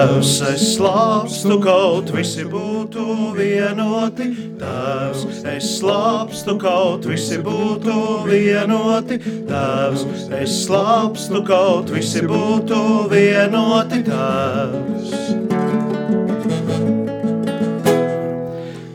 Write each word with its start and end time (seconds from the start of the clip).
Tēvs, 0.00 0.30
es 0.48 0.62
slāpstu, 0.78 1.58
kaut 1.60 2.08
visi 2.14 2.46
būtu 2.48 3.34
vienoti. 3.36 4.30
Tēvs, 4.56 5.42
es 5.52 5.66
slāpstu, 5.74 6.54
kaut 6.62 7.04
visi 7.04 7.36
būtu 7.44 7.96
vienoti. 8.24 9.18
Tēvs, 9.50 10.06
es 10.38 10.54
slāpstu, 10.62 11.42
kaut 11.44 11.92
visi 11.92 12.24
būtu 12.24 12.80
vienoti. 13.12 14.00
Tēvs. 14.08 15.12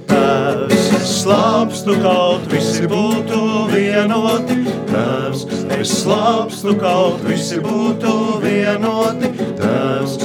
Tēvs, 0.09 0.89
es 1.03 1.13
slāpstu, 1.19 1.99
kaut 2.01 2.49
visi 2.49 2.89
būtu 2.89 3.43
vienoti. 3.75 4.57
Tēvs, 4.89 5.45
es 5.77 5.99
slāpstu, 6.01 6.73
kaut 6.81 7.21
visi 7.29 7.61
būtu 7.61 8.15
vienoti. 8.41 9.35
Tēvs, 9.61 10.17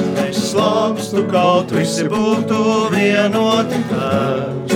es 0.51 0.57
slāpstu, 0.57 1.23
kaut 1.31 1.71
visi 1.71 2.03
būtu 2.09 2.89
vienoti. 2.91 3.77
Tēvs. 3.91 4.73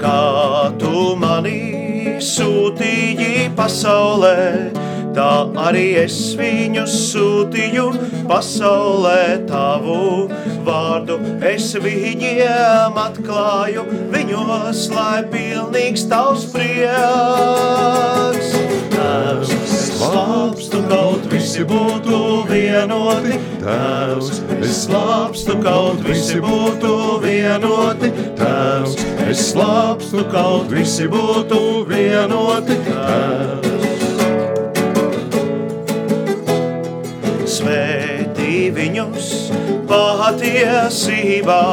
Kā 0.00 0.72
tu 0.78 1.16
mani 1.16 2.18
sūtīji 2.20 3.50
pasaulē, 3.56 4.70
tā 5.16 5.30
arī 5.56 6.04
es 6.04 6.36
viņus 6.36 6.92
sūtīju 7.14 7.86
pasaulē 8.28 9.46
tavu 9.48 10.28
vārdu. 10.66 11.16
Es 11.40 11.72
viņiem 11.80 12.92
atklāju, 13.06 13.82
viņos 14.12 14.90
lai 14.92 15.24
pilnīgs 15.32 16.04
tavs 16.12 16.44
prieks. 16.52 18.52
Tēvs, 18.92 19.59
slāpstu, 20.00 20.80
kaut 20.88 21.26
visi 21.32 21.64
būtu 21.68 22.18
vienoti. 22.48 23.38
Tēvs, 23.60 24.28
es 24.60 24.84
slāpstu, 24.86 25.56
kaut 25.64 26.00
visi 26.06 26.40
būtu 26.44 26.92
vienoti. 27.24 28.12
Tēvs, 28.38 28.96
es 29.28 29.40
slāpstu, 29.52 30.24
kaut 30.32 30.72
visi 30.72 31.08
būtu 31.10 31.60
vienoti. 31.90 32.78
Tēvs. 32.88 33.68
Svētī 37.50 38.70
viņus 38.72 39.26
patiesībā, 39.90 41.64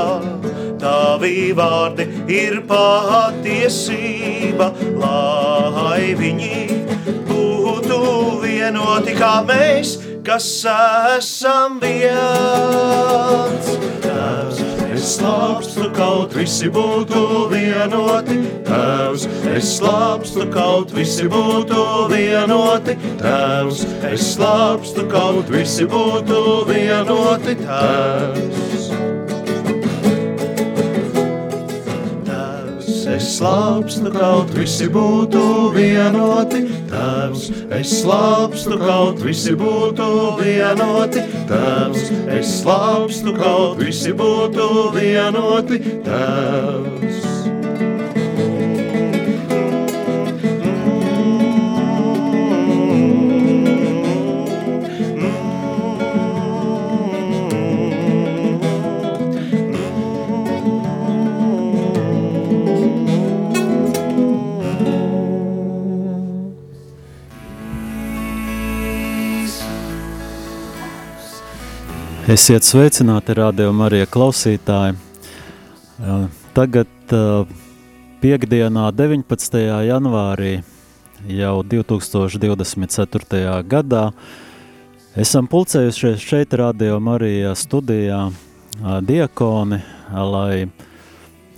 tavi 0.81 1.53
vārdi 1.55 2.08
ir 2.33 2.59
patiesība, 2.67 4.72
lai 5.00 6.16
viņi 6.17 6.58
būtu 7.30 7.47
vienoti 8.44 9.16
kā 9.18 9.40
mēs, 9.48 9.98
kas 10.26 10.48
esam 11.18 11.80
viens. 11.84 13.72
Tēvs, 14.04 14.62
es 14.92 15.10
slāpstu, 15.16 15.90
kaut 15.96 16.36
visi 16.38 16.70
būtu 16.74 17.24
vienoti. 17.54 18.38
Tēvs, 18.68 19.28
es 19.56 19.74
slāpstu, 19.78 20.48
kaut 20.54 20.94
visi 20.96 21.28
būtu 21.32 22.08
vienoti. 22.12 22.98
Tēvs, 23.24 23.84
es 24.12 24.32
slāpstu, 24.36 25.08
kaut 25.12 25.52
visi 25.54 25.88
būtu 25.90 26.42
vienoti. 26.72 27.60
Tēvs. 27.64 28.67
Es 33.18 33.28
slāpstu, 33.38 34.12
kaut 34.14 34.52
visi 34.56 34.88
būtu 34.94 35.42
vienoti. 35.76 36.64
Tēvs, 36.92 37.48
es 37.80 37.94
slāpstu, 38.02 38.78
kaut 38.82 39.23
visi 39.23 39.55
būtu 39.58 40.10
vienoti. 40.42 41.26
Tēvs, 41.50 42.11
es 42.38 42.54
slāpstu, 42.61 43.33
kaut 43.39 43.82
visi 43.82 44.14
būtu 44.17 44.70
vienoti. 44.98 45.82
Tēvs. 46.05 47.36
Esiet 72.27 72.65
sveicināti, 72.67 73.32
radio 73.39 73.70
Marija 73.71 74.04
klausītāji. 74.11 74.98
Tagad 76.52 77.14
piekdienā 78.20 78.89
19. 78.92 79.55
janvārī 79.88 80.58
jau 81.32 81.54
2024. 81.64 83.64
gadā 83.71 84.04
esam 85.16 85.48
pulcējušies 85.48 86.27
šeit 86.27 86.52
radio 86.60 86.99
Marija 86.99 87.55
studijā 87.55 88.20
diakoni, 89.08 89.80
lai 90.11 90.67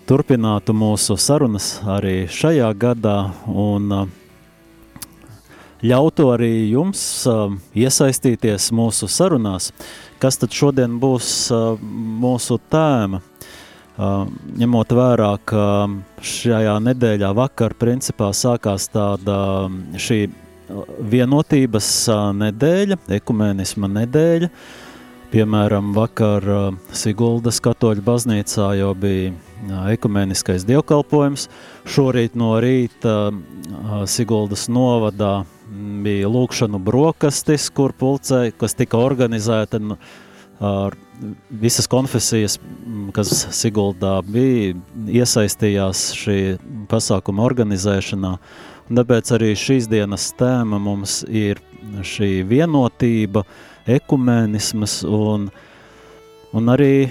turpinātu 0.05 0.77
mūsu 0.77 1.17
sarunas 1.17 1.79
arī 1.97 2.29
šajā 2.29 2.69
gadā 2.77 3.17
un 3.49 4.13
ļautu 5.85 6.29
arī 6.33 6.53
jums 6.73 7.01
iesaistīties 7.77 8.71
mūsu 8.75 9.07
sarunās. 9.11 9.71
Kas 10.19 10.39
tad 10.39 10.51
šodien 10.55 10.97
būs 10.99 11.49
uh, 11.55 11.79
mūsu 11.79 12.59
tēma? 12.71 13.21
Uh, 13.99 14.27
ņemot 14.59 14.93
vērā, 14.95 15.31
ka 15.47 15.63
šajā 16.23 16.75
nedēļā 16.83 17.31
vakar 17.35 17.75
principā 17.79 18.29
sākās 18.35 18.87
tāda 18.91 19.39
šī 19.99 20.27
vienotības 21.11 21.89
nedēļa, 22.39 22.99
ekumenisma 23.19 23.89
nedēļa. 23.91 24.49
Piemēram, 25.29 25.91
vakar 25.93 26.45
Siguldas 26.95 27.59
katoļu 27.61 28.01
baznīcā 28.05 28.71
jau 28.79 28.93
bija 28.97 29.33
ekumeniskais 29.91 30.65
dievkalpojums. 30.65 31.45
Šorīt 31.85 32.37
no 32.39 32.55
rīta 32.63 33.29
Siguldas 34.09 34.65
novadā 34.73 35.43
bija 36.03 36.29
lūkšanu 36.31 36.79
brokastis, 36.81 37.69
kur 37.73 37.93
pulcē, 37.93 38.49
kas 38.57 38.75
tika 38.77 38.99
organizēta 39.01 39.79
ar 40.59 40.95
visas 41.49 41.87
konfesijas, 41.87 42.57
kas 43.15 43.31
Siguldā 43.55 44.19
bija, 44.27 44.75
iesaistījās 45.21 46.09
šī 46.17 46.39
pasākuma 46.91 47.45
organizēšanā. 47.47 48.35
Un 48.89 48.97
tāpēc 48.97 49.31
arī 49.35 49.53
šīs 49.59 49.87
dienas 49.91 50.31
tēma 50.39 50.79
mums 50.81 51.21
ir 51.29 51.61
šī 52.03 52.41
vienotība, 52.49 53.45
ekumenismas 53.89 55.01
un, 55.05 55.47
un 56.53 56.73
arī 56.73 57.09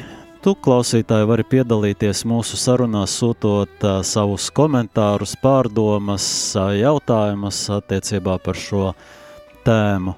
Tu, 0.48 0.54
klausītāji, 0.64 1.26
vari 1.28 1.44
piedalīties 1.44 2.22
mūsu 2.25 2.56
sarunās, 2.56 3.19
sūtot 3.20 3.82
uh, 3.84 3.98
savus 4.00 4.47
komentārus, 4.56 5.34
pārdomas, 5.42 6.25
uh, 6.56 6.70
jautājumus 6.72 7.59
attiecībā 7.76 8.38
par 8.41 8.56
šo 8.56 8.94
tēmu. 9.66 10.14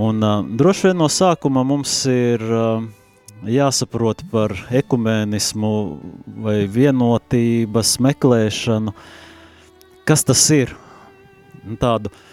Un 0.00 0.24
uh, 0.24 0.38
droši 0.62 0.86
vien 0.86 0.98
no 1.02 1.10
sākuma 1.12 1.66
mums 1.68 1.92
ir 2.08 2.40
uh, 2.40 2.86
jāsaprot 3.44 4.24
par 4.32 4.56
ekumēnismu 4.80 5.74
vai 6.40 6.56
vienotības 6.64 7.98
meklēšanu, 8.08 8.96
kas 10.08 10.24
tas 10.24 10.48
ir. 10.56 10.72
Tādu 11.84 12.08
uh, 12.08 12.24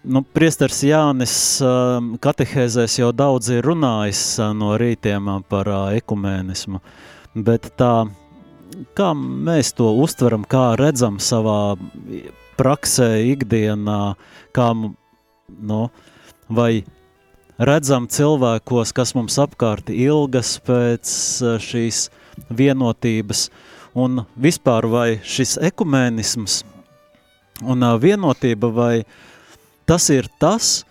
Nu, 0.00 0.22
priestars 0.22 0.78
Jānis 0.86 1.34
um, 1.64 2.12
katehēzēs 2.22 2.94
jau 3.00 3.10
daudz 3.16 3.50
ir 3.52 3.66
runājis 3.66 4.20
uh, 4.40 4.52
no 4.56 4.76
rītiem 4.80 5.28
uh, 5.28 5.40
par 5.48 5.68
uh, 5.68 5.80
ekumēnismu, 5.98 6.80
bet 7.34 7.66
tā, 7.80 8.06
kā 8.96 9.08
mēs 9.18 9.72
to 9.76 9.90
uztveram, 10.00 10.46
kā 10.48 10.72
redzam 10.80 11.18
savā 11.22 11.74
praksē, 12.60 13.08
ikdienā, 13.32 13.98
kā, 14.56 14.68
nu, 15.72 15.80
vai 16.48 16.70
redzam 17.58 18.06
cilvēkos, 18.06 18.94
kas 18.96 19.16
mums 19.18 19.40
apkārt 19.42 19.90
ilgas 19.92 20.54
pēc 20.62 21.16
šīs 21.64 22.06
vienotības, 22.48 23.48
un 23.98 24.24
vispār 24.40 24.88
vai 24.88 25.08
šis 25.26 25.58
ekumēnisms 25.72 26.62
un 27.66 27.84
vienotība 28.02 28.72
vai 28.72 28.94
uh, 29.02 29.20
Tas 29.88 30.08
ir 30.14 30.28
tas, 30.42 30.84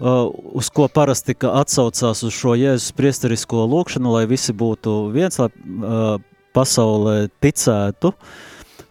uh, 0.00 0.28
uz 0.58 0.70
ko 0.74 0.88
parasti 0.92 1.36
atsaucās 1.36 2.24
uz 2.26 2.34
šo 2.36 2.54
Jēzus 2.58 2.94
priesterisko 2.98 3.66
lūkšanu, 3.72 4.14
lai 4.16 4.24
visi 4.30 4.54
būtu 4.56 4.96
viens, 5.14 5.40
lai 5.40 5.50
uh, 5.50 6.16
pasaulē 6.56 7.28
ticētu, 7.42 8.12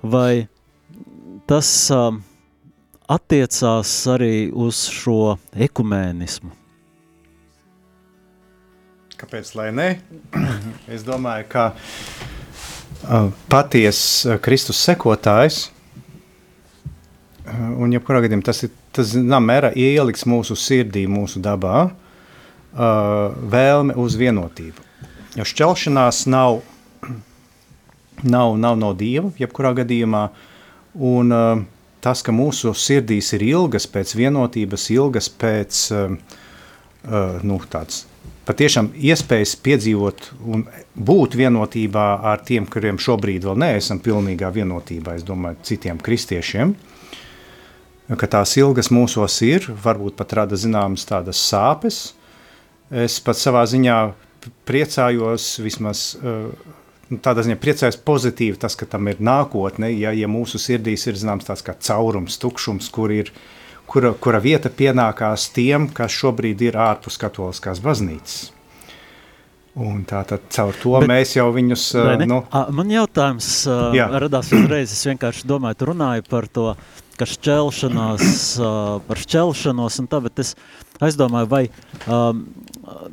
vai 0.03 0.47
tas 1.49 1.73
uh, 1.93 2.13
attiecās 3.07 3.97
arī 4.11 4.47
uz 4.53 4.87
šo 4.91 5.35
ekumēnismu? 5.53 6.57
kāpēc 9.17 9.53
lai 9.57 9.71
ne? 9.73 9.87
es 10.93 11.05
domāju, 11.05 11.47
ka 11.49 11.65
paties 13.51 13.99
uh, 14.25 14.37
Kristus 14.41 14.79
sekotājs, 14.85 15.67
uh, 17.47 17.69
un 17.81 17.93
jebkurā 17.95 18.21
gadījumā 18.25 18.45
tas 18.45 18.65
ir, 18.67 18.73
tas 18.95 19.13
zinām 19.15 19.47
mērā 19.47 19.71
ielikts 19.75 20.27
mūsu 20.29 20.57
sirdī, 20.59 21.05
mūsu 21.09 21.41
dabā, 21.43 21.87
uh, 21.87 23.37
vēlme 23.53 23.95
uz 23.99 24.17
vienotību. 24.19 24.83
Jo 25.37 25.45
šķelšanās 25.47 26.25
nav, 26.31 26.61
nav, 28.23 28.57
nav 28.57 28.77
no 28.79 28.91
Dieva, 28.97 29.31
jebkurā 29.39 29.73
gadījumā, 29.81 30.27
un 30.97 31.33
uh, 31.33 31.63
tas, 32.03 32.23
ka 32.25 32.35
mūsu 32.35 32.73
sirdīs 32.77 33.33
ir 33.37 33.47
ilgas 33.47 33.89
pēc 33.89 34.13
vienotības, 34.17 34.91
ilgas 34.95 35.31
pēc 35.31 35.81
uh, 35.95 36.13
uh, 37.07 37.41
nu, 37.45 37.61
tāds 37.71 38.05
patiešām 38.47 38.91
iespējas 38.95 39.55
piedzīvot 39.63 40.29
un 40.47 40.63
būt 40.95 41.35
vienotībā 41.39 42.05
ar 42.31 42.43
tiem, 42.47 42.67
kuriem 42.71 42.99
šobrīd 43.01 43.47
vēl 43.47 43.59
neesam 43.59 43.99
pilnīgā 44.03 44.51
vienotībā, 44.55 45.17
es 45.19 45.25
domāju, 45.27 45.59
citiem 45.67 45.99
kristiešiem, 46.03 46.73
ka 48.15 48.29
tās 48.37 48.55
ilgas 48.59 48.91
mūsos 48.93 49.41
ir, 49.43 49.67
varbūt 49.83 50.15
pat 50.19 50.37
rada 50.41 50.55
zināmas 50.55 51.03
tādas 51.07 51.41
sāpes. 51.43 52.13
Es 52.87 53.19
pat 53.19 53.35
savā 53.35 53.65
ziņā 53.67 53.97
priecājos 54.67 55.57
vismaz 55.59 56.13
uh, 56.21 56.75
tādā 57.23 57.45
ziņā 57.45 57.57
priecājos 57.61 57.99
pozitīvi 58.07 58.59
tas, 58.59 58.75
ka 58.75 58.87
tam 58.89 59.07
ir 59.11 59.21
nākotne, 59.23 59.89
ja, 59.95 60.11
ja 60.15 60.27
mūsu 60.31 60.59
sirdīs 60.59 61.07
ir 61.07 61.19
zināms 61.19 61.47
tāds 61.47 61.63
kā 61.65 61.75
caurums, 61.79 62.39
tukšums, 62.41 62.89
kur 62.93 63.13
ir, 63.15 63.31
kura, 63.87 64.13
kura 64.19 64.41
vieta 64.43 64.71
pienākās 64.73 65.49
tiem, 65.55 65.89
kas 65.95 66.15
šobrīd 66.17 66.63
ir 66.67 66.79
ārpus 66.79 67.19
katoliskās 67.21 67.81
baznīcas. 67.83 68.53
Un 69.77 70.01
tā 70.09 70.23
tad 70.25 70.47
caur 70.49 70.73
to 70.73 70.95
Bet, 71.03 71.11
mēs 71.11 71.35
jau 71.35 71.51
viņus... 71.53 71.83
Uh, 72.01 72.13
nu, 72.25 72.39
Man 72.73 72.89
jautājums 72.89 73.49
uh, 73.69 73.91
jā. 73.93 74.07
radās 74.25 74.49
uzreiz, 74.57 74.89
es 74.89 75.05
vienkārši 75.05 75.45
domāju, 75.47 75.77
tu 75.77 75.89
runāji 75.91 76.25
par 76.25 76.47
to, 76.49 76.71
ka 77.17 77.27
šķelšanās, 77.29 78.27
uh, 78.61 78.97
par 79.07 79.21
šķelšanos 79.21 80.01
un 80.03 80.09
tā, 80.11 80.21
bet 80.25 80.43
es 80.43 80.53
aizdomāju, 81.03 81.49
vai 81.49 81.63
um, 82.05 82.43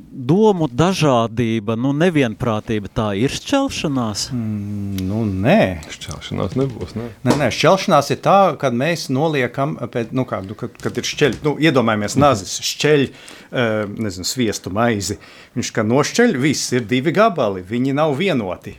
domu 0.08 0.68
dažādība, 0.70 1.76
nu, 1.80 1.92
nevienprātība, 1.96 2.90
tā 2.94 3.06
ir 3.18 3.32
šķelšanās? 3.34 4.28
Mm, 4.34 5.04
nu, 5.08 5.24
nē. 5.44 5.60
Šķelšanās 5.92 6.56
nebūs, 6.60 6.94
ne? 6.98 7.08
Nē, 7.26 7.36
nē, 7.42 7.50
šķelšanās 7.54 8.12
ir 8.14 8.20
tā, 8.24 8.38
kad 8.60 8.76
mēs 8.76 9.08
noliekam, 9.12 9.76
pēc, 9.92 10.14
nu, 10.16 10.26
kā, 10.28 10.40
nu, 10.46 10.56
kad, 10.58 10.76
kad 10.80 11.00
ir 11.00 11.08
šķeļ, 11.08 11.40
nu, 11.46 11.56
iedomājamies 11.64 12.18
nazis, 12.20 12.56
šķeļ, 12.72 13.06
uh, 13.10 13.74
nezinu, 14.06 14.28
sviestu 14.28 14.72
maizi. 14.74 15.18
Viņš, 15.58 15.74
kā 15.74 15.86
nošķeļ, 15.86 16.38
viss 16.44 16.74
ir 16.76 16.88
divi 16.88 17.14
gabali, 17.14 17.64
viņi 17.66 17.96
nav 17.98 18.16
vienoti. 18.20 18.78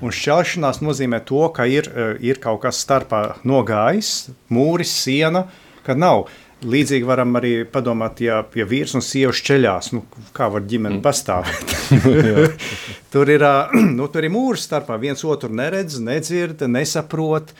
Un 0.00 0.14
šķelšanās 0.14 0.80
nozīmē 0.80 1.20
to, 1.28 1.42
ka 1.54 1.66
ir, 1.68 1.88
uh, 1.92 2.14
ir 2.24 2.40
kaut 2.40 2.62
kas 2.64 2.80
starpā 2.84 3.40
nogājis, 3.48 4.30
mūris, 4.52 4.94
siena, 5.02 5.46
kad 5.86 6.00
nav. 6.00 6.28
Līdzīgi 6.60 7.06
varam 7.08 7.32
arī 7.38 7.52
padomāt, 7.72 8.18
ja, 8.20 8.42
ja 8.56 8.66
vīrs 8.68 8.92
un 8.96 9.04
sieva 9.04 9.32
šķeļās, 9.32 9.94
nu, 9.96 10.02
kā 10.36 10.50
var 10.52 10.66
ģimene 10.68 10.98
mm. 10.98 11.04
pastāvēt. 11.04 11.74
tur, 13.12 13.32
ir, 13.32 13.44
nu, 13.98 14.08
tur 14.12 14.28
ir 14.28 14.34
mūrs 14.34 14.66
starpā, 14.68 14.98
viens 15.00 15.24
otru 15.24 15.52
neredz, 15.56 16.00
nedzird, 16.04 16.66
nesaprot. 16.68 17.54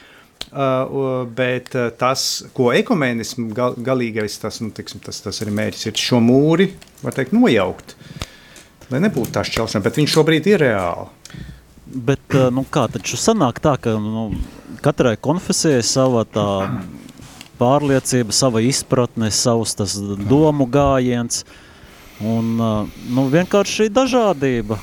Uh, 0.51 1.29
bet 1.37 1.77
tas, 2.01 2.25
ko 2.57 2.71
ekumēnismu 2.75 3.53
gal, 3.55 3.77
galīgais, 3.87 4.39
tas, 4.43 4.59
nu, 4.65 4.73
tiksim, 4.75 4.99
tas, 5.05 5.21
tas 5.23 5.41
arī 5.45 5.53
mērķis 5.55 5.91
ir 5.93 6.01
šo 6.01 6.19
mūri, 6.25 6.71
var 7.05 7.15
teikt, 7.15 7.37
nojaukt. 7.37 7.95
Lai 8.91 8.99
nebūtu 9.05 9.31
tā 9.37 9.45
šķelšana, 9.47 9.85
bet 9.85 10.01
viņš 10.01 10.17
šobrīd 10.17 10.49
ir 10.51 10.65
reāli. 10.65 11.20
Bet, 11.91 12.23
nu, 12.55 12.63
kā 12.71 12.85
taču 12.93 13.19
sanāk 13.19 13.59
tā, 13.63 13.75
ka 13.83 13.97
nu, 13.99 14.29
katrai 14.85 15.17
konfesijai 15.19 15.83
sava 15.83 16.23
tā 16.23 16.47
pārliecība, 17.59 18.35
sava 18.35 18.63
izpratne, 18.63 19.33
savs 19.35 19.75
tas 19.79 19.97
domu 20.31 20.69
gājiens 20.71 21.43
un 22.23 22.55
nu, 22.61 23.27
vienkārši 23.33 23.91
dažādība. 23.93 24.79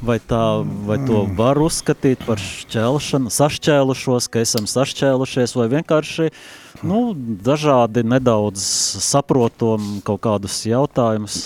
Vai, 0.00 0.16
tā, 0.16 0.64
vai 0.88 0.96
to 1.04 1.26
var 1.36 1.58
uzskatīt 1.60 2.22
par 2.24 2.40
šķelšanu, 2.40 3.28
sašķēlušos, 3.36 4.30
ka 4.32 4.40
esam 4.40 4.64
sašķēlušies, 4.64 5.52
vai 5.58 5.66
vienkārši 5.74 6.30
nu, 6.88 7.00
dažādi 7.44 8.06
nedaudz 8.08 8.64
saprotam 9.04 9.98
kaut 10.06 10.22
kādus 10.24 10.62
jautājumus? 10.64 11.36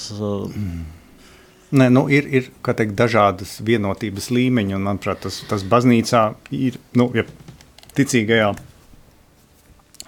Nē, 1.74 1.88
nu, 1.90 2.04
ir 2.12 2.28
ir 2.30 2.50
teikt, 2.62 2.94
dažādas 2.98 3.56
vienotības 3.66 4.28
līmeņi, 4.30 4.76
un 4.76 4.84
manuprāt, 4.86 5.24
tas, 5.24 5.40
tas 5.50 5.64
baznīcā 5.66 6.28
ir 6.54 6.78
nu, 6.94 7.08
ja 7.16 7.24
ticīgajā 7.98 8.52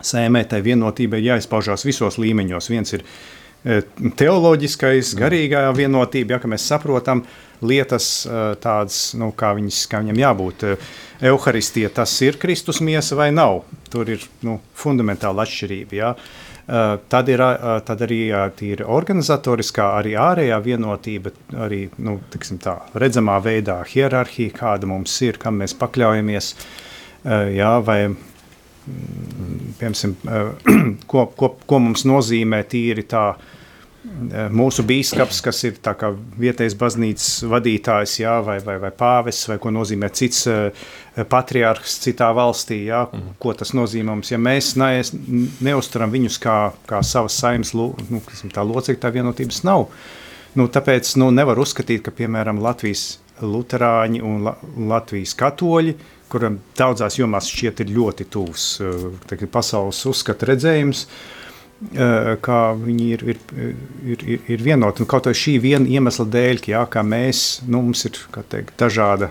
sēmē 0.07 0.45
tai 0.47 0.61
vienotībai 0.63 1.23
jāizpaužās 1.25 1.87
visos 1.87 2.21
līmeņos. 2.23 2.71
Viens 2.71 2.95
ir 2.95 3.03
e, 3.03 3.81
teoloģiskais, 4.21 5.15
garīgā 5.19 5.65
vienotība, 5.75 6.37
ja, 6.37 6.41
ka 6.43 6.51
mēs 6.53 6.69
saprotam 6.71 7.25
lietas 7.67 8.11
e, 8.29 8.41
tādas, 8.62 9.01
nu, 9.19 9.33
kā, 9.35 9.51
viņas, 9.59 9.83
kā 9.91 10.05
viņam 10.05 10.23
jābūt. 10.23 10.67
Euharistija 11.33 11.91
tas 11.99 12.15
ir 12.23 12.39
Kristus 12.39 12.83
miesa 12.85 13.19
vai 13.19 13.33
nav? 13.35 13.65
Tur 13.91 14.15
ir 14.15 14.27
nu, 14.47 14.61
fundamentāla 14.77 15.47
atšķirība. 15.47 15.99
Ja. 15.99 16.15
Uh, 16.67 16.97
tad, 17.09 17.29
ir, 17.31 17.39
uh, 17.39 17.77
tad 17.87 18.01
arī 18.03 18.25
uh, 18.35 18.49
ir 18.67 18.81
organizatoriskā, 18.83 19.85
arī 20.01 20.17
ārējā 20.19 20.57
vienotība, 20.65 21.31
arī 21.63 21.85
nu, 22.03 22.17
tā, 22.63 22.81
redzamā 22.99 23.37
veidā 23.45 23.85
hierarhija, 23.87 24.55
kāda 24.57 24.91
mums 24.91 25.15
ir, 25.23 25.39
kam 25.39 25.63
mēs 25.63 25.77
pakļaujamies. 25.79 26.55
Jā, 27.27 27.71
vai 27.83 28.01
piemēram, 29.81 30.17
eh, 30.31 30.71
ko, 31.11 31.27
ko, 31.37 31.53
ko 31.67 31.83
mums 31.83 32.07
nozīmē 32.09 32.63
tīri 32.71 33.07
tā 33.11 33.27
eh, 33.35 33.56
mūsu 34.55 34.85
bīskaps, 34.87 35.41
kas 35.44 35.62
ir 35.67 35.76
vietējais 36.41 36.76
baznīcas 36.79 37.29
vadītājs, 37.50 38.17
jā, 38.23 38.37
vai, 38.44 38.58
vai, 38.64 38.76
vai 38.82 38.91
pāvests, 38.94 39.49
vai 39.50 39.58
ko 39.62 39.73
nozīmē 39.75 40.11
cits 40.14 40.47
uh, 40.50 40.87
patriārhs 41.31 41.99
citā 42.04 42.31
valstī, 42.37 42.85
jā, 42.90 43.04
mm. 43.11 43.37
ko 43.42 43.54
tas 43.59 43.75
nozīmē 43.76 44.14
mums. 44.14 44.33
Ja 44.33 44.40
mēs 44.40 44.75
ne, 44.81 44.90
neuzturam 45.64 46.12
viņus 46.14 46.40
kā, 46.42 46.57
kā 46.88 47.02
savas 47.07 47.38
saimnes 47.40 47.75
nu, 47.76 47.92
locekļi, 48.16 49.02
tā 49.02 49.12
vienotības 49.14 49.62
nav. 49.66 49.88
Nu, 50.57 50.69
tāpēc 50.73 51.16
nu, 51.21 51.31
nevar 51.35 51.61
uzskatīt, 51.61 52.04
ka 52.07 52.14
piemēram 52.16 52.62
Latvijas 52.64 53.19
luterāņi 53.42 54.23
un 54.25 54.45
La 54.47 54.57
Latvijas 54.97 55.35
katoļi 55.37 55.99
kuram 56.33 56.57
daudzās 56.78 57.19
jomās 57.21 57.50
šķiet 57.52 57.85
ir 57.85 57.92
ļoti 57.99 58.26
tuvs 58.33 58.71
uh, 58.83 59.50
pasaules 59.52 60.00
uzskata 60.09 60.49
redzējums, 60.49 61.04
uh, 61.04 61.36
kā 62.42 62.61
viņi 62.80 63.09
ir, 63.12 63.25
ir, 63.35 63.40
ir, 64.04 64.23
ir, 64.25 64.47
ir 64.49 64.62
vienoti. 64.64 65.04
Un 65.04 65.11
kaut 65.11 65.28
arī 65.28 65.37
šī 65.37 65.59
viena 65.64 65.90
iemesla 65.99 66.25
dēļ, 66.33 66.62
ka, 66.64 66.73
jā, 66.73 66.85
mēs, 67.04 67.42
nu, 67.68 67.83
mums 67.85 68.06
ir 68.09 68.16
teikt, 68.49 68.73
dažāda. 68.80 69.28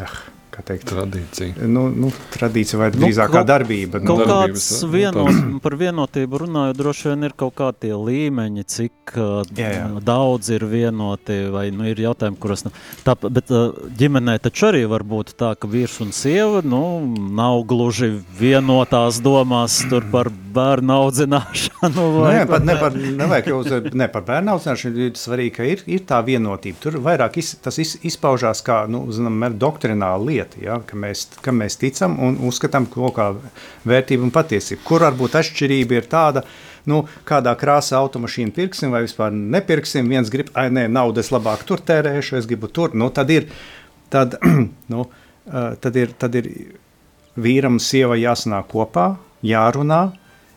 Ah, 0.00 0.18
teikt, 0.60 0.84
tradīcija. 0.90 1.66
Nu, 1.70 1.86
nu, 1.88 2.10
tradīcija 2.34 2.80
vai 2.80 2.88
nu, 2.92 3.00
drīzāk 3.00 3.30
nu, 3.30 3.36
kā 3.38 3.42
darbība. 3.48 4.02
Kaut 4.04 4.20
nu, 4.20 4.26
kāds 4.28 4.66
vienot, 4.92 5.38
par 5.64 5.76
vienotību 5.80 6.42
runājot, 6.44 6.76
droši 6.76 7.08
vien 7.08 7.28
ir 7.28 7.34
kaut 7.40 7.56
kādi 7.56 7.92
līmeņi, 7.96 8.64
cik 8.68 9.14
jā, 9.56 9.70
jā. 9.78 9.86
daudz 10.04 10.50
ir 10.52 10.66
vienoti, 10.68 11.38
vai 11.54 11.64
nu, 11.72 11.86
ir 11.88 12.02
jautājumi, 12.04 12.36
kuros... 12.42 12.66
Nu, 12.66 12.74
tā, 13.06 13.16
bet 13.24 13.48
ģimenē 13.98 14.36
taču 14.44 14.68
arī 14.68 14.84
var 14.90 15.06
būt 15.08 15.32
tā, 15.40 15.54
ka 15.56 15.70
vīrs 15.72 15.96
un 16.04 16.12
sieva 16.16 16.60
nu, 16.66 16.82
nav 17.32 17.64
gluži 17.70 18.12
vienotās 18.38 19.22
domās 19.24 19.80
tur 19.88 20.04
par 20.12 20.28
bērnu 20.52 20.98
audzināšanu. 20.98 22.06
Vai, 22.18 22.34
nē, 22.36 22.44
pat, 22.50 22.68
ne 22.68 22.76
par, 22.80 23.00
nevajag 23.22 23.50
jau 23.52 23.62
uz, 23.62 23.72
ne 23.96 24.10
par 24.12 24.26
bērnu 24.28 24.56
audzināšanu, 24.56 25.08
ir 25.08 25.16
svarīgi, 25.16 25.54
ka 25.56 25.68
ir, 25.68 25.86
ir 25.88 26.04
tā 26.08 26.20
vienotība. 26.26 26.80
Tur 26.82 27.00
vairāk 27.02 27.40
iz, 27.40 27.54
tas 27.64 27.80
iz, 27.80 27.96
izpaužās 28.04 28.60
kā, 28.66 28.82
nu, 28.92 29.06
zinām, 29.14 29.40
doktrināla 29.62 30.20
lieta 30.22 30.41
lieta, 30.42 30.60
ja, 30.62 30.78
ka 30.86 30.96
mēs, 30.96 31.26
kam 31.42 31.60
mēs 31.62 31.78
ticam 31.78 32.18
un 32.20 32.38
uzskatām 32.48 32.86
kaut 32.90 33.14
kā 33.16 33.30
vērtību 33.88 34.26
un 34.26 34.32
patiesību. 34.34 34.82
Kur 34.84 35.04
varbūt 35.06 35.36
atšķirība 35.38 35.98
ir 35.98 36.08
tāda, 36.10 36.42
nu, 36.86 37.04
kādā 37.24 37.54
krāsā 37.58 37.98
automašīnu 38.02 38.52
pirksim 38.52 38.92
vai 38.92 39.04
vispār 39.06 39.32
nepirksim. 39.32 40.08
Viens 40.08 40.30
grib, 40.30 40.50
ai, 40.54 40.68
nē, 40.70 40.88
naudas 40.88 41.30
labāk 41.32 41.64
tur 41.68 41.80
tērēšu, 41.80 42.38
es 42.40 42.48
gribu 42.50 42.68
tur. 42.68 42.94
Nu, 42.94 43.10
tad 43.10 43.30
ir, 43.30 43.48
tad, 44.10 44.38
nu, 44.92 45.06
tad 45.46 45.96
ir, 45.96 46.14
tad 46.18 46.34
ir 46.38 46.50
vīram 47.36 47.78
un 47.78 47.82
sievai 47.82 48.22
jāsanāk 48.22 48.68
kopā, 48.72 49.14
jārunā, 49.46 50.04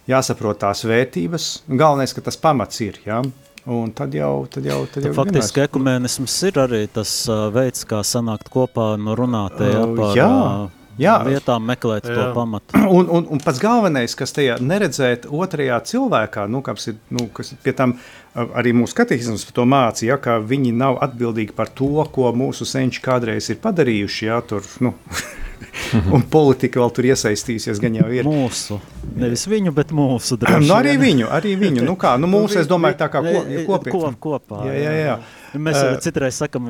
jāsaprot 0.09 0.61
tās 0.65 0.85
vērtības. 0.85 1.49
Galvenais, 1.69 2.13
ka 2.13 2.25
tas 2.25 2.37
pamats 2.37 2.81
ir. 2.85 2.99
Ja? 3.05 3.21
Un 3.65 3.89
tad 3.97 4.13
jau, 4.13 4.45
tad 4.51 4.65
jau, 4.67 4.83
tad 4.93 5.07
jau 5.07 5.11
Faktiski 5.17 5.63
ekumēnisms 5.63 6.35
ir 6.51 6.59
arī 6.61 6.83
tas 6.93 7.11
uh, 7.31 7.47
veids, 7.53 7.81
kā 7.89 8.03
sanākt 8.05 8.51
kopā 8.53 8.91
un 8.93 9.09
runāt 9.17 9.57
uh, 9.57 9.79
par, 9.97 10.17
jā. 10.17 10.31
Uh, 10.31 10.81
Jā. 10.95 11.15
vietām 11.27 11.65
meklēt 11.67 12.05
Jā. 12.07 12.13
to 12.15 12.25
pamatu. 12.35 12.79
Un, 12.95 13.09
un, 13.11 13.25
un 13.35 13.41
pats 13.43 13.59
galvenais, 13.59 14.13
kas 14.15 14.31
tajā 14.35 14.55
neredzēt 14.63 15.25
otrajā 15.27 15.81
cilvēkā, 15.89 16.45
nu, 16.51 16.61
kas 16.63 16.91
ir, 16.91 16.99
nu, 17.11 17.25
kas 17.35 17.51
pie 17.63 17.73
tam 17.75 17.97
arī 18.35 18.71
mūsu 18.75 18.95
par 18.95 19.55
to 19.57 19.65
mācīja, 19.67 20.13
ja, 20.13 20.17
ka 20.21 20.37
viņi 20.39 20.71
nav 20.71 20.99
atbildīgi 21.03 21.55
par 21.57 21.67
to, 21.67 21.91
ko 22.15 22.31
mūsu 22.31 22.67
senči 22.69 23.03
kādreiz 23.03 23.49
ir 23.51 23.59
padarījuši, 23.63 24.25
ja, 24.29 24.39
tur, 24.47 24.63
nu, 24.79 24.93
un 26.15 26.25
politika 26.31 26.81
vēl 26.81 26.93
tur 26.95 27.07
iesaistīsies. 27.11 27.79
Gan 27.83 27.97
jau 27.99 28.09
ir 28.13 28.27
mūsu, 28.27 28.79
nevis 29.15 29.45
viņu, 29.49 29.73
bet 29.75 29.93
mūsu 29.95 30.37
draugu. 30.41 30.65
Nu, 30.65 30.75
arī 30.77 30.95
viņu, 31.01 31.29
arī 31.31 31.55
viņu. 31.61 31.85
Nu, 31.87 31.97
kā, 31.99 32.15
nu, 32.21 32.29
mūsu, 32.31 32.59
es 32.61 32.69
domāju, 32.71 32.99
tā 33.01 33.09
kā 33.13 33.23
kopīgi. 33.25 33.65
Ko, 33.91 34.11
kopā. 34.27 34.65
Jā, 34.69 34.77
jā, 34.79 34.93
jā. 35.01 35.17
Mēs 35.55 35.77
uh, 35.79 35.93
citreiz 36.03 36.35
sakām, 36.41 36.65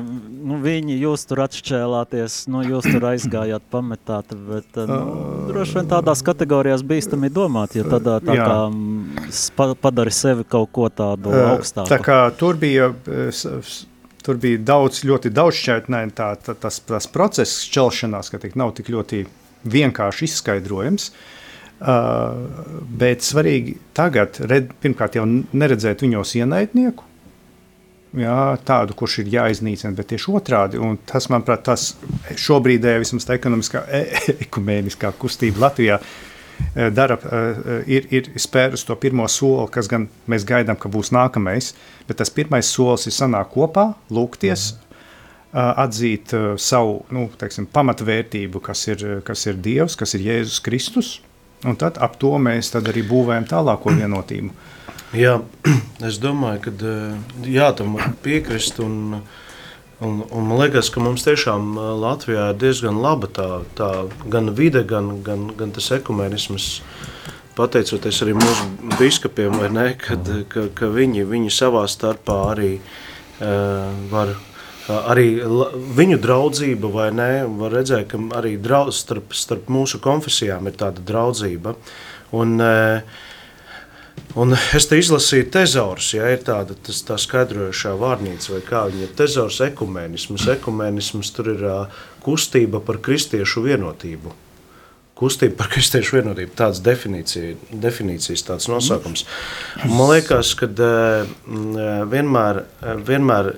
nu, 0.46 0.60
viņi 0.62 0.98
jūs 1.00 1.24
tur 1.26 1.42
atšķēlāties, 1.46 2.36
nu, 2.52 2.62
jūs 2.66 2.86
tur 2.86 3.08
aizgājāt, 3.10 3.64
pametāt. 3.72 4.30
Bet, 4.46 4.68
nu, 4.78 5.00
droši 5.50 5.80
vien 5.80 5.90
tādās 5.90 6.22
kategorijās 6.26 6.84
bīstami 6.86 7.32
domāt, 7.34 7.74
ja 7.78 7.86
tādā 7.88 8.20
tā 8.22 8.38
jā. 8.38 8.46
kā 8.46 9.74
padari 9.82 10.14
sevi 10.14 10.46
kaut 10.46 10.70
ko 10.76 10.86
tādu 10.92 11.34
augstāku. 11.34 11.90
Tā 11.90 12.00
kā 12.02 12.22
tur 12.38 12.58
bija. 12.62 12.92
Tur 14.26 14.38
bija 14.42 14.58
daudz, 14.72 15.04
ļoti 15.06 15.30
daudz 15.34 15.60
šķautnēm, 15.60 16.12
tā, 16.18 16.32
tā, 16.42 16.56
tas, 16.58 16.80
tas 16.82 17.06
process 17.10 17.62
šķelšanās, 17.68 18.30
ka 18.32 18.40
tik 18.42 18.56
nav 18.58 18.74
tik 18.78 18.90
ļoti 18.90 19.22
vienkārši 19.70 20.26
izskaidrojams. 20.26 21.10
Uh, 21.76 22.46
bet 22.96 23.20
svarīgi 23.22 23.76
tagad, 23.94 24.38
red, 24.48 24.70
pirmkārt, 24.80 25.18
jau 25.18 25.26
neredzēt 25.28 26.06
viņos 26.06 26.32
ienaidnieku, 26.40 27.04
jā, 28.16 28.38
tādu, 28.64 28.96
kurš 28.96 29.18
ir 29.22 29.34
jāiznīcina, 29.34 29.92
bet 29.96 30.08
tieši 30.14 30.32
otrādi. 30.38 30.80
Un 30.80 30.96
tas, 31.04 31.28
manuprāt, 31.32 31.66
tas 31.68 31.90
šobrīd 32.40 32.88
vismaz 33.02 33.28
tā 33.28 33.36
ekonomiskā, 33.36 33.84
e, 33.92 34.32
ekumēniskā 34.46 35.12
kustība 35.20 35.66
Latvijā 35.66 36.00
e, 36.00 36.35
dara, 36.94 37.16
e, 37.16 37.76
ir, 37.98 38.08
ir 38.14 38.30
spērus 38.40 38.86
to 38.86 38.96
pirmo 39.00 39.26
soli, 39.28 39.68
kas 39.72 39.88
gan 39.90 40.08
mēs 40.30 40.46
gaidām, 40.48 40.78
ka 40.80 40.90
būs 40.92 41.12
nākamais. 41.14 41.72
Bet 42.08 42.20
tas 42.22 42.32
pirmais 42.32 42.68
solis 42.68 43.06
ir 43.08 43.16
sanākt 43.16 43.54
kopā, 43.54 43.92
lūgties. 44.10 44.72
Mhm. 44.74 44.82
Atzīt 45.56 46.34
uh, 46.36 46.50
savu 46.60 46.98
nu, 47.14 47.30
teiksim, 47.40 47.64
pamatvērtību, 47.72 48.60
kas 48.60 48.82
ir, 48.90 49.04
kas 49.24 49.46
ir 49.46 49.56
Dievs, 49.64 49.94
kas 49.96 50.12
ir 50.18 50.26
Jēzus 50.26 50.58
Kristus, 50.60 51.12
un 51.64 51.78
tad 51.80 51.96
ap 52.02 52.18
to 52.20 52.34
mēs 52.42 52.74
arī 52.76 53.00
būvējam 53.06 53.46
tālāko 53.48 53.94
vienotību. 54.00 54.50
Jā, 55.16 55.38
es 56.08 56.18
domāju, 56.20 56.66
ka 56.66 56.72
eh, 56.90 57.16
jā, 57.54 57.70
tam 57.78 57.96
var 57.96 58.12
piekrist. 58.24 58.80
Un, 58.84 59.22
un, 60.00 60.22
un 60.30 60.48
man 60.48 60.60
liekas, 60.60 60.90
ka 60.92 61.02
mums 61.04 61.24
tiešām 61.26 61.76
Latvijā 62.02 62.50
ir 62.52 62.58
diezgan 62.60 62.98
laba 63.02 63.30
tā, 63.32 63.48
tā 63.78 63.90
gan 64.32 64.52
vide, 64.56 64.84
gan, 64.88 65.20
gan, 65.26 65.48
gan 65.56 65.74
tas 65.76 65.92
ekumēnisms. 65.98 66.80
Pateicoties 67.56 68.18
arī 68.20 68.34
mūsu 68.36 68.96
biskupiem, 68.98 69.54
ne, 69.72 69.86
kad, 69.96 70.26
ka, 70.52 70.66
ka 70.76 70.90
viņi, 70.92 71.24
viņi 71.24 71.54
savā 71.56 71.86
starpā 71.88 72.34
arī 72.50 72.74
uh, 72.76 73.94
var 74.10 74.34
arī 74.86 75.30
viņu 75.96 76.18
draudzība, 76.22 76.90
vai 76.92 77.08
ne? 77.14 77.30
Var 77.58 77.72
redzēt, 77.80 78.10
ka 78.12 78.20
arī 78.38 78.54
draudz, 78.62 79.00
starp, 79.02 79.34
starp 79.34 79.70
mūsu 79.72 79.98
konfesijām 80.02 80.68
ir 80.68 80.76
tāda 80.78 81.02
draudzība. 81.06 81.74
Un, 82.36 82.58
uh, 82.60 83.24
Un 84.36 84.52
es 84.76 84.84
te 84.84 84.98
izlasīju 85.00 85.46
tezaurus, 85.48 86.10
ja 86.12 86.26
ir 86.28 86.42
tāda 86.44 86.74
tas, 86.84 86.98
tā 87.08 87.16
skaidrojošā 87.20 87.94
vārnīca, 87.96 88.50
vai 88.52 88.58
kā 88.66 88.82
viņa 88.90 89.06
ir 89.06 89.14
tezaurs 89.16 89.62
ekumēnisms. 89.64 90.44
Ekumēnisms 90.58 91.30
tur 91.32 91.54
ir 91.54 91.62
uh, 91.64 92.02
kustība 92.24 92.82
par 92.84 93.00
kristiešu 93.06 93.64
vienotību. 93.64 94.34
Kustība 95.16 95.56
par 95.62 95.70
kristiešu 95.72 96.18
vienotību, 96.18 96.52
tāds 96.58 96.82
definīcija, 96.84 97.54
definīcijas 97.72 98.44
tāds 98.44 98.68
nosaukums. 98.68 99.24
Man 99.86 100.12
liekas, 100.12 100.52
ka 100.60 100.68
uh, 100.68 101.32
vienmēr, 102.12 102.60
vienmēr 103.08 103.54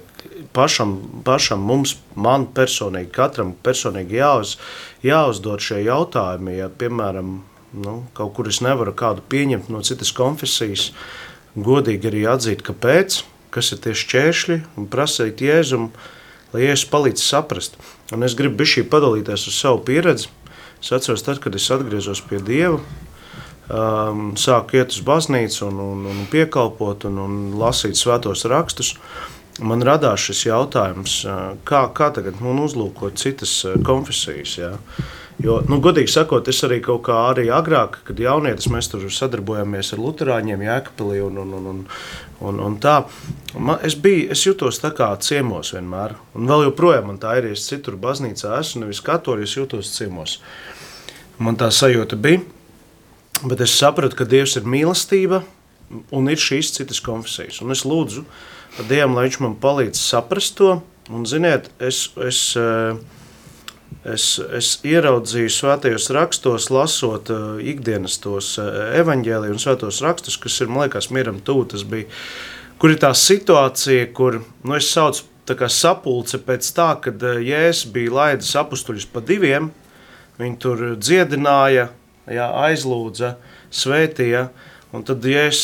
pašam, 0.55 0.95
pašam 1.27 1.67
mums, 1.67 1.97
man 2.15 2.47
personīgi, 2.55 3.11
katram 3.19 3.57
personīgi 3.67 4.23
jāuz, 4.23 4.55
jāuzdod 5.03 5.59
šie 5.65 5.83
jautājumi, 5.89 6.61
ja, 6.61 6.71
piemēram, 6.71 7.41
nu, 7.73 8.03
kaut 8.17 8.35
kur 8.37 8.49
es 8.49 8.61
nevaru 8.65 8.95
kādu 8.97 9.25
pieņemt 9.29 9.69
no 9.73 9.83
citas 9.87 10.13
konfesijas, 10.17 10.91
godīgi 11.59 12.11
arī 12.11 12.25
atzīt, 12.31 12.63
kāpēc, 12.67 13.23
kas 13.55 13.73
ir 13.75 13.83
tie 13.85 13.95
šķēršļi 13.97 14.59
un 14.79 14.89
prasīt 14.93 15.43
jēzumu, 15.45 15.91
lai 16.55 16.65
Jēzus 16.65 16.89
palīdz 16.93 17.25
saprast. 17.25 17.77
Un 18.15 18.25
es 18.25 18.37
gribu 18.39 18.65
šī 18.65 18.87
padalīties 18.89 19.49
ar 19.51 19.57
savu 19.57 19.83
pieredzi. 19.85 20.31
Es 20.79 20.93
atceros, 20.95 21.25
tad, 21.27 21.41
kad 21.43 21.57
es 21.59 21.67
atgriezos 21.75 22.23
pie 22.25 22.39
Dieva, 22.45 22.79
um, 23.69 24.31
sāku 24.39 24.79
iet 24.79 24.95
uz 24.95 25.03
baznīcu 25.05 25.67
un, 25.69 25.81
un, 25.83 26.07
un 26.13 26.23
piekalpot 26.31 27.09
un, 27.09 27.19
un 27.25 27.39
lasīt 27.59 27.99
svētos 27.99 28.47
rakstus. 28.49 28.95
Man 29.59 29.83
radās 29.83 30.23
šis 30.29 30.45
jautājums, 30.47 31.19
uh, 31.27 31.57
kā, 31.67 31.89
kā 31.91 32.13
tagad 32.15 32.39
uzlūkot 32.41 33.19
citas 33.19 33.57
uh, 33.67 33.75
konfesijas. 33.85 34.55
Ja? 34.61 34.73
Jo, 35.39 35.61
nu, 35.71 35.77
godīgi 35.79 36.11
sakot, 36.11 36.49
es 36.51 36.59
arī 36.67 36.81
kaut 36.83 37.05
kā 37.07 37.15
arī 37.29 37.45
agrāk, 37.55 38.01
kad 38.09 38.19
jaunietis 38.19 38.67
mēs 38.75 38.89
tur 38.91 39.05
sadarbojāmies 39.07 39.93
ar 39.95 40.01
Lutāņiem, 40.03 40.65
Jēkabili 40.67 41.21
un, 41.23 41.37
un, 41.39 41.53
un, 41.55 41.67
un, 41.71 41.83
un, 42.49 42.57
un 42.67 42.79
tā. 42.83 42.97
Man, 43.55 43.79
es, 43.87 43.95
biju, 43.95 44.25
es 44.35 44.43
jutos 44.43 44.81
tā 44.83 44.91
kā 44.99 45.13
ciemos 45.23 45.71
vienmēr, 45.77 46.17
un 46.35 46.51
vēl 46.51 46.65
joprojām 46.67 47.07
man 47.13 47.21
tā 47.23 47.37
ir, 47.39 47.47
ja 47.53 47.55
es 47.55 47.69
citur 47.71 47.95
baznīcā 48.03 48.57
esmu, 48.59 48.83
nevis 48.83 49.03
katoļi, 49.07 49.47
es 49.47 49.55
jūtos 49.55 49.93
ciemos. 49.95 50.41
Man 51.39 51.59
tā 51.61 51.69
sajūta 51.71 52.19
bija, 52.19 52.43
bet 53.45 53.63
es 53.63 53.77
sapratu, 53.79 54.19
ka 54.19 54.27
Dievs 54.27 54.57
ir 54.59 54.67
mīlestība 54.67 55.45
un 56.11 56.33
ir 56.33 56.43
šīs 56.43 56.73
citas 56.81 56.99
konfesijas. 57.05 57.61
Un 57.63 57.71
es 57.77 57.85
lūdzu 57.87 58.25
Dievam, 58.89 59.15
lai 59.15 59.29
viņš 59.29 59.39
man 59.45 59.55
palīdz 59.63 60.03
saprast 60.03 60.59
to, 60.59 60.81
un 61.15 61.31
ziniet, 61.31 61.71
es, 61.79 62.09
es 62.27 62.43
uh, 62.59 62.99
es, 64.07 64.27
es 64.55 64.73
ieraudzīju 64.87 65.51
svētajos 65.53 66.09
rakstos, 66.15 66.69
lasot 66.73 67.33
uh, 67.33 67.59
ikdienas 67.61 68.19
tos 68.23 68.55
uh, 68.61 68.69
evaņģēliju 68.99 69.57
un 69.57 69.63
svētos 69.63 70.03
rakstus, 70.05 70.39
kas 70.41 70.61
ir, 70.63 70.71
man 70.71 70.87
liekas, 70.87 71.11
mieram 71.15 71.41
tuvu. 71.45 71.67
Tas 71.73 71.85
bija, 71.89 72.09
kur 72.81 72.95
ir 72.95 73.03
tā 73.03 73.13
situācija, 73.17 74.11
kur, 74.17 74.41
nu, 74.65 74.77
es 74.79 74.91
saucu 74.93 75.27
tā 75.49 75.57
kā 75.59 75.71
sapulce 75.73 76.41
pēc 76.45 76.73
tā, 76.77 76.93
kad 77.05 77.23
uh, 77.27 77.43
Jēzus 77.43 77.93
bija 77.95 78.17
laidis 78.21 78.55
apustuļus 78.61 79.09
pa 79.13 79.25
diviem, 79.25 79.71
viņi 80.39 80.59
tur 80.63 80.85
dziedināja, 81.01 81.89
jā, 82.31 82.51
aizlūdza, 82.69 83.37
svētīja, 83.75 84.49
Un 84.89 85.03
tad 85.05 85.21
es 85.29 85.59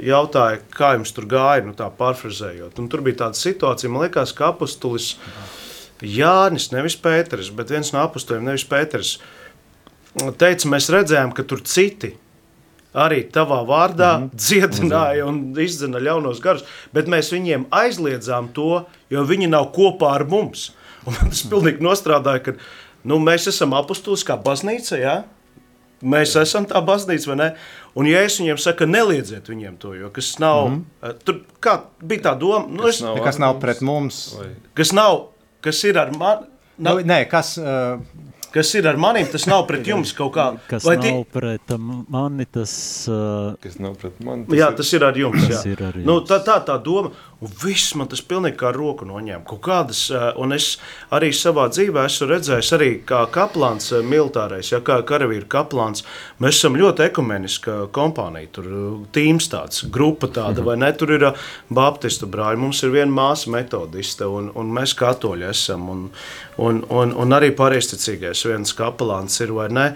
jautāju, 0.00 0.62
kā 0.72 0.94
jums 0.94 1.10
tur 1.12 1.26
gāja, 1.28 1.60
nu 1.66 1.74
tā 1.76 1.90
pārfrazējot. 1.92 2.78
Un 2.80 2.86
tur 2.88 3.02
bija 3.04 3.26
tāda 3.26 3.36
situācija, 3.36 3.90
man 3.92 4.06
liekas, 4.06 4.32
ka 4.32 4.46
apustulis 4.48 5.10
uh, 5.18 5.50
Jānis, 6.02 6.70
nevis 6.72 6.96
Pēters, 6.98 7.52
bet 7.54 7.70
viens 7.70 7.92
no 7.94 8.02
apustiem, 8.02 8.44
nevis 8.44 8.66
Pēters, 8.68 9.16
teica, 10.38 10.68
mēs 10.68 10.90
redzējām, 10.92 11.32
ka 11.36 11.46
tur 11.48 11.62
citi 11.64 12.14
arī 12.92 13.22
tavā 13.32 13.62
vārdā 13.64 14.18
mm 14.18 14.24
-hmm. 14.24 14.36
dziedināja 14.36 15.26
un 15.26 15.54
izdzina 15.56 15.98
ļaunos 15.98 16.40
garus, 16.40 16.64
bet 16.92 17.08
mēs 17.08 17.32
viņiem 17.32 17.66
aizliedzām 17.70 18.52
to, 18.52 18.84
jo 19.10 19.24
viņi 19.24 19.48
nav 19.48 19.72
kopā 19.72 20.14
ar 20.14 20.26
mums. 20.28 20.72
Un 21.06 21.14
tas 21.30 21.42
pilnīgi 21.48 21.80
nostrādāja, 21.80 22.38
ka 22.38 22.52
nu, 23.04 23.18
mēs 23.18 23.48
esam 23.48 23.72
apustuliskā 23.72 24.36
baznīca, 24.42 24.98
jā? 24.98 25.22
Mēs 26.02 26.34
Jā. 26.34 26.42
esam 26.42 26.64
tā 26.66 26.80
baznīca, 26.82 27.28
vai 27.30 27.36
ne? 27.36 27.48
Un, 27.94 28.06
ja 28.06 28.24
es 28.26 28.40
viņiem 28.40 28.58
saku, 28.58 28.88
neliedziet 28.90 29.46
viņiem 29.48 29.76
to, 29.78 29.94
jo 29.94 30.10
kas 30.10 30.38
nav, 30.42 30.68
mm 30.68 30.84
-hmm. 31.02 31.18
tur 31.24 31.40
bija 32.02 32.22
tā 32.22 32.38
doma, 32.38 32.66
nu, 32.68 32.82
kas, 32.82 32.94
es, 32.94 33.02
nav, 33.02 33.20
kas 33.24 33.38
nav 33.38 33.60
pret 33.60 33.80
mums, 33.80 34.34
vai? 34.38 34.48
kas 34.74 34.92
nav 34.92 35.31
kas 35.62 35.82
ir 35.88 35.98
ar 36.00 36.12
mani. 36.18 36.48
Nu, 36.82 36.96
nē, 37.06 37.18
kas, 37.30 37.54
uh, 37.60 38.00
kas 38.52 38.72
ir 38.78 38.88
ar 38.88 38.98
maniem, 39.00 39.28
tas 39.30 39.44
nav 39.50 39.66
pret 39.68 39.86
jums 39.86 40.14
kaut 40.16 40.32
kā. 40.34 40.46
Kas 40.70 40.86
Vai 40.88 40.96
nav 40.98 41.04
tie... 41.04 41.12
pret 41.36 41.74
mani, 41.78 42.46
tas... 42.50 42.72
Uh... 43.10 43.52
Kas 43.62 43.78
nav 43.82 43.94
pret 44.00 44.18
mani, 44.24 44.48
tas 44.48 44.58
jā, 44.58 44.70
ir... 44.72 44.78
tas 44.80 44.92
ir 44.96 45.06
ar 45.06 45.20
jums. 45.20 45.44
Tas 45.46 45.66
jā. 45.66 45.74
ir 45.74 45.84
ar 45.84 45.98
nu, 45.98 46.02
jums. 46.02 46.08
Nu, 46.10 46.16
tā, 46.28 46.40
tā, 46.46 46.58
tā 46.66 46.78
doma, 46.82 47.12
un 47.42 47.50
viss 47.62 47.96
man 47.98 48.06
tas 48.10 48.22
pilnīgi 48.22 48.58
kā 48.60 48.70
roku 48.74 49.06
noņēma. 49.08 49.42
Kaut 49.48 49.62
kādas, 49.66 50.04
un 50.38 50.54
es 50.54 50.76
arī 51.14 51.32
savā 51.34 51.66
dzīvē 51.72 52.04
esmu 52.06 52.28
redzējis 52.30 52.70
arī 52.76 52.90
kā 53.08 53.24
kaplāns 53.34 53.90
militārais, 54.06 54.70
ja 54.70 54.78
kā 54.84 55.00
karavīru 55.06 55.48
kaplāns, 55.50 56.04
mēs 56.42 56.60
esam 56.60 56.78
ļoti 56.78 57.06
ekumeniska 57.08 57.76
kompānija, 57.94 58.52
tur 58.54 58.70
tīms 59.14 59.50
tāds, 59.52 59.82
grupa 59.90 60.30
tāda, 60.30 60.60
mhm. 60.60 60.68
vai 60.70 60.78
ne, 60.84 60.92
tur 60.94 61.14
ir 61.16 61.28
baptistu 61.72 62.30
brāļi, 62.30 62.62
mums 62.62 62.82
ir 62.86 62.94
viena 62.94 63.10
māsa 63.12 63.50
metodiste, 63.52 64.28
un, 64.28 64.52
un 64.54 64.72
mēs 64.78 64.94
katoļi 64.98 65.50
esam, 65.50 65.88
un, 65.90 66.08
un, 66.62 66.82
un, 66.90 67.14
un 67.18 67.38
arī 67.38 67.50
pareisticīgais 67.58 68.46
viens 68.52 68.76
kapelāns 68.78 69.40
ir 69.42 69.54
vai 69.56 69.70
ne. 69.72 69.88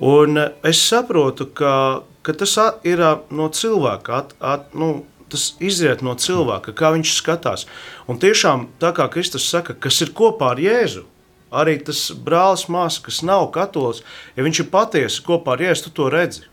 Un 0.00 0.40
es 0.64 0.80
saprotu, 0.80 1.50
ka, 1.52 2.00
ka 2.24 2.32
tas 2.40 2.56
ir 2.88 3.02
no 3.36 3.50
cilvēka, 3.52 4.20
at, 4.22 4.36
at, 4.40 4.70
nu, 4.72 4.94
tas 5.30 5.52
izriet 5.62 6.04
no 6.06 6.16
cilvēka, 6.18 6.74
kā 6.76 6.92
viņš 6.96 7.14
skatās. 7.16 7.66
Un 8.10 8.20
tiešām 8.22 8.68
tā 8.82 8.92
kā 8.96 9.08
Kristus 9.12 9.48
saka, 9.50 9.74
kas 9.74 10.00
ir 10.04 10.14
kopā 10.16 10.54
ar 10.54 10.62
Jēzu, 10.62 11.06
arī 11.50 11.78
tas 11.84 12.08
brālis 12.14 12.68
māsas, 12.70 13.02
kas 13.04 13.24
nav 13.26 13.48
katolis, 13.54 14.04
ja 14.36 14.46
viņš 14.46 14.64
ir 14.64 14.70
patiesi 14.72 15.24
kopā 15.26 15.56
ar 15.56 15.66
Jēzu, 15.68 15.88
tu 15.88 16.00
to 16.00 16.10
redzi. 16.12 16.46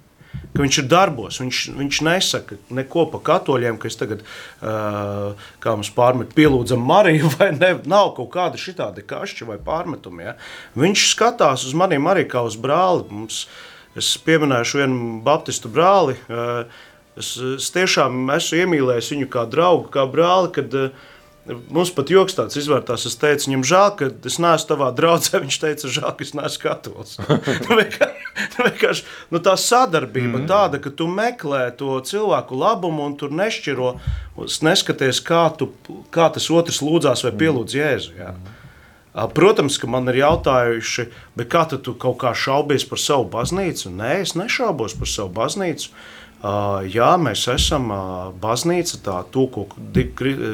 Ka 0.53 0.63
viņš 0.63 0.77
ir 0.81 0.87
darbos, 0.89 1.37
viņš, 1.41 1.59
viņš 1.77 1.99
nesaka 2.05 2.57
neko 2.73 3.05
par 3.11 3.21
katoļiem, 3.25 3.77
ka 3.81 3.89
es 3.89 3.97
tagad, 3.97 4.23
uh, 4.25 5.37
kā 5.61 5.73
mums 5.77 5.89
pārmet, 5.93 6.33
pielūdzam 6.37 6.81
Mariju, 6.81 7.29
vai 7.37 7.51
ne, 7.55 7.71
nav 7.89 8.13
kaut 8.17 8.31
kāda 8.33 8.59
šitādi 8.61 9.05
kašķi 9.07 9.47
vai 9.49 9.57
pārmetumi. 9.61 10.27
Ja? 10.27 10.35
Viņš 10.77 11.07
skatās 11.13 11.65
uz 11.67 11.77
maniem 11.77 12.09
arī 12.09 12.25
kā 12.29 12.43
uz 12.45 12.57
brāli. 12.59 13.05
Mums, 13.09 13.45
es 13.97 14.11
pieminēšu 14.25 14.81
vienu 14.81 15.17
baptistu 15.25 15.71
brāli. 15.73 16.17
Uh, 16.27 16.85
es, 17.19 17.35
es 17.57 17.69
tiešām 17.75 18.27
esmu 18.37 18.63
iemīlējis 18.63 19.13
viņu 19.15 19.29
kā 19.33 19.45
draugu, 19.49 19.89
kā 19.93 20.07
brāli, 20.09 20.51
kad 20.57 20.75
uh, 20.77 21.07
Mums 21.47 21.93
pat 21.95 22.09
joks 22.11 22.35
tāds 22.35 22.57
izvērtās. 22.59 23.05
Es 23.07 23.15
teicu, 23.19 23.47
viņam 23.47 23.63
žēl, 23.67 23.91
ka 23.99 24.07
es 24.27 24.35
neesmu 24.43 24.67
tavā 24.67 24.89
draudzē. 24.95 25.39
Viņš 25.45 25.59
teica, 25.63 25.91
žēl, 25.95 26.09
ka 26.17 26.25
es 26.25 26.33
neesmu 26.35 26.63
katolis. 26.63 27.17
Nu, 28.57 28.63
vienkārši 28.65 29.03
nu, 29.33 29.39
tā 29.43 29.53
sadarbība 29.57 30.39
mm. 30.39 30.45
tāda, 30.49 30.79
ka 30.81 30.91
tu 30.93 31.07
meklē 31.09 31.71
to 31.77 31.95
cilvēku 32.05 32.57
labumu 32.57 33.05
un 33.05 33.15
tur 33.17 33.31
nešķiro, 33.33 33.91
neskaties, 34.65 35.21
kā, 35.25 35.47
tu, 35.57 35.69
kā 36.13 36.27
tas 36.33 36.45
otrs 36.53 36.79
lūdzās 36.85 37.25
vai 37.25 37.33
pielūdz 37.37 37.77
Jēzu. 37.77 38.13
Jā. 38.17 38.31
Protams, 39.33 39.79
ka 39.81 39.89
man 39.89 40.09
ir 40.13 40.19
jautājuši, 40.21 41.07
kā 41.49 41.65
tu 41.73 41.95
kaut 41.97 42.19
kā 42.21 42.35
šaubies 42.37 42.85
par 42.89 43.01
savu 43.01 43.25
baznīcu? 43.33 43.89
Nē, 43.97 44.13
es 44.25 44.35
nešaubos 44.37 44.97
par 44.97 45.09
savu 45.09 45.33
baznīcu. 45.37 45.93
Jā, 46.37 47.07
mēs 47.17 47.47
esam 47.49 47.87
baznīca, 48.37 48.99
tā 49.01 49.15
to, 49.33 49.47
ko 49.49 49.63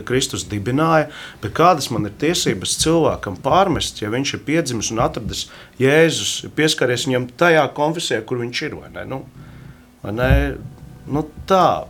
Kristus 0.08 0.46
dibināja, 0.48 1.10
bet 1.44 1.52
kādas 1.58 1.90
man 1.92 2.08
ir 2.08 2.14
tiesības 2.22 2.78
cilvēkam 2.80 3.36
pārmest, 3.44 4.00
ja 4.00 4.12
viņš 4.14 4.34
ir 4.38 4.44
piedzimis 4.48 4.94
un 4.96 5.02
atradis 5.04 5.50
Jēzus, 5.82 6.48
pieskaries 6.56 7.04
viņam 7.10 7.28
tajā 7.36 7.66
konfesijā, 7.76 8.22
kur 8.24 8.40
viņš 8.46 8.64
ir, 8.70 8.78
vai 8.80 8.94
ne? 8.96 9.06
Nu, 9.12 9.20
vai 10.06 10.16
ne? 10.16 10.32
Nu, 11.04 11.26
tā. 11.52 11.84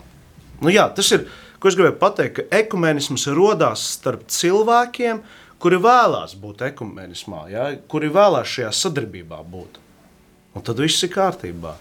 Nu, 0.63 0.73
jā, 0.73 0.87
tas 0.89 1.13
ir, 1.13 1.29
ko 1.61 1.69
es 1.69 1.77
gribēju 1.77 1.99
pateikt, 2.01 2.39
ka 2.39 2.61
ekumenisms 2.63 3.29
rodās 3.37 3.85
starp 3.99 4.25
cilvēkiem, 4.25 5.21
kuri 5.61 5.77
vēlās 5.85 6.33
būt 6.41 6.65
ekumenismā, 6.73 7.45
ja? 7.53 7.69
kuri 7.87 8.09
vēlās 8.09 8.49
šajā 8.57 8.73
sadarbībā 8.73 9.45
būt. 9.53 9.77
Un 10.57 10.65
tad 10.65 10.81
viss 10.81 11.05
ir 11.05 11.13
kārtībā. 11.13 11.77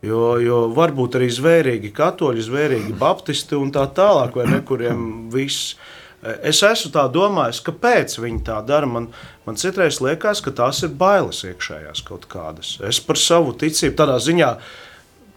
Jo, 0.00 0.38
jo 0.40 0.60
varbūt 0.72 1.18
arī 1.18 1.28
zvērīgi 1.28 1.90
katoļi, 1.92 2.44
zvērīgi 2.46 2.94
baptisti 2.96 3.56
un 3.58 3.68
tā 3.74 3.84
tālāk, 3.96 4.36
vai 4.38 4.46
ne, 4.48 4.60
kuriem 4.64 5.02
viss. 5.32 5.74
Es 6.20 6.62
esmu 6.64 6.92
tā 6.94 7.04
domājis, 7.12 7.60
kāpēc 7.64 8.16
viņi 8.20 8.40
tā 8.48 8.58
dara. 8.64 8.88
Man, 8.88 9.10
man 9.44 9.58
citreiz 9.60 10.00
liekas, 10.04 10.40
ka 10.44 10.52
tās 10.56 10.80
ir 10.84 10.94
bailes 11.00 11.42
iekšējās 11.48 12.04
kaut 12.08 12.24
kādas. 12.32 12.78
Es 12.84 13.00
par 13.04 13.20
savu 13.20 13.52
ticību 13.60 13.96
tādā 13.98 14.16
ziņā, 14.24 14.50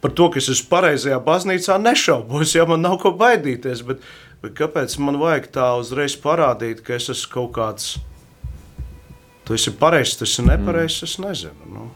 par 0.03 0.15
to, 0.15 0.29
ka 0.32 0.39
es 0.39 0.48
esmu 0.51 0.72
pareizajā 0.72 1.20
baznīcā, 1.24 1.77
nešaubos, 1.84 2.55
ja 2.55 2.67
man 2.67 2.84
nav 2.84 2.98
ko 3.03 3.12
baidīties. 3.20 3.84
Bet, 3.88 4.03
bet 4.43 4.55
kāpēc 4.60 4.96
man 5.03 5.20
vajag 5.20 5.50
tā 5.55 5.74
uzreiz 5.79 6.15
parādīt, 6.24 6.84
ka 6.88 6.96
es 6.96 7.10
esmu 7.12 7.36
kaut 7.36 7.51
kāds, 7.60 7.89
tu 9.43 9.60
esi 9.60 9.75
pareizs, 9.75 10.15
tas 10.20 10.39
ir 10.39 10.48
nepareizs, 10.51 11.03
es 11.08 11.20
nezinu. 11.20 11.67
Nu. 11.67 11.89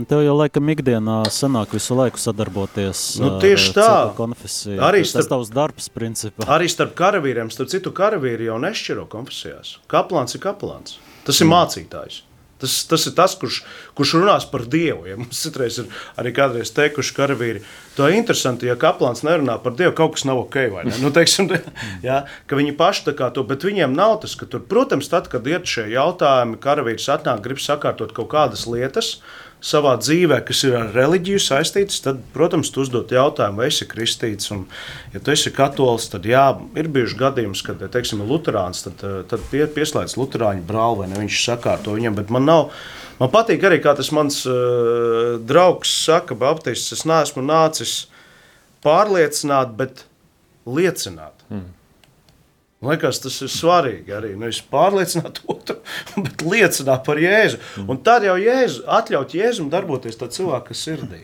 Un 0.00 0.06
tev 0.08 0.22
jau 0.24 0.32
laikam 0.32 0.70
ikdienā 0.72 1.18
sanāk 1.28 1.74
visu 1.76 1.92
laiku 1.92 2.16
sadarboties 2.22 3.02
nu, 3.20 3.34
tieši 3.42 3.74
tā. 3.76 3.88
konfesiju. 4.16 4.78
Arī 4.80 5.02
starp, 5.04 5.26
tas 5.26 5.28
tavs 5.28 5.50
darbs, 5.52 5.90
principā. 5.92 6.46
Arī 6.56 6.70
starp 6.72 6.94
karavīriem, 6.96 7.50
starp 7.52 7.68
citu 7.68 7.92
karavīri 7.92 8.48
jau 8.48 8.56
nešķiro 8.64 9.04
konfesijās. 9.12 9.74
Kaplāns 9.92 10.38
ir 10.38 10.40
kaplāns. 10.46 10.96
Tas 11.26 11.36
ir 11.42 11.50
mm. 11.50 11.52
mācītājs. 11.52 12.22
Tas, 12.64 12.78
tas 12.88 13.04
ir 13.08 13.14
tas, 13.16 13.34
kurš, 13.40 13.58
kurš 13.96 14.14
runās 14.22 14.46
par 14.48 14.64
Dievu. 14.72 15.04
Ja 15.08 15.18
mums 15.20 15.42
citreiz 15.44 15.76
ir 15.82 15.92
arī 16.20 16.32
kādreiz 16.36 16.72
teikuši 16.76 17.14
karavīri, 17.16 17.60
tā 17.96 18.08
ir 18.08 18.16
interesanti, 18.22 18.70
ja 18.72 18.78
kaplāns 18.80 19.20
nerunā 19.24 19.58
par 19.60 19.76
Dievu, 19.76 19.92
kaut 20.00 20.16
kas 20.16 20.24
nav 20.28 20.40
ok. 20.46 20.58
Nu, 21.04 21.12
teiksim, 21.12 21.52
ja, 22.08 22.22
viņi 22.48 22.76
paši 22.80 23.10
tā 23.10 23.16
kā 23.20 23.28
to, 23.36 23.44
bet 23.48 23.68
viņiem 23.68 23.92
nav 23.96 24.16
tas, 24.24 24.36
ka 24.40 24.48
tur, 24.48 24.64
protams, 24.64 25.12
tad, 25.12 25.28
kad 25.32 25.44
ir 25.48 25.60
šie 25.68 25.90
jautājumi, 25.92 26.56
karavīrs 26.64 27.08
atnāk, 27.16 27.44
grib 27.44 27.60
sakārtot 27.60 28.16
kaut 28.16 28.32
kādas 28.32 28.64
lietas, 28.68 29.18
savā 29.64 29.94
dzīvē, 30.00 30.40
kas 30.48 30.62
ir 30.64 30.76
ar 30.78 30.92
reliģiju 30.94 31.40
saistītas, 31.44 32.00
tad, 32.04 32.20
protams, 32.34 32.70
tu 32.72 32.82
uzdod 32.84 33.12
jautājumu, 33.12 33.60
vai 33.60 33.68
esi 33.68 33.86
kristīts. 33.88 34.50
Un, 34.54 34.64
ja 35.14 35.20
tu 35.20 35.34
esi 35.34 35.52
katolis, 35.54 36.08
tad 36.12 36.28
jā, 36.28 36.46
ir 36.80 36.88
bijuši 36.92 37.18
gadījums, 37.20 37.64
kad, 37.66 37.82
teiksim, 37.92 38.24
ir 38.24 38.32
luterāns, 38.32 38.84
tad, 38.86 39.04
eh, 39.04 39.20
tad 39.30 39.44
pie, 39.52 39.66
pieslēdz 39.74 40.16
luterāņu 40.20 40.64
brāli 40.68 41.02
vai 41.02 41.10
ne, 41.12 41.20
viņš 41.24 41.42
sakārto 41.44 41.96
viņam, 41.96 42.16
bet 42.20 42.32
man 42.32 42.48
nav. 42.48 42.70
Man 43.20 43.28
patīk 43.32 43.64
arī, 43.68 43.82
kā 43.84 43.92
tas 43.92 44.08
mans 44.16 44.38
uh, 44.48 45.34
draugs 45.44 45.90
saka, 46.06 46.32
Baptists, 46.40 46.94
es 46.96 47.04
neesmu 47.04 47.44
nācis 47.44 48.06
pārliecināt, 48.80 49.74
bet 49.76 50.06
liecināt. 50.64 51.44
Mm. 51.52 51.66
Man 52.80 52.94
liekas, 52.94 53.18
tas 53.20 53.34
ir 53.44 53.50
svarīgi 53.52 54.14
arī. 54.16 54.30
Nevis 54.40 54.62
pārliecināt 54.72 55.42
otru, 55.52 55.76
bet 56.16 56.44
liecināt 56.46 57.04
par 57.04 57.20
Jēzu. 57.20 57.60
Un 57.84 58.00
tad 58.04 58.24
jau 58.24 58.38
Jēzu, 58.40 58.86
atļaut 58.88 59.34
Jēzum 59.36 59.68
darboties 59.72 60.16
tā 60.16 60.30
cilvēka 60.32 60.76
sirdī. 60.76 61.20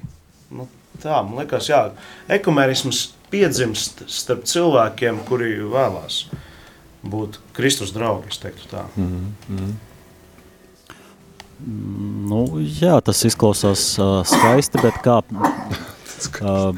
Nu, 0.52 0.68
tā, 1.00 1.22
man 1.24 1.40
liekas, 1.40 1.70
jā, 1.72 1.80
ekumenisms 2.36 3.06
piedzimst 3.32 4.04
starp 4.12 4.44
cilvēkiem, 4.46 5.22
kuri 5.28 5.54
vēlās 5.72 6.26
būt 7.06 7.40
Kristus 7.56 7.94
draugi, 7.94 8.34
es 8.34 8.42
teiktu 8.42 8.68
tā. 8.70 8.84
Mm 8.96 9.32
-hmm. 9.48 9.74
Nu, 12.28 12.44
jā, 12.60 13.00
tas 13.00 13.24
izklausās 13.24 13.98
uh, 13.98 14.20
skaisti, 14.26 14.78
bet 14.82 15.00
kā... 15.00 15.22
Uh, 16.40 16.72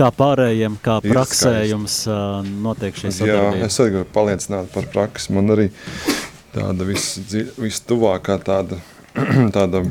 Kā 0.00 0.08
pārējiem, 0.16 0.78
kā 0.80 0.94
praksē 1.04 1.58
jums 1.68 1.98
uh, 2.08 2.38
notiek 2.64 2.96
šī 2.96 3.10
sadarbība? 3.12 3.58
Jā, 3.58 3.66
es 3.66 3.76
arī 3.82 3.92
gribu 3.98 4.08
paliecināt 4.14 4.70
par 4.72 4.86
praksi. 4.94 5.34
Man 5.36 5.52
arī 5.52 5.66
tāda 6.54 6.86
vistuvākā 6.88 8.38
tāda, 8.46 8.78
tāda 9.56 9.84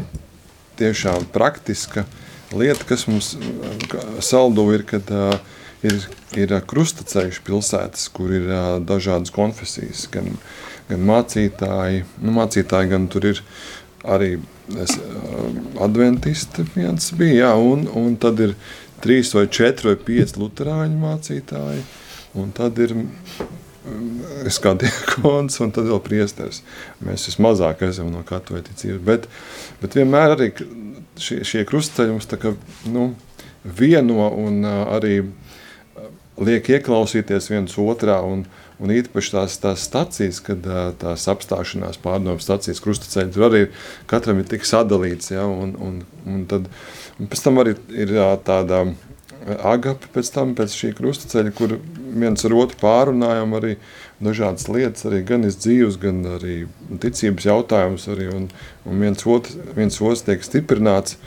tiešām 0.82 1.28
praktiska 1.36 2.08
lieta, 2.58 2.88
kas 2.90 3.06
mums 3.06 3.36
saldo 4.26 4.66
ir, 4.74 4.88
kad 4.90 5.14
uh, 5.14 5.38
ir, 5.86 6.02
ir 6.34 6.58
krustaceļš 6.74 7.44
pilsētas, 7.46 8.10
kur 8.16 8.34
ir 8.34 8.50
uh, 8.50 8.72
dažādas 8.82 9.30
konfesijas, 9.36 10.08
gan, 10.10 10.34
gan 10.90 11.06
mācītāji, 11.06 12.08
nu 12.26 12.34
mācītāji, 12.40 12.94
gan 12.96 13.06
tur 13.14 13.30
ir 13.36 13.46
arī 14.10 14.40
es, 14.80 14.98
adventisti 15.82 16.66
viens 16.74 17.12
bija, 17.18 17.50
jā, 17.50 17.56
un, 17.62 17.86
un 17.94 18.16
tad 18.22 18.42
ir 18.42 18.58
trīs 19.04 19.34
vai 19.36 19.48
četri 19.52 19.92
vai 19.92 20.00
pieci 20.10 20.40
luterāņu 20.40 21.00
mācītāji, 21.02 21.86
un 22.40 22.52
tad 22.56 22.80
ir 22.84 22.96
mm, 22.98 24.46
es 24.50 24.60
kā 24.62 24.76
diakons, 24.80 25.60
un 25.64 25.74
tad 25.76 25.90
vēl 25.90 26.02
priesteris. 26.06 26.62
Mēs 27.06 27.30
vismazāk 27.32 27.84
esam 27.88 28.12
no 28.14 28.24
katoļa 28.28 28.66
ticības, 28.70 29.04
bet, 29.06 29.30
bet 29.82 29.98
vienmēr 30.00 30.36
arī 30.36 30.52
šie, 31.20 31.42
šie 31.48 31.66
krustceļi 31.70 32.16
mums 32.16 32.30
tā 32.30 32.40
kā, 32.42 32.54
nu, 32.90 33.12
vieno 33.64 34.30
un 34.40 34.64
arī 34.68 35.22
liek 36.40 36.70
ieklausīties 36.72 37.50
viens 37.52 37.76
otrā, 37.82 38.20
un, 38.24 38.46
un 38.80 38.94
īpaši 38.94 39.34
tās, 39.36 39.58
tās 39.60 39.84
stacijas, 39.90 40.40
kad 40.44 40.64
tās 41.02 41.28
apstāšanās 41.32 42.00
pārdomu 42.04 42.40
stacijas 42.44 42.80
krustaceļi, 42.84 43.34
tur 43.36 43.48
arī 43.50 43.64
katram 44.10 44.40
ir 44.40 44.48
tik 44.52 44.68
sadalīts, 44.68 45.34
ja, 45.34 45.46
un, 45.48 45.76
un, 45.84 46.00
un 46.30 46.46
tad, 46.50 46.70
pēc 47.20 47.46
tam 47.46 47.62
arī 47.62 47.76
ir 47.92 48.16
tāda 48.48 48.86
agape 49.64 50.10
pēc 50.14 50.32
tam, 50.36 50.54
pēc 50.58 50.76
šī 50.76 50.94
krustaceļa, 50.98 51.54
kur 51.56 51.78
viens 52.20 52.44
ar 52.46 52.56
otru 52.58 52.80
pārunājam 52.82 53.56
arī 53.58 53.76
dažādas 54.24 54.68
lietas, 54.72 55.06
arī 55.08 55.22
gan 55.28 55.48
iz 55.48 55.58
dzīves, 55.62 56.00
gan 56.02 56.24
arī 56.36 56.64
ticības 57.02 57.48
jautājumus 57.48 58.08
arī, 58.12 58.28
un, 58.36 58.50
un 58.86 59.06
viens 59.06 59.24
otrs, 59.26 59.56
viens 59.78 60.02
otrs 60.02 60.26
tiek 60.28 60.44
stiprināts. 60.46 61.18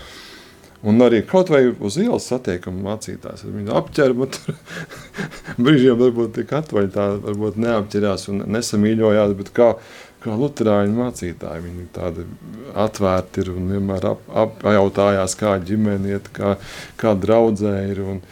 Un 0.82 0.98
arī 0.98 1.20
kaut 1.22 1.46
vai 1.52 1.68
uz 1.70 1.94
ielas 2.02 2.24
satiekam 2.26 2.80
mācītājs, 2.82 3.44
viņu 3.46 3.74
apķer, 3.78 4.16
bet 4.18 4.40
brīžiem 5.62 6.00
varbūt 6.00 6.34
tik 6.40 6.54
atvaļ 6.58 6.88
tā, 6.90 7.04
varbūt 7.22 7.60
neapķerās 7.62 8.26
un 8.32 8.42
nesamīļojās, 8.50 9.36
bet 9.38 9.52
kā, 9.54 9.68
kā 10.22 10.36
luterāņu 10.38 10.96
mācītāji. 10.96 11.64
Viņi 11.66 11.86
tādi 11.94 12.26
atvērti 12.78 13.42
ir 13.44 13.52
un 13.54 13.70
vienmēr 13.74 14.08
ap, 14.12 14.26
apjautājās, 14.46 15.36
kā 15.38 15.56
ģimene 15.62 16.16
iet, 16.16 16.30
kā, 16.36 16.56
kā 17.00 17.14
draudzē 17.18 17.76
ir. 17.90 18.02
Un, 18.14 18.22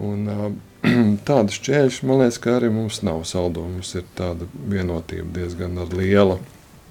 un, 0.00 0.58
Tādu 1.28 1.52
šķēršļu, 1.52 2.08
man 2.08 2.22
liekas, 2.22 2.38
ka 2.40 2.54
arī 2.56 2.70
mums 2.72 3.02
nav 3.04 3.20
saldo. 3.28 3.66
Mums 3.68 3.92
ir 3.98 4.06
tāda 4.16 4.48
vienotība 4.70 5.28
diezgan 5.36 5.76
liela. 5.92 6.38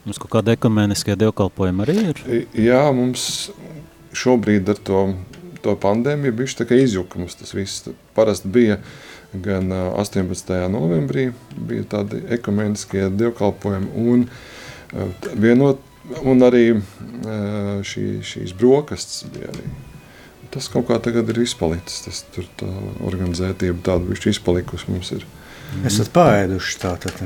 Mums 0.06 0.22
kaut 0.22 0.32
kāda 0.38 0.54
ekumeniskie 0.56 1.18
dievkalpojumi 1.20 1.86
arī 1.86 1.98
ir? 2.12 2.22
Jā, 2.58 2.84
mums 2.96 3.50
šobrīd 4.16 4.70
ar 4.74 4.82
to, 4.86 5.02
to 5.66 5.76
pandēmiju 5.82 6.38
bišķi 6.38 6.62
tā 6.62 6.70
kā 6.70 6.80
izjukums 6.84 7.38
tas 7.40 7.54
viss. 7.58 7.90
Parasti 8.18 8.52
bija 8.54 8.80
gan 9.34 9.72
18. 9.72 10.56
novembrī 10.74 11.30
bija 11.56 11.86
tādi 11.98 12.24
ekumeniskie 12.38 13.10
dievkalpojumi 13.14 13.92
un 14.10 14.26
vienot, 15.38 15.84
un 16.26 16.42
arī 16.42 16.64
šī, 17.86 18.06
šīs 18.26 18.56
brokastis 18.58 19.28
bija 19.30 19.52
arī. 19.54 19.68
Tas 20.50 20.66
kaut 20.74 20.88
kā 20.90 20.98
tagad 20.98 21.30
ir 21.30 21.44
izpalicis. 21.44 22.02
Tas 22.08 22.24
tur 22.34 22.48
tā 22.58 22.70
organizētība 23.06 23.84
tāda 23.86 24.10
viņš 24.10 24.32
izpalikusi 24.32 24.90
mums 24.90 25.12
ir. 25.14 25.28
Esat 25.86 26.10
paēduši 26.14 26.78
tā 26.82 26.96
tad. 27.04 27.20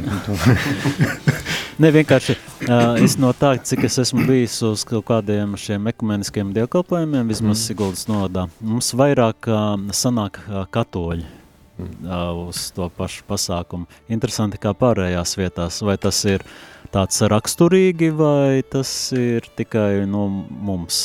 ne 1.83 1.91
vienkārši 1.95 2.35
uh, 2.35 2.97
es 2.99 3.15
no 3.15 3.31
tā, 3.37 3.53
cik 3.63 3.85
es 3.87 3.95
esmu 4.03 4.25
bijis 4.27 4.57
uz 4.67 4.83
kaut 4.87 5.05
kādiem 5.07 5.55
šiem 5.59 5.87
ekumeniskiem 5.93 6.51
dievkalpojumiem, 6.57 7.31
vismaz 7.31 7.55
mm. 7.55 7.61
Siguldas 7.63 8.03
nodā, 8.11 8.49
mums 8.59 8.91
vairāk 8.99 9.47
uh, 9.47 9.77
sanāk 9.95 10.41
uh, 10.43 10.65
katoļi 10.75 11.42
uz 11.79 12.71
to 12.75 12.89
pašu 12.97 13.23
pasākumu. 13.29 13.87
Interesanti 14.11 14.59
kā 14.61 14.73
pārējās 14.77 15.37
vietās, 15.39 15.81
vai 15.81 15.97
tas 15.97 16.23
ir 16.25 16.45
tāds 16.93 17.21
raksturīgi, 17.21 18.11
vai 18.13 18.61
tas 18.69 19.11
ir 19.17 19.49
tikai 19.57 20.05
no 20.09 20.27
mums? 20.27 21.01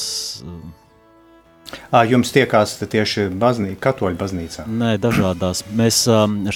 À, 1.92 2.00
jums 2.08 2.30
tiekās 2.32 2.78
tieši 2.80 3.26
baznī, 3.36 3.74
katoļu 3.80 4.16
baznīcā? 4.16 4.64
Nē, 4.68 4.94
dažādās. 5.00 5.66
Mēs 5.76 6.06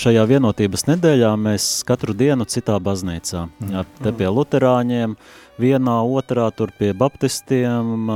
šajā 0.01 0.25
vienotības 0.29 0.87
nedēļā 0.89 1.35
mēs 1.37 1.69
katru 1.89 2.17
dienu 2.17 2.47
citā 2.49 2.79
baznīcā. 2.81 3.45
Mm. 3.61 3.75
Jā, 3.75 3.85
te 4.01 4.13
pie 4.17 4.31
luterāņiem, 4.33 5.17
vienā, 5.61 5.99
otrā, 6.17 6.49
tur 6.57 6.73
pie 6.79 6.95
baptistiem, 6.97 8.09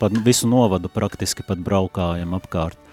pat 0.00 0.20
visu 0.24 0.52
novadu 0.52 0.92
praktiski 0.92 1.44
pat 1.48 1.64
braukājam 1.64 2.36
apkārt 2.36 2.91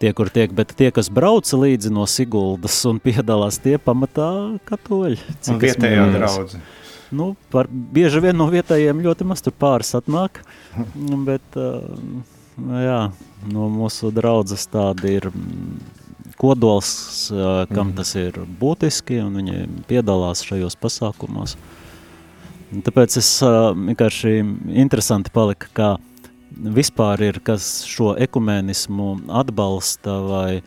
tie, 0.00 0.12
kur 0.16 0.30
tiek, 0.32 0.52
bet 0.56 0.72
tie, 0.76 0.90
kas 0.94 1.10
brauca 1.12 1.58
līdzi 1.60 1.92
no 1.92 2.06
Siguldas 2.08 2.78
un 2.88 3.00
piedalās, 3.02 3.60
tie 3.62 3.76
pamatā 3.82 4.30
katoļi. 4.68 5.20
Un 5.52 5.60
vietējā 5.62 6.06
draudze. 6.16 6.60
Nu, 7.10 7.32
par, 7.50 7.66
bieži 7.68 8.22
vien 8.22 8.36
no 8.38 8.46
vietējiem 8.50 9.02
ļoti 9.02 9.26
maz 9.26 9.42
tur 9.42 9.54
pāris 9.58 9.92
atnāk, 9.98 10.42
bet 11.28 11.58
jā, 11.58 13.00
no 13.50 13.70
mūsu 13.72 14.12
draudzes 14.14 14.68
tādi 14.70 15.18
ir 15.18 15.30
kodols, 16.40 16.92
kam 17.68 17.90
mm. 17.90 17.96
tas 17.98 18.14
ir 18.16 18.38
būtiski, 18.60 19.20
un 19.26 19.36
viņi 19.40 19.66
piedalās 19.90 20.44
šajos 20.46 20.78
pasākumos. 20.80 21.58
Tāpēc 22.86 23.16
es 23.18 23.28
vienkārši 23.42 24.38
interesanti 24.78 25.32
palika, 25.34 25.68
kā 25.74 25.90
vispār 26.50 27.22
ir, 27.28 27.40
kas 27.44 27.82
šo 27.88 28.14
ekumenismu 28.20 29.12
atbalsta, 29.40 30.16
vai, 30.26 30.62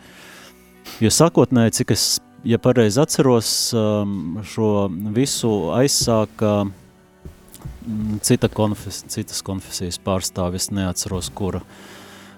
jo 1.02 1.10
sākotnēji, 1.12 1.76
cik 1.80 1.94
es, 1.94 2.06
ja 2.46 2.60
pareizi 2.62 3.02
atceros, 3.02 3.50
um, 3.76 4.40
šo 4.48 4.88
visu 5.16 5.52
aizsāka 5.76 6.54
mm, 6.64 8.20
cita 8.24 8.50
konfes, 8.52 9.04
citas 9.12 9.42
konfesijas 9.46 10.00
pārstāvis, 10.04 10.70
neatceros 10.74 11.30
kura, 11.34 11.64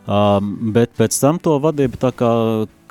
um, 0.07 0.57
bet 0.77 0.95
pēc 0.99 1.21
tam 1.23 1.43
to 1.43 1.59
vadība 1.63 2.07
tā 2.09 2.15
kā 2.17 2.33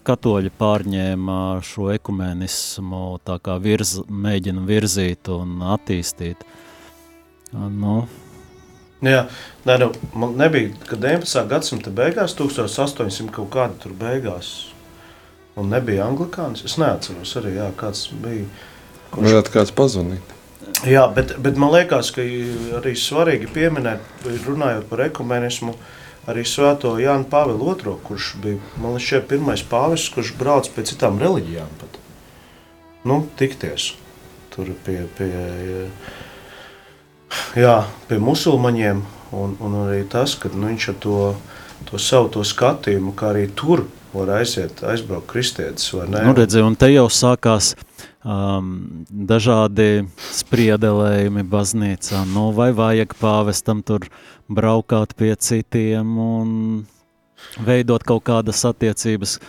katoļi 0.05 0.51
pārņēma 0.59 1.39
šo 1.65 1.89
ekumenismu, 1.95 3.05
tā 3.25 3.39
kā 3.43 3.57
virz, 3.61 3.97
mēģina 4.05 4.61
virzīt 4.67 5.31
un 5.33 5.63
attīstīt. 5.73 6.45
Nu, 7.55 8.03
Jā, 9.03 9.25
nē, 9.67 9.75
nu, 9.81 9.89
man 10.15 10.37
nebija, 10.39 10.71
kad 10.87 11.01
19. 11.03 11.41
gadsimta 11.51 11.91
beigās, 11.91 12.35
1800 12.39 13.33
kaut 13.35 13.51
kāda 13.53 13.75
tur 13.83 13.95
beigās, 13.99 14.53
un 15.59 15.67
nebija 15.73 16.07
anglikānis. 16.07 16.63
Es 16.67 16.77
neatceros 16.79 17.35
arī, 17.41 17.57
jā, 17.59 17.67
kāds 17.79 18.07
bija. 18.23 18.47
Kurš... 19.11 19.27
Varētu 19.27 19.53
kāds 19.53 19.75
pazvanīt. 19.75 20.31
Jā, 20.87 21.05
bet, 21.13 21.35
bet 21.43 21.59
man 21.59 21.73
liekas, 21.75 22.09
ka 22.15 22.23
arī 22.79 22.95
svarīgi 22.99 23.51
pieminēt, 23.53 24.03
runājot 24.47 24.87
par 24.89 25.03
ekumenismu, 25.09 25.75
arī 26.31 26.45
svēto 26.47 26.95
Jānu 26.99 27.27
Pāvilu 27.29 27.75
II, 27.75 27.97
kurš 28.07 28.31
bija, 28.41 28.61
man 28.79 28.95
liekas, 28.95 29.11
šeit 29.11 29.27
pirmais 29.29 29.63
pāvis, 29.69 30.07
kurš 30.13 30.33
brauc 30.39 30.71
pie 30.73 30.87
citām 30.87 31.19
reliģijām 31.21 31.77
pat. 31.83 31.99
Nu, 33.05 33.21
tikties 33.37 33.91
tur 34.55 34.71
pie, 34.85 35.03
pie, 35.17 35.29
pie 35.29 36.24
jā, 37.59 37.75
pie 38.09 38.19
musulmaņiem, 38.21 39.03
un, 39.35 39.57
un 39.59 39.77
arī 39.85 40.03
tas, 40.09 40.37
ka 40.39 40.51
nu, 40.53 40.69
viņš 40.71 40.89
ar 40.93 40.97
to, 41.03 41.19
to 41.89 42.01
savu 42.01 42.31
to 42.35 42.45
skatījumu, 42.47 43.15
kā 43.17 43.33
arī 43.33 43.47
tur 43.55 43.85
var 44.15 44.31
aiziet, 44.39 44.83
aizbraukt 44.87 45.27
kristietis? 45.31 45.91
Nu, 45.93 46.33
redzi, 46.35 46.61
un 46.63 46.77
te 46.79 46.89
jau 46.93 47.07
sākās 47.11 47.73
um, 48.23 48.71
dažādi 49.09 50.05
spriedelējumi 50.39 51.45
baznīcā, 51.51 52.23
nu, 52.31 52.49
vai 52.55 52.71
vajag 52.75 53.15
pāvestam 53.19 53.83
tur 53.85 54.07
braukāt 54.47 55.15
pie 55.19 55.33
citiem 55.35 56.17
un 56.21 56.49
veidot 57.65 58.03
kaut 58.07 58.25
kādas 58.27 58.63
attiecības, 58.67 59.39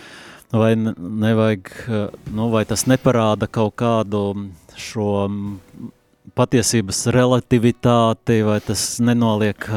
vai 0.53 0.73
nevajag, 0.77 1.71
nu, 2.35 2.49
vai 2.53 2.63
tas 2.67 2.85
neparāda 2.87 3.49
kaut 3.51 3.75
kādu 3.79 4.23
šo 4.77 5.27
patiesības 6.35 7.05
relativitāti, 7.15 8.41
vai 8.47 8.57
tas 8.65 8.87
nenoliek? 9.03 9.69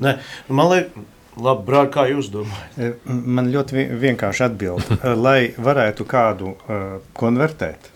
Ne, 0.00 0.18
man 0.48 0.72
liekas, 0.72 1.06
Labi, 1.36 1.66
brāl, 1.66 1.88
kā 1.92 2.06
jūs 2.08 2.30
domājat? 2.32 2.76
E, 2.80 2.86
man 3.04 3.50
ļoti 3.52 3.82
vienkārši 4.00 4.44
atbild, 4.46 4.86
e, 4.96 5.10
lai 5.20 5.40
varētu 5.52 6.06
kādu 6.08 6.54
uh, 6.54 6.84
konvertēt. 7.16 7.90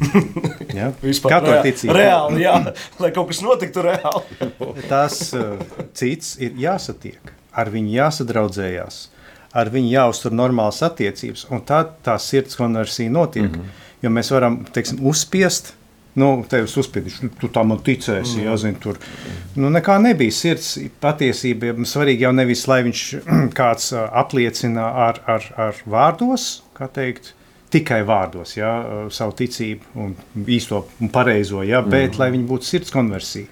ja? 0.78 0.92
Vispār 1.02 1.40
reāli, 1.40 1.64
ticība. 1.66 1.96
reāli, 1.98 2.44
jā, 2.44 2.54
lai 3.02 3.10
kaut 3.16 3.32
kas 3.32 3.42
notiktu 3.42 3.82
reāli. 3.88 4.50
Tas 4.92 5.18
uh, 5.34 5.58
cits 5.98 6.36
ir 6.38 6.54
jāsatiek, 6.62 7.34
ar 7.58 7.72
viņu 7.74 7.90
jāsadraudzējās, 7.96 9.02
ar 9.50 9.74
viņu 9.74 9.90
jāuztur 9.96 10.38
normālas 10.38 10.78
attiecības, 10.86 11.48
un 11.50 11.66
tad 11.66 11.96
tā 12.06 12.14
sirds 12.22 12.54
konversija 12.54 13.10
notiek. 13.10 13.50
Mm 13.50 13.64
-hmm. 13.64 13.86
Jo 14.00 14.10
mēs 14.14 14.30
varam, 14.32 14.62
teiksim, 14.72 15.02
uzspiest 15.04 15.74
Nu, 16.18 16.30
tevis 16.50 16.72
uzspīdīšu, 16.80 17.28
tu 17.38 17.48
tā 17.54 17.62
man 17.66 17.78
ticēsi, 17.86 18.40
mm. 18.40 18.46
ja 18.48 18.56
zini, 18.58 18.78
tur. 18.82 18.98
Nu, 19.54 19.68
nekā 19.70 20.00
nebija 20.02 20.34
sirds 20.34 20.72
patiesība. 21.02 21.76
Svarīgi 21.86 22.26
jau 22.26 22.32
nevis, 22.34 22.64
lai 22.70 22.80
viņš 22.88 23.04
kāds 23.58 23.92
apliecina 23.94 24.88
ar, 25.06 25.20
ar, 25.30 25.46
ar 25.68 25.84
vārdos, 25.86 26.48
kā 26.74 26.90
teikt, 26.90 27.34
tikai 27.70 28.00
vārdos, 28.02 28.56
ja, 28.58 28.72
savu 29.14 29.36
ticību 29.38 30.02
un 30.02 30.16
īsto 30.50 30.82
un 30.98 31.12
pareizo, 31.14 31.62
ja, 31.62 31.84
bet 31.86 32.16
mm. 32.16 32.22
lai 32.22 32.30
viņi 32.34 32.48
būtu 32.48 32.66
sirds 32.66 32.94
konversija. 32.94 33.46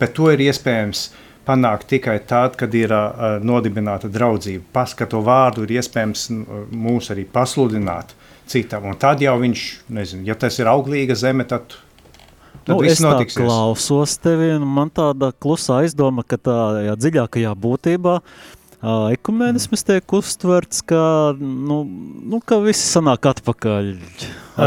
Bet 0.00 0.16
to 0.16 0.32
ir 0.32 0.42
iespējams 0.42 1.10
panākt 1.46 1.86
tikai 1.90 2.18
tad, 2.26 2.56
kad 2.58 2.74
ir 2.74 2.92
uh, 2.94 3.38
nodibināta 3.46 4.10
draudzība. 4.12 4.64
Pas, 4.74 4.94
ka 4.96 5.06
to 5.10 5.22
vārdu 5.24 5.64
ir 5.66 5.76
iespējams 5.78 6.26
mūs 6.74 7.10
arī 7.14 7.26
pasludināt 7.30 8.16
citam. 8.50 8.88
Un 8.90 8.98
tad 9.00 9.22
jau 9.22 9.36
viņš, 9.40 9.64
nezinu, 9.94 10.26
ja 10.28 10.36
tas 10.38 10.58
ir 10.58 10.70
auglīga 10.70 11.14
zeme, 11.18 11.46
tad 11.48 11.76
Tad 12.64 12.76
nu, 12.76 12.84
es 12.84 13.00
notiksies. 13.00 13.40
klausos 13.40 14.18
tevi, 14.20 14.52
un 14.58 14.66
man 14.68 14.90
tāda 14.92 15.32
klusā 15.32 15.80
aizdoma, 15.84 16.24
ka 16.28 16.36
tā 16.36 16.56
dziļākajā 17.00 17.54
būtībā 17.56 18.18
uh, 18.20 19.08
ekumenisms 19.14 19.84
tiek 19.88 20.14
uztverts, 20.18 20.82
ka, 20.84 21.00
nu, 21.40 21.80
nu, 22.30 22.40
ka 22.44 22.60
visi 22.64 22.84
sanāk 22.84 23.30
atpakaļ, 23.32 23.90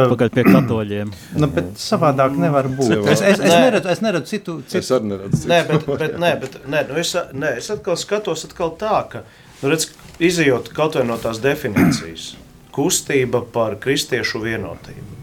atpakaļ 0.02 0.34
pie 0.34 0.46
katoļiem. 0.50 1.14
Nu, 1.44 1.50
bet 1.54 1.72
savādāk 1.82 2.36
nevar 2.40 2.70
būt. 2.72 2.98
Es, 3.14 3.22
es, 3.22 3.40
es, 3.40 3.54
neredzu, 3.54 3.94
es 3.94 4.04
neredzu 4.06 4.34
citu, 4.34 4.60
citu. 4.68 4.82
Es 4.82 4.92
arī 4.94 5.14
neredzu 5.14 5.42
citu. 5.44 5.54
Nē, 5.54 5.64
bet, 5.70 5.90
bet, 5.90 6.20
nē, 6.26 6.36
bet 6.44 6.60
nē, 6.66 6.86
nu 6.92 7.02
es, 7.02 7.16
nē, 7.34 7.56
es 7.62 7.72
atkal 7.74 8.00
skatos 8.00 8.48
atkal 8.50 8.76
tā, 8.82 9.00
ka, 9.12 9.26
nu, 9.62 9.74
redz, 9.74 9.92
izejot 10.24 10.74
kaut 10.76 10.98
vai 11.00 11.06
no 11.10 11.18
tās 11.22 11.42
definīcijas, 11.44 12.32
kustība 12.74 13.46
par 13.54 13.78
kristiešu 13.82 14.42
vienotību 14.46 15.23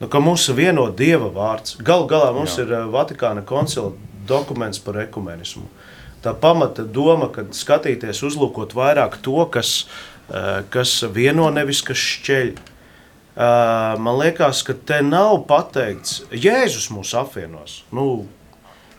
nu, 0.00 0.08
ka 0.08 0.20
ir 0.20 0.56
vieno 0.56 0.88
dieva 0.96 1.28
vārds. 1.34 1.76
Galu 1.84 2.08
galā 2.08 2.32
mums 2.34 2.56
Jā. 2.56 2.64
ir 2.64 2.74
uh, 2.74 2.86
Vatikāna 2.92 3.44
koncila 3.46 3.92
dokuments 4.28 4.80
par 4.82 5.00
ekumenismu. 5.04 5.66
Tā 6.24 6.34
pamata 6.36 6.84
doma, 6.84 7.30
ka 7.32 7.46
skatīties, 7.56 8.24
uzlūkot 8.26 8.74
vairāk 8.76 9.20
to, 9.24 9.38
kas, 9.52 9.86
uh, 10.28 10.60
kas 10.72 10.98
vieno, 11.12 11.48
nevis 11.52 11.84
kas 11.86 12.00
šķeļ. 12.00 12.52
Uh, 13.30 13.96
man 14.02 14.18
liekas, 14.20 14.64
ka 14.66 14.74
te 14.74 15.00
nav 15.06 15.44
pateikts, 15.48 16.24
Jēzus 16.32 16.90
mūs 16.92 17.14
apvienos. 17.16 17.82
Nu, 17.94 18.26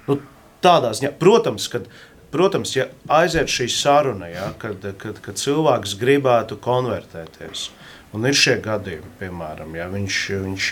nu, 0.08 0.18
tādā 0.64 0.94
ziņā, 0.98 1.12
protams, 1.22 1.68
kad 1.70 1.90
Protams, 2.32 2.76
ja 2.78 2.88
aiziet 3.12 3.52
šī 3.52 3.68
saruna, 3.72 4.30
ja, 4.32 4.52
kad, 4.62 4.86
kad, 5.02 5.20
kad 5.24 5.40
cilvēks 5.42 5.98
gribētu 6.00 6.56
konvertēties, 6.64 7.70
Un 8.12 8.28
ir 8.28 8.36
šie 8.36 8.58
gadījumi, 8.64 9.14
piemēram, 9.22 9.72
ja 9.78 9.86
viņš, 9.92 10.18
viņš, 10.44 10.66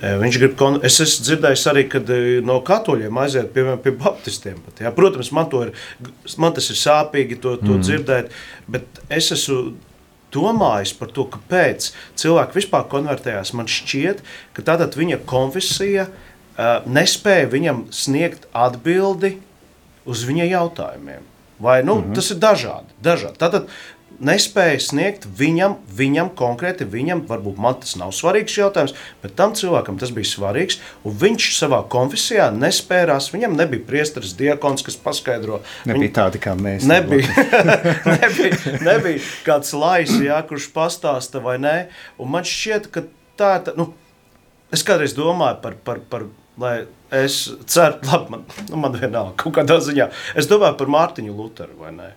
e, 0.00 0.12
viņš 0.22 0.38
grib. 0.40 0.54
Kon... 0.60 0.78
Es 0.86 0.96
esmu 1.04 1.26
dzirdējis 1.26 1.64
arī, 1.72 1.84
kad 1.92 2.08
e, 2.14 2.38
no 2.44 2.56
katoļiem 2.64 3.20
aiziet 3.20 3.52
piemēram, 3.56 3.82
pie 3.84 3.92
baptistiem. 4.00 4.62
Pat, 4.64 4.80
ja. 4.86 4.92
Protams, 4.96 5.28
man, 5.36 5.50
ir, 5.60 5.74
man 6.40 6.56
tas 6.56 6.70
ir 6.72 6.80
sāpīgi 6.80 7.36
to, 7.42 7.58
to 7.60 7.76
mm. 7.76 7.84
dzirdēt, 7.84 8.32
bet 8.72 9.02
es 9.12 9.28
esmu 9.36 9.74
domājis 10.32 10.94
par 10.96 11.12
to, 11.12 11.26
kāpēc 11.34 11.90
cilvēki 12.22 12.60
vispār 12.62 12.88
konvertējās. 12.88 13.52
Man 13.58 13.68
šķiet, 13.68 14.24
ka 14.56 14.64
tātad 14.72 14.96
viņa 14.96 15.20
konfesija. 15.28 16.08
uh, 16.08 16.86
nespēja 16.86 17.50
viņam 17.50 17.86
sniegt 17.92 18.46
atbildi 18.56 19.34
uz 20.10 20.26
viņa 20.28 20.50
jautājumiem. 20.50 21.26
Vai, 21.60 21.82
nu, 21.84 21.94
mm 21.94 22.04
-hmm. 22.04 22.14
Tas 22.14 22.30
ir 22.30 22.36
dažādi. 22.40 22.94
dažādi. 23.02 23.36
Tātad 23.38 23.68
nespēja 24.20 24.80
sniegt 24.84 25.24
viņam, 25.38 25.76
viņam 25.96 26.30
konkrēti, 26.36 26.86
viņam, 26.88 27.22
varbūt 27.28 27.60
man 27.60 27.78
tas 27.80 27.96
nav 28.00 28.12
svarīgs 28.16 28.56
jautājums, 28.58 28.94
bet 29.22 29.34
tam 29.38 29.54
cilvēkam 29.56 29.98
tas 30.00 30.12
bija 30.14 30.28
svarīgs. 30.28 30.80
Viņš 31.04 31.48
savā 31.56 31.80
konfesijā 31.92 32.50
nespērās, 32.54 33.30
viņam 33.32 33.56
nebija 33.56 33.86
priesteris, 33.86 34.34
diakons, 34.38 34.84
kas 34.86 34.98
paskaidro. 35.00 35.60
Nebija 35.88 36.08
Viņ... 36.08 36.14
tādi 36.18 36.42
kā 36.42 36.56
mēs. 36.58 36.84
Nebija, 36.90 37.46
nebija, 38.20 38.76
nebija 38.80 39.24
kāds 39.46 39.72
lais, 39.76 40.12
jā, 40.20 40.42
kurš 40.48 40.70
pastāsta 40.76 41.42
vai 41.44 41.56
nē. 41.62 41.76
Un 42.20 42.30
man 42.36 42.44
šķiet, 42.44 42.90
ka 42.92 43.06
tā 43.40 43.56
ir. 43.60 43.72
Nu, 43.80 43.92
es 44.72 44.84
kādreiz 44.86 45.16
domāju 45.16 45.62
par, 45.64 45.80
par, 45.84 46.04
par 46.12 46.28
lai 46.60 46.74
es 47.10 47.42
ceru, 47.66 48.00
labi, 48.10 48.30
man, 48.34 48.46
nu, 48.68 48.80
man 48.80 48.96
vienalga, 48.96 49.36
kaut 49.40 49.56
kādā 49.58 49.80
ziņā. 49.84 50.10
Es 50.38 50.48
domāju 50.50 50.78
par 50.80 50.92
Mārtiņu 50.96 51.36
Lutheru 51.36 51.78
vai 51.80 51.94
ne? 51.96 52.10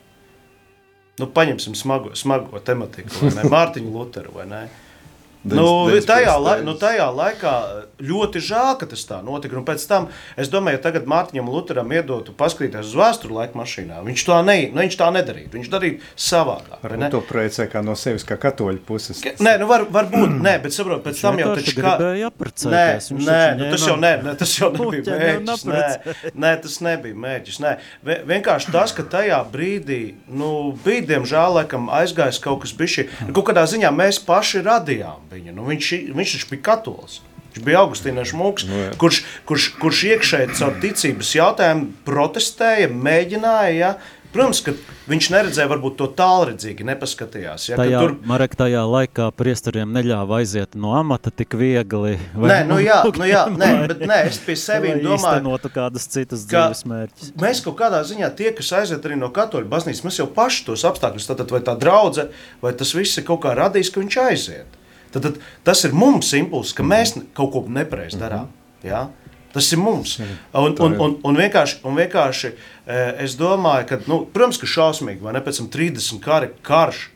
Nu, 1.22 1.28
paņemsim 1.30 1.76
smago, 1.78 2.16
smago 2.18 2.62
tematiku, 2.66 3.14
vai 3.22 3.34
ne? 3.38 3.50
Mārtiņu 3.56 3.94
Lutheru 3.94 4.36
vai 4.38 4.48
ne? 4.50 4.64
Nu, 5.44 5.92
tajā, 6.08 6.34
lai, 6.40 6.56
nu, 6.64 6.72
tajā 6.80 7.10
laikā 7.12 7.54
ļoti 8.00 8.40
žēl, 8.44 8.78
ka 8.80 8.88
tas 8.88 9.04
tā 9.08 9.20
notika. 9.26 9.58
Un 9.60 9.66
pēc 9.68 9.84
tam 9.90 10.08
es 10.40 10.48
domāju, 10.52 10.78
ja 10.78 10.84
tagad 10.86 11.08
Mārtiņam 11.10 11.50
Lutheram 11.52 11.92
iedotu 11.92 12.36
paskatīties 12.38 12.88
uz 12.88 12.96
vēsturi 12.96 13.36
laika 13.36 13.60
mašīnā, 13.60 14.00
viņš, 14.08 14.24
ne, 14.48 14.56
nu, 14.72 14.80
viņš 14.86 14.98
tā 15.02 15.10
nedarītu. 15.12 15.52
Viņš 15.58 15.72
darītu 15.74 16.08
savādāk. 16.16 16.78
Varbūt 16.86 17.12
to 17.12 17.22
projicē 17.28 17.68
kā 17.72 17.84
no 17.84 17.96
sevis, 18.00 18.24
kā 18.28 18.38
katoļu 18.40 18.84
puses. 18.88 19.20
Nē, 19.44 19.58
nu 19.60 19.68
var, 19.68 19.84
varbūt, 19.92 20.38
nē, 20.40 20.56
bet 20.64 20.76
saprot, 20.76 21.04
pēc 21.04 21.20
tam 21.26 21.42
jau 21.42 21.52
taču 21.60 21.76
kā... 21.82 21.98
Nē, 22.72 22.86
nē, 23.12 23.42
nu, 23.60 23.68
tas 23.74 23.88
jau, 23.90 23.98
ne, 24.00 24.14
ne, 24.24 24.38
tas 24.40 24.56
jau 24.56 24.72
nebija 24.78 25.20
mērķis. 25.20 25.68
Nē, 25.68 26.32
nē, 26.40 26.54
tas 26.64 26.80
nebija 26.88 27.20
mērķis. 27.26 27.60
Nē. 27.64 27.76
Vienkārši 28.32 28.72
tas, 28.76 28.96
ka 28.96 29.04
tajā 29.12 29.42
brīdī, 29.52 30.02
nu, 30.32 30.72
bija, 30.86 31.04
diemžēl, 31.14 31.60
laikam 31.60 31.92
aizgājis 31.94 32.40
kaut 32.44 32.64
kas 32.64 32.76
bišķi, 32.80 33.08
kaut 33.36 33.44
kādā 33.52 33.68
ziņā 33.70 33.92
mēs 33.96 34.24
paši 34.24 34.64
radījām 34.64 35.33
viņu. 35.34 35.54
Nu, 35.58 35.68
viņš, 35.70 35.92
viņš 36.16 36.36
taču 36.38 36.52
bija 36.54 36.66
katolis. 36.72 37.22
Viņš 37.54 37.66
bija 37.68 37.84
Augustīnas 37.84 38.34
mūks, 38.34 38.66
nu, 38.66 38.80
jā. 38.80 38.90
kurš, 38.98 39.22
kurš, 39.50 39.70
kurš 39.82 40.04
iekšēji 40.16 40.58
caur 40.58 40.78
ticības 40.82 41.36
jautājumu 41.38 41.92
protestēja, 42.08 42.90
mēģināja. 42.90 43.74
Ja, 43.78 43.92
Protams, 44.34 44.64
ka 44.66 44.72
viņš 45.12 45.28
neredzēja 45.30 45.70
varbūt 45.70 45.94
to 46.00 46.08
tālredzīgi, 46.18 46.86
nepaskatījās. 46.90 47.68
Ja, 47.70 47.78
tajā, 47.78 48.00
tur... 48.02 48.16
Marek, 48.26 48.56
tajā 48.58 48.82
laikā 48.90 49.28
priesteriem 49.38 49.94
neļāva 49.94 50.40
aiziet 50.42 50.74
no 50.74 50.96
amata 50.98 51.30
tik 51.30 51.54
viegli. 51.60 52.16
Nē, 52.34 52.58
nu 52.66 52.80
jā, 52.82 52.98
nu 53.14 53.30
jā 53.30 53.44
nē, 53.54 53.70
bet 53.92 54.02
nē, 54.10 54.20
es 54.32 54.42
pie 54.42 54.58
sevi 54.58 54.96
domāju, 55.04 55.70
kādas 55.76 56.10
citas 56.10 56.48
dzīves 56.50 56.82
mērķis. 56.90 57.34
Mēs 57.46 57.62
kaut 57.62 57.78
kādā 57.84 58.02
ziņā 58.10 58.32
tie, 58.40 58.50
kas 58.58 58.74
aiziet 58.82 59.06
arī 59.06 59.22
no 59.22 59.30
katoļu 59.34 59.70
baznīcas, 59.70 60.02
mēs 60.08 60.18
jau 60.24 60.30
paši 60.34 60.66
tos 60.72 60.88
apstākļus, 60.90 61.30
tātad 61.30 61.54
vai 61.54 61.62
tā 61.68 61.78
draudze, 61.78 62.32
vai 62.64 62.74
tas 62.80 62.98
viss 62.98 63.22
ir 63.22 63.30
kaut 63.30 63.46
kā 63.46 63.54
radījis, 63.60 63.94
ka 63.94 64.02
viņš 64.02 64.22
aiziet. 64.26 64.80
Tad, 65.14 65.30
tad 65.30 65.42
tas 65.64 65.84
ir 65.86 65.94
mums 65.94 66.34
impulss, 66.38 66.74
ka 66.76 66.84
mēs 66.84 67.16
kaut 67.38 67.54
ko 67.54 67.66
nepareizi 67.70 68.20
darām. 68.20 68.50
-hmm. 68.50 68.88
ja? 68.90 69.08
Tas 69.54 69.72
ir 69.72 69.78
mums. 69.78 70.18
Un, 70.54 70.76
un, 70.82 70.96
un, 70.98 71.18
un 71.24 71.38
vienkārši, 71.38 71.84
un 71.86 71.98
vienkārši 71.98 72.54
es 73.22 73.36
domāju, 73.38 73.86
ka, 73.92 74.00
nu, 74.10 74.24
protams, 74.34 74.58
ka 74.58 74.70
šausmīgi, 74.70 75.22
vai 75.22 75.36
ne 75.36 75.44
pēc 75.46 75.62
tam 75.62 75.70
30 75.74 76.22
kari, 76.24 76.50
karš. 76.66 77.10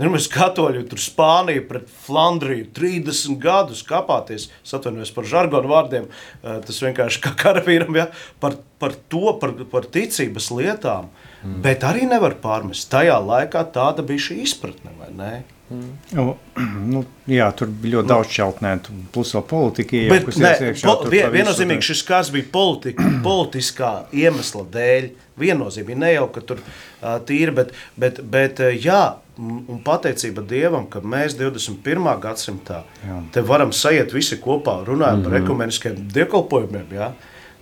Mēs 0.00 0.30
katoļi 0.32 0.86
tur 0.88 0.96
Spāniju 0.96 1.66
pret 1.68 1.90
Flandriju 2.06 2.70
30 2.72 3.36
gadus 3.36 3.82
kāpāties. 3.84 4.46
Es 4.64 4.72
atvainojos 4.72 5.12
par 5.12 5.28
žargonu 5.28 5.68
vārdiem. 5.68 6.06
Tas 6.40 6.80
vienkārši 6.80 7.20
kā 7.26 7.34
karavīram, 7.36 7.92
ja, 7.98 8.06
par, 8.40 8.56
par 8.80 8.96
to, 9.12 9.34
par, 9.42 9.52
par 9.68 9.84
ticības 9.92 10.48
lietām. 10.56 11.10
Mm. 11.44 11.60
Bet 11.66 11.84
arī 11.84 12.08
nevar 12.08 12.38
pārmest. 12.40 12.88
Tajā 12.88 13.20
laikā 13.20 13.66
tāda 13.74 14.00
bija 14.00 14.30
šī 14.30 14.40
izpratne, 14.46 14.96
vai 14.96 15.12
ne? 15.12 15.34
Mm. 15.70 15.90
Nu, 16.18 16.36
nu, 16.92 17.04
jā, 17.30 17.46
tur 17.54 17.70
bija 17.70 17.98
ļoti 17.98 18.10
daudz 18.10 18.34
šautnētu, 18.34 18.94
plus 19.14 19.30
vēl 19.36 19.44
politika. 19.50 20.00
Iekšā, 20.02 20.86
po, 20.86 21.10
vien, 21.12 21.28
viennozīmīgi 21.30 21.86
šis 21.92 22.02
kārs 22.08 22.32
bija 22.34 22.48
politika, 22.52 23.06
politiskā 23.28 23.92
iemesla 24.10 24.64
dēļ. 24.74 25.10
Viennozīmīgi 25.40 26.02
ne 26.02 26.10
jau, 26.12 26.26
ka 26.34 26.42
tur 26.44 26.58
uh, 26.60 27.14
tīri, 27.26 27.54
bet, 27.56 27.70
bet, 28.00 28.18
bet 28.32 28.58
jā, 28.82 29.04
un 29.40 29.78
pateicība 29.86 30.42
Dievam, 30.44 30.84
ka 30.90 31.00
mēs 31.00 31.38
21. 31.38 32.10
gadsimtā 32.20 32.82
jā. 33.06 33.22
te 33.32 33.44
varam 33.46 33.72
sajiet 33.72 34.12
visi 34.12 34.36
kopā, 34.42 34.82
runājot 34.84 35.16
mm 35.16 35.22
-hmm. 35.22 35.30
par 35.30 35.38
mhm. 35.38 35.44
ekumeniskiem 35.44 35.96
dievkalpojumiem. 36.12 36.92
Jā. 36.92 37.12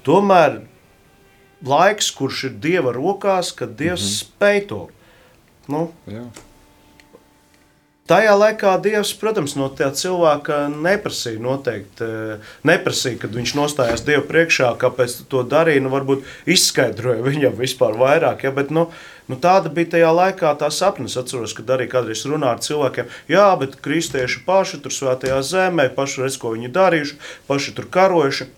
Tomēr 0.03 0.61
laiks, 1.67 2.11
kurš 2.11 2.45
ir 2.45 2.59
Dieva 2.63 2.93
rokās, 2.93 3.53
kad 3.53 3.77
Dievs 3.77 4.03
mm 4.03 4.09
-hmm. 4.09 4.25
spēj 4.25 4.67
to. 4.67 4.89
Nu, 5.69 5.91
jā. 6.07 6.25
Tajā 8.09 8.33
laikā 8.41 8.71
Dievs, 8.81 9.11
protams, 9.21 9.53
no 9.61 9.67
tā 9.77 9.91
cilvēka 9.93 10.63
neprasīja 10.73 11.43
noteikti, 11.45 12.07
eh, 12.07 12.47
neprasīja, 12.65 13.19
kad 13.21 13.35
viņš 13.37 13.53
nostājās 13.59 14.05
Dievu 14.07 14.25
priekšā, 14.31 14.71
kāpēc 14.81 15.19
tu 15.19 15.27
to 15.29 15.43
darīji. 15.45 15.83
Nu, 15.85 15.93
varbūt 15.93 16.25
izskaidroja 16.49 17.21
viņam 17.27 17.59
vispār 17.59 17.99
vairāk, 18.01 18.47
ja, 18.49 18.51
bet 18.51 18.73
nu, 18.73 18.87
nu, 19.29 19.37
tāda 19.37 19.69
bija 19.69 19.93
tajā 19.93 20.15
laikā 20.21 20.55
tā 20.57 20.71
sapnis. 20.73 21.19
Atceros, 21.21 21.53
kad 21.53 21.69
arī 21.69 21.85
kādreiz 21.85 22.25
runāju 22.25 22.55
ar 22.57 22.65
cilvēkiem, 22.65 23.13
jā, 23.29 23.47
bet 23.61 23.77
kristieši 23.77 24.41
paši 24.49 24.81
tur 24.81 24.97
svētajā 24.97 25.43
zemē, 25.45 25.91
paši 25.93 26.25
redz, 26.25 26.41
ko 26.41 26.57
viņi 26.57 26.73
darījuši, 26.73 27.21
paši 27.47 27.77
tur 27.77 27.93
karojuši. 27.93 28.49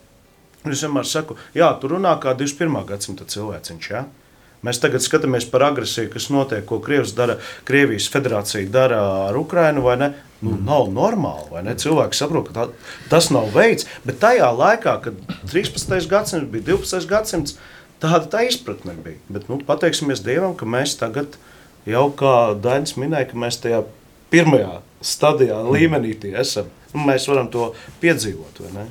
Es 0.71 0.87
vienmēr 0.87 1.11
saku, 1.11 1.35
jā, 1.59 1.75
tu 1.81 1.91
runā 1.91 2.15
kā 2.23 2.39
21. 2.39 2.87
gadsimta 2.87 3.27
cilvēciņš. 3.27 3.91
Ja? 3.91 4.07
Mēs 4.66 4.81
tagad 4.83 5.01
skatāmies 5.01 5.46
par 5.49 5.64
agresiju, 5.70 6.11
kas 6.12 6.29
notiek, 6.33 6.66
ko 6.68 6.81
Krievijas, 6.85 7.14
dara, 7.16 7.38
Krievijas 7.68 8.11
federācija 8.12 8.68
dara 8.73 8.99
ar 9.31 9.38
Ukrajinu. 9.40 9.85
Nu, 10.40 10.55
mm. 10.55 10.64
nav 10.64 10.88
normāli, 10.92 11.46
vai 11.53 11.62
ne? 11.64 11.75
Cilvēki 11.77 12.16
saprot, 12.16 12.49
ka 12.49 12.57
tā, 12.57 12.66
tas 13.12 13.29
nav 13.33 13.51
veids. 13.53 13.88
Bet 14.05 14.20
tajā 14.23 14.49
laikā, 14.57 14.96
kad 15.05 15.18
13. 15.53 15.96
gadsimts 16.09 16.49
bija 16.53 16.64
12. 16.70 17.09
gadsimts, 17.09 17.57
tāda 18.01 18.25
tā 18.33 18.46
izpratne 18.49 18.96
bija. 19.05 19.20
Bet 19.33 19.49
nu, 19.53 19.61
pateiksimies 19.68 20.25
Dievam, 20.25 20.57
ka 20.57 20.68
mēs 20.68 20.96
tagad 21.01 21.37
jau 21.88 22.07
kā 22.16 22.35
Dainis 22.57 22.96
minēja, 23.01 23.29
ka 23.33 23.40
mēs 23.40 23.61
tajā 23.61 23.83
pirmajā 24.33 24.81
stadijā, 25.05 25.61
līmenī 25.68 26.16
esam. 26.40 26.68
Nu, 26.94 27.05
mēs 27.07 27.29
varam 27.31 27.49
to 27.53 27.73
piedzīvot, 28.03 28.64
vai 28.64 28.73
ne? 28.77 28.88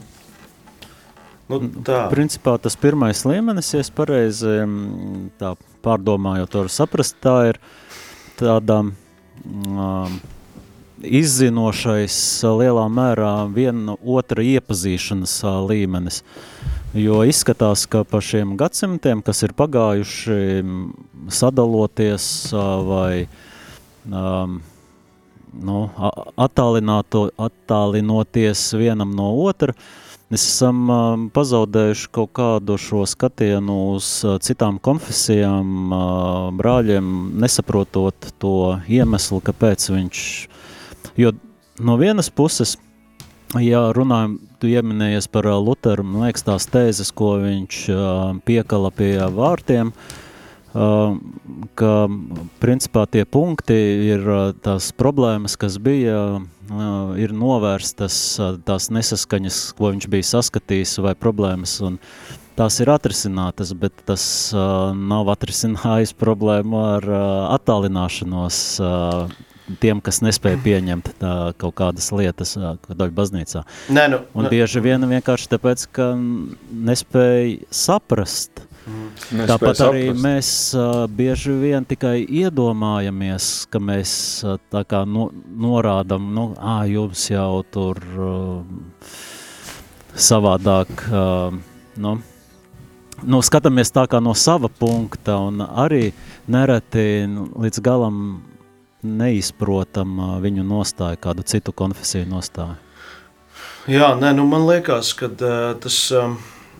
Nu, 1.50 1.58
tā. 1.82 2.04
Principā 2.14 2.60
tas 2.62 2.76
pirmais 2.78 3.24
līmenis, 3.26 3.72
ja 3.74 3.80
es 3.82 3.90
pareizi 3.90 4.62
mm, 4.62 5.34
tā 5.42 5.56
pārdomājot, 5.86 6.54
varu 6.62 6.70
saprast, 6.70 7.18
tā 7.24 7.50
ir 7.50 7.58
tāda 8.38 8.84
um, 8.86 10.20
izzinošais 11.02 12.44
lielā 12.60 12.86
mērā 12.94 13.50
viena 13.56 13.96
otra 13.98 14.44
iepazīšanas 14.46 15.42
līmenis. 15.66 16.22
Jo 16.94 17.24
izskatās, 17.26 17.88
ka 17.90 18.04
pa 18.06 18.22
šiem 18.22 18.54
gadsimtiem, 18.58 19.22
kas 19.26 19.44
ir 19.46 19.54
pagājuši 19.58 20.64
sadaloties 21.34 22.54
vai 22.86 23.28
um, 24.06 24.62
nu, 25.66 25.90
attālinoties 26.46 28.74
vienam 28.78 29.16
no 29.18 29.34
otra, 29.46 29.74
uh, 29.74 30.09
esam 30.34 30.82
uh, 30.90 31.06
pazaudējuši 31.34 32.10
kaut 32.14 32.34
kādu 32.38 32.78
šo 32.82 33.02
skatienu 33.10 33.78
uz 33.96 34.10
uh, 34.28 34.38
citām 34.44 34.78
konfesijām, 34.82 35.72
uh, 35.90 36.50
brāļiem, 36.54 37.08
nesaprotot 37.42 38.30
to 38.42 38.54
iemeslu, 38.86 39.42
kāpēc 39.46 39.90
viņš. 39.90 40.22
Jo 41.20 41.34
no 41.82 41.98
vienas 41.98 42.30
puses, 42.30 42.78
ja 43.58 43.88
runājam, 43.96 44.38
tu 44.62 44.70
ieminējies 44.70 45.30
par 45.34 45.48
Lutheru, 45.58 46.06
man 46.06 46.28
liekas, 46.28 46.46
tās 46.46 46.68
tēzes, 46.70 47.10
ko 47.16 47.38
viņš 47.42 47.78
piekala 48.46 48.92
pie 48.92 49.14
vārtiem, 49.34 49.94
ka 51.80 51.94
principā 52.60 53.06
tie 53.10 53.24
punkti 53.24 53.78
ir 54.12 54.28
tās 54.62 54.92
problēmas, 55.00 55.56
kas 55.58 55.80
bija 55.82 56.20
ir 57.20 57.34
novērstas 57.36 58.18
tās 58.68 58.90
nesaskaņas, 58.94 59.62
ko 59.78 59.94
viņš 59.94 60.10
bija 60.12 60.28
saskatījis, 60.34 61.00
vai 61.06 61.16
problēmas. 61.18 61.78
Un 61.86 61.98
tās 62.60 62.80
ir 62.84 62.92
atrisinātas, 62.92 63.74
bet 63.78 64.04
tas 64.08 64.24
uh, 64.56 64.92
nav 64.94 65.32
atrisinājis 65.36 66.16
problēmu 66.24 66.82
ar 66.96 67.08
uh, 67.10 67.28
attālināšanos 67.56 68.64
uh, 68.84 69.38
tiem, 69.82 70.02
kas 70.02 70.22
nespēja 70.26 70.60
pieņemt 70.66 71.12
uh, 71.14 71.52
kaut 71.60 71.78
kādas 71.80 72.10
lietas 72.16 72.56
uh, 72.58 72.74
katoļu 72.88 73.16
baznīcā. 73.18 73.64
Nē, 73.94 74.08
nu, 74.14 74.24
un 74.34 74.50
bieži 74.52 74.82
vien 74.84 75.06
vienkārši 75.12 75.52
tāpēc, 75.54 75.86
ka 75.96 76.12
nespēja 76.18 77.70
saprast, 77.74 78.66
Nespēj 79.30 79.48
Tāpat 79.50 79.78
saprast. 79.78 79.84
arī 79.86 80.04
mēs 80.18 80.50
uh, 80.78 81.04
bieži 81.06 81.54
vien 81.62 81.86
tikai 81.86 82.24
iedomājamies, 82.26 83.68
ka 83.70 83.82
mēs 83.84 84.12
uh, 84.46 84.58
tā 84.74 84.82
kā 84.90 85.04
no, 85.06 85.30
norādam, 85.46 86.32
nu, 86.34 86.50
ā, 86.58 86.82
jums 86.90 87.28
jau 87.30 87.62
tur 87.70 88.02
uh, 88.18 89.14
savādāk. 90.18 90.92
Uh, 91.12 91.60
nu, 92.02 92.18
nu, 93.22 93.42
skatāmies 93.46 93.94
tā 93.94 94.08
kā 94.10 94.22
no 94.24 94.34
sava 94.34 94.72
punkta, 94.72 95.38
un 95.50 95.62
arī 95.62 96.10
nereti 96.50 97.26
nu, 97.30 97.48
līdz 97.62 97.86
galam 97.86 98.20
neizprotam 99.06 100.18
uh, 100.18 100.36
viņu 100.44 100.66
nostāju, 100.66 101.22
kādu 101.22 101.46
citu 101.48 101.76
konfesiju 101.76 102.28
nostāju. 102.34 102.78
Jā, 103.90 104.14
nē, 104.18 104.34
nu 104.38 104.50
man 104.50 104.66
liekas, 104.70 105.14
ka 105.18 105.30
uh, 105.30 105.74
tas. 105.82 106.04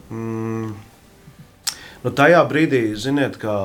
Um, 0.10 0.76
Nu, 2.00 2.12
tajā 2.16 2.42
brīdī, 2.48 2.84
ziniet, 2.96 3.36
kā 3.42 3.56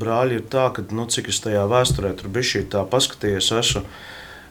brāļi 0.00 0.40
ir 0.40 0.48
tā, 0.52 0.68
ka, 0.76 0.84
nu, 0.92 1.06
cik 1.08 1.30
es 1.32 1.40
tajā 1.40 1.64
vēsturē 1.70 2.12
tur 2.18 2.32
biju 2.32 2.50
šī 2.54 2.64
tā 2.74 2.84
paskatījies, 2.88 3.52
esmu, 3.56 3.84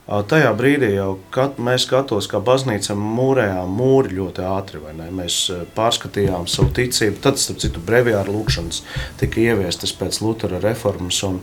Tajā 0.10 0.50
brīdī 0.58 0.88
jau 0.96 1.20
kat, 1.30 1.60
mēs 1.62 1.84
katolikā 1.86 2.40
baznīcā 2.42 2.96
mūrējām 2.98 3.76
mūri 3.78 4.16
ļoti 4.18 4.42
ātri. 4.42 4.80
Mēs 5.14 5.36
pārskatījām 5.76 6.48
savu 6.50 6.72
ticību. 6.80 7.20
Tad, 7.22 7.38
starp 7.38 7.60
citu, 7.62 7.84
brīvjāra 7.86 8.34
lūkšanas 8.34 8.82
tika 9.22 9.44
ieviestas 9.44 9.94
pēc 10.00 10.18
Lutera 10.26 10.58
reformas. 10.64 11.20
Un, 11.28 11.38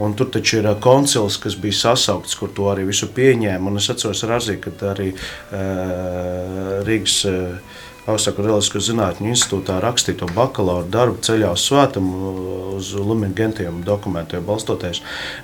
un 0.00 0.16
tur 0.16 0.30
taču 0.32 0.62
ir 0.62 0.70
koncils, 0.80 1.36
kas 1.42 1.58
bija 1.60 1.76
sasaukts, 1.82 2.38
kur 2.40 2.54
to 2.56 2.70
arī 2.72 2.88
visu 2.88 3.10
pieņēma. 3.12 3.68
Un 3.68 3.82
es 3.82 3.90
atceros, 3.92 4.24
arī, 4.24 4.56
kad 4.64 4.86
arī 4.94 5.10
uh, 5.12 6.80
Rīgas. 6.88 7.18
Uh, 7.28 7.82
Augstāko 8.06 8.44
reliģisko 8.44 8.80
zinātņu 8.86 9.32
institūtā 9.32 9.80
rakstīto 9.82 10.28
bakalaura 10.30 10.86
darbu 10.94 11.18
ceļā 11.26 11.48
uz 11.56 11.64
svētumu, 11.66 12.32
uz 12.76 12.92
luminogentiem 12.94 13.80
dokumentiem 13.86 14.44
balstoties. 14.46 15.00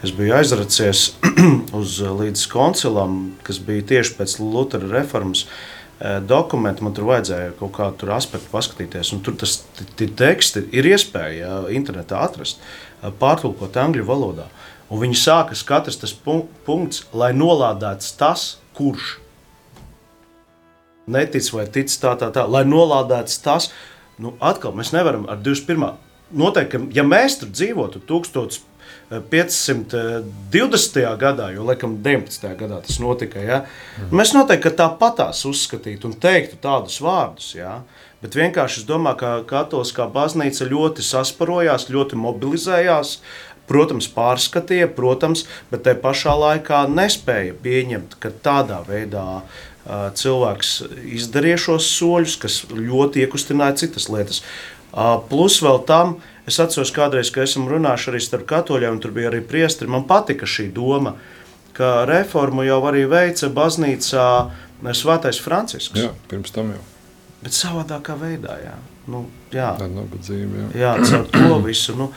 Es 0.07 0.13
biju 0.15 0.37
aizracies 0.37 1.09
uz 1.81 1.97
līdz 2.21 2.45
koncilam, 2.53 3.17
kas 3.43 3.59
bija 3.67 3.89
tieši 3.91 4.15
pēc 4.21 4.37
Lutera 4.45 4.87
reformas 4.93 5.43
e, 5.43 6.21
dokumenti, 6.23 6.87
man 6.87 6.95
tur 6.95 7.09
vajadzēja 7.11 7.57
kaut 7.59 7.75
kādu 7.81 8.13
aspektu 8.15 8.55
paskatīties. 8.55 9.11
Tur 9.27 9.35
tas 9.43 9.59
teksti 9.99 10.69
ir 10.71 10.87
iespēja 10.93 11.41
ja, 11.41 11.59
internetā 11.75 12.23
atrast, 12.29 12.63
e, 12.63 13.11
pārtulkot 13.11 13.81
angļu 13.83 14.07
valodā. 14.07 14.47
Un 14.93 15.03
viņi 15.03 15.19
sākas 15.19 15.67
katrs 15.67 15.99
tas 15.99 16.15
punkts, 16.15 17.09
lai 17.11 17.33
nolādēts 17.35 18.15
tas, 18.23 18.53
kurš 18.79 19.17
netic 21.07 21.53
vai 21.55 21.67
tic 21.71 21.91
tā, 22.01 22.17
tā, 22.19 22.31
tā, 22.35 22.47
lai 22.49 22.65
nolādēts 22.69 23.41
tas, 23.43 23.71
nu, 24.23 24.33
atkal 24.41 24.73
mēs 24.77 24.93
nevaram 24.95 25.27
ar 25.31 25.39
21. 25.43 25.93
Noteikti, 26.33 26.79
ja 26.97 27.03
mēs 27.05 27.39
tur 27.41 27.49
dzīvotu 27.53 27.99
1520. 28.09 31.03
gadā, 31.21 31.47
jo 31.53 31.63
laikam 31.69 32.03
19. 32.05 32.57
gadā 32.57 32.81
tas 32.87 32.99
notika, 33.03 33.39
ja, 33.43 33.59
mm. 33.99 34.11
mēs 34.17 34.31
noteikti 34.37 34.71
tāpatās 34.79 35.39
uzskatītu 35.49 36.03
un 36.09 36.15
teiktu 36.23 36.55
tādus 36.63 36.97
vārdus. 37.05 37.49
Ja, 37.59 37.73
bet 38.25 38.31
vienkārši 38.39 38.77
es 38.81 38.87
domāju, 38.89 39.17
ka 39.21 39.31
katoliskā 39.51 40.05
baznīca 40.13 40.63
ļoti 40.71 41.01
sasparojās, 41.05 41.91
ļoti 41.93 42.15
mobilizējās. 42.21 43.09
Protams, 43.63 44.09
pārskatīja, 44.11 44.89
protams, 44.91 45.47
bet 45.71 45.87
tajā 45.87 46.03
pašā 46.03 46.35
laikā 46.35 46.91
nespēja 46.91 47.55
pieņemt, 47.63 48.19
ka 48.21 48.29
tādā 48.45 48.83
veidā 48.85 49.39
uh, 49.39 49.43
cilvēks 49.89 50.71
izdarīja 51.19 51.59
šos 51.59 51.89
soļus, 51.97 52.37
kas 52.43 52.61
ļoti 52.71 53.25
iekustināja 53.25 53.81
citas 53.83 54.09
lietas. 54.13 54.43
Plus 55.31 55.57
vēl 55.65 55.81
tam, 55.89 56.19
es 56.47 56.61
atceros 56.63 56.93
kādreiz, 56.95 57.33
ka 57.35 57.43
esam 57.47 57.65
runājuši 57.71 58.11
arī 58.13 58.21
starp 58.23 58.47
katoļiem, 58.51 58.99
un 58.99 59.01
tur 59.03 59.15
bija 59.17 59.31
arī 59.33 59.41
priesteri. 59.43 59.91
Man 59.91 60.05
patika 60.07 60.47
šī 60.47 60.69
doma, 60.75 61.17
ka 61.75 62.05
reformu 62.07 62.67
jau 62.69 62.79
arī 62.91 63.07
veica 63.11 63.51
baznīcā 63.51 64.27
Svētais 64.83 65.39
Francisks. 65.39 65.95
Jā, 65.95 66.11
pirms 66.31 66.51
tam 66.55 66.75
jau. 66.75 66.83
Bet 67.43 67.55
savādākā 67.55 68.17
veidā, 68.19 68.57
jā. 68.63 68.77
Nu, 69.11 69.25
jā. 69.51 69.73
Tā 69.79 69.87
ir 69.89 69.95
nabadzība, 69.97 70.59
jā. 70.61 70.67
Jā, 70.79 70.91
caur 71.07 71.27
to 71.33 71.59
visu. 71.65 71.95
Nu, 71.99 72.11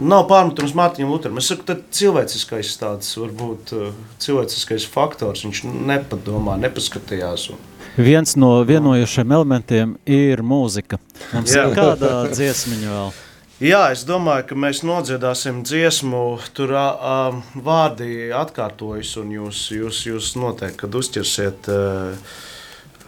Nav 0.00 0.24
pārmetums 0.30 0.72
Mārtiņam 0.72 1.10
Lutheram. 1.12 1.38
Es 1.40 1.50
saku, 1.50 1.66
ka 1.68 1.74
cilvēciskais 1.92 2.70
tāds 2.80 3.10
varbūt 3.20 3.74
uh, 3.76 3.90
cilvēciskais 4.24 4.86
faktors. 4.88 5.44
Viņš 5.44 5.66
nepadomā, 5.68 6.56
nepaskatījās. 6.62 7.50
Un... 7.52 7.60
Viens 8.00 8.32
no 8.40 8.54
vienojošiem 8.64 9.36
elementiem 9.36 9.98
ir 10.08 10.40
mūzika. 10.40 10.96
Mums 11.34 11.52
Jā. 11.52 11.66
ir 11.68 11.76
kāda 11.76 12.14
dziesmiņa 12.32 12.88
vēl. 12.88 13.12
Jā, 13.62 13.82
es 13.94 14.06
domāju, 14.08 14.48
ka 14.48 14.56
mēs 14.58 14.80
nodziedāsim 14.82 15.60
dziesmu. 15.68 16.24
Tur 16.56 16.72
uh, 16.72 17.36
vārdi 17.52 18.32
atkārtojas, 18.34 19.12
un 19.20 19.36
jūs, 19.36 19.66
jūs, 19.76 20.02
jūs 20.08 20.32
noteikti 20.40 20.88
uzķersiet 20.88 21.68
uh, 21.68 22.36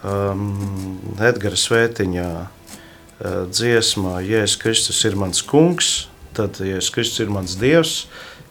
um, 0.04 0.98
Edgara 1.16 1.56
Svētiņā 1.58 2.30
uh, 2.44 3.44
dziesmā 3.48 4.20
Jēzus 4.20 4.60
Kristus 4.60 5.00
ir 5.08 5.16
mans 5.16 5.40
kungs 5.48 5.94
tad 6.34 6.58
Jēzus 6.58 6.90
Kristus 6.94 7.22
ir 7.22 7.30
mans 7.32 7.54
Dievs, 7.60 7.94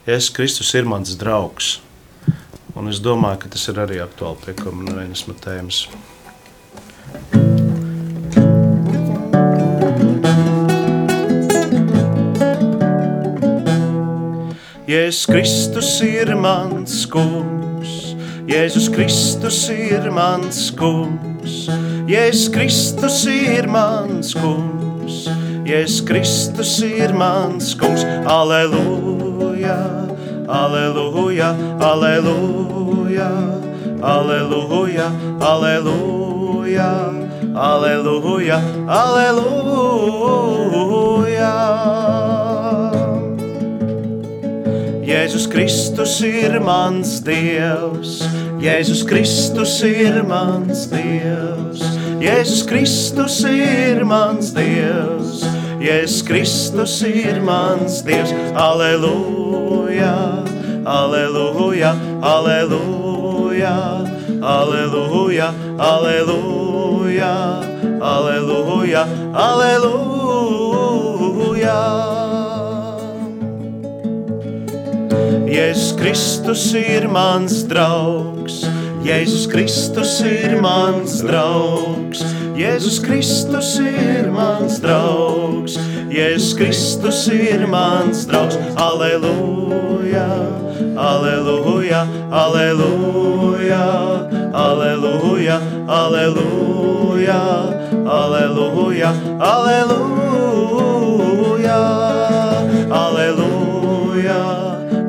Jēzus 0.08 0.32
Kristus 0.36 0.72
ir 0.76 0.88
mans 0.88 1.12
draugs. 1.20 1.78
Un 2.74 2.88
es 2.90 2.98
domāju, 3.02 3.44
ka 3.44 3.52
tas 3.54 3.68
ir 3.70 3.78
arī 3.78 4.00
aktuāli 4.02 4.40
pie 4.46 4.56
komunijas 4.58 5.26
tēmas. 5.44 5.84
Jēzus 14.84 15.24
Kristus 15.30 15.92
ir 16.06 16.34
mans 16.40 16.98
kungs, 17.12 17.94
Jēzus 18.50 18.90
Kristus 18.92 19.62
ir 19.72 20.10
mans 20.12 20.66
kungs, 20.76 21.64
Jēzus 22.10 22.50
Kristus 22.52 23.22
ir 23.30 23.70
mans 23.70 24.34
kungs. 24.36 25.24
Jēzus 25.64 26.02
Kristus 26.04 26.74
ir 26.84 27.14
mans 27.16 27.70
kungs, 27.80 28.02
aleluja, 28.28 29.76
aleluja, 30.44 31.56
aleluja, 31.80 33.28
aleluja, 34.04 35.08
aleluja, 35.40 36.88
aleluja, 37.56 38.60
aleluja. 38.92 39.54
Jēzus 45.08 45.48
Kristus 45.48 46.20
ir 46.28 46.60
mans 46.60 47.24
Dievs, 47.24 48.20
Jēzus 48.60 49.00
Kristus 49.08 49.80
ir 49.88 50.20
mans 50.28 50.84
Dievs, 50.92 51.80
Jēzus 52.20 52.68
Kristus 52.68 53.40
ir 53.48 54.04
mans 54.04 54.52
Dievs. 54.52 55.53
Jēzus 55.84 56.22
Kristus 56.24 56.92
ir 57.04 57.42
mans 57.44 57.98
Dievs, 58.06 58.30
aleluja, 58.56 60.14
aleluja, 60.88 61.90
aleluja, 62.24 63.72
aleluja, 64.40 65.50
aleluja, 65.76 67.32
aleluja, 68.00 69.02
aleluja. 69.44 70.14
Jēzus 75.52 75.92
Kristus 76.00 76.64
ir 76.80 77.12
mans 77.12 77.60
draugs, 77.68 78.64
Jēzus 79.04 79.44
Kristus 79.52 80.14
ir 80.24 80.54
mans 80.64 81.18
draugs. 81.20 82.22
Jēzus 82.56 83.00
Kristus 83.04 83.74
ir 83.82 84.30
mans 84.32 84.78
draugs, 84.80 85.74
Jēzus 86.08 86.54
Kristus 86.56 87.24
ir 87.34 87.66
mans 87.68 88.22
draugs, 88.30 88.56
aleluja, 88.80 90.24
aleluja, 90.96 92.04
aleluja, 92.30 93.82
aleluja, 94.54 95.58
aleluja, 95.98 97.50
aleluja, 98.08 99.10
aleluja, 99.52 100.70
aleluja, 103.02 104.40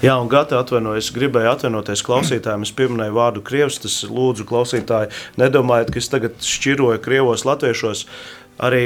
Jā, 0.00 0.14
un 0.16 0.30
Gata 0.32 0.56
atvainojas, 0.56 1.10
gribēju 1.12 1.50
atvainoties 1.50 2.02
klausītājiem. 2.06 2.62
Es 2.64 2.72
pieminēju 2.74 3.14
vārdu 3.14 3.42
krievs, 3.44 3.76
tas 3.84 4.00
lūdzu 4.08 4.46
klausītāji, 4.48 5.12
nedomājiet, 5.40 5.92
ka 5.92 6.00
es 6.00 6.08
tagad 6.10 6.40
šķiroju 6.40 7.02
krievos 7.04 7.44
latviešos. 7.44 8.06
Arī 8.60 8.84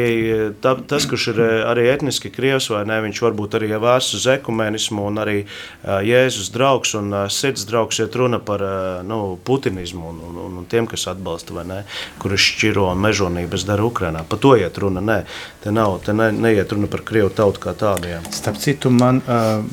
ta, 0.63 0.75
tas, 0.89 1.07
kurš 1.11 1.27
ir 1.33 1.41
arī 1.67 1.87
etniski 1.91 2.31
krievs 2.33 2.69
vai 2.71 2.85
ne, 2.89 3.01
viņš 3.09 3.21
varbūt 3.25 3.57
arī 3.59 3.73
vērsts 3.83 4.19
uz 4.21 4.27
ekumenismu 4.37 5.07
un 5.09 5.21
arī 5.23 5.37
Jēzus 5.85 6.53
draugs 6.55 6.95
un 6.99 7.11
sirds 7.33 7.67
draugs, 7.69 7.99
iet 8.03 8.15
runa 8.19 8.39
par 8.39 8.63
nu, 9.07 9.21
putinismu 9.45 10.13
un, 10.13 10.23
un, 10.31 10.59
un 10.63 10.69
tiem, 10.71 10.87
kas 10.91 11.09
atbalsta 11.11 11.57
vai 11.57 11.67
ne, 11.71 11.81
kurš 12.23 12.51
šķiro 12.55 12.87
mežonības 12.99 13.67
dara 13.69 13.87
Ukrainā. 13.87 14.25
Pa 14.29 14.39
to 14.41 14.55
iet 14.61 14.79
runa, 14.79 15.03
nē. 15.05 15.21
Te 15.65 15.75
nav, 15.75 15.99
te 16.07 16.15
ne, 16.17 16.31
neiet 16.33 16.73
runa 16.73 16.89
par 16.93 17.05
Krievu 17.07 17.33
tautu 17.35 17.63
kā 17.65 17.75
tādu. 17.79 18.11
Jā. 18.13 18.23
Starp 18.35 18.61
citu, 18.63 18.93
man 18.95 19.23
uh, 19.25 19.65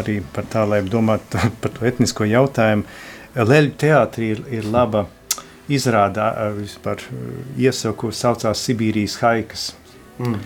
arī 0.00 0.20
par 0.34 0.48
tā, 0.50 0.64
lai 0.68 0.82
domātu 0.86 1.40
par 1.62 1.76
to 1.76 1.88
etnisko 1.90 2.28
jautājumu, 2.30 2.88
Leļu 3.30 3.76
teātrī 3.78 4.32
ir, 4.34 4.40
ir 4.50 4.64
laba 4.66 5.04
izrādā 5.70 6.30
uh, 6.34 6.54
vispār 6.58 7.02
iesaku 7.58 8.12
saucās 8.14 8.64
Sibīrijas 8.66 9.18
haikas. 9.22 9.70
Mm. 10.20 10.38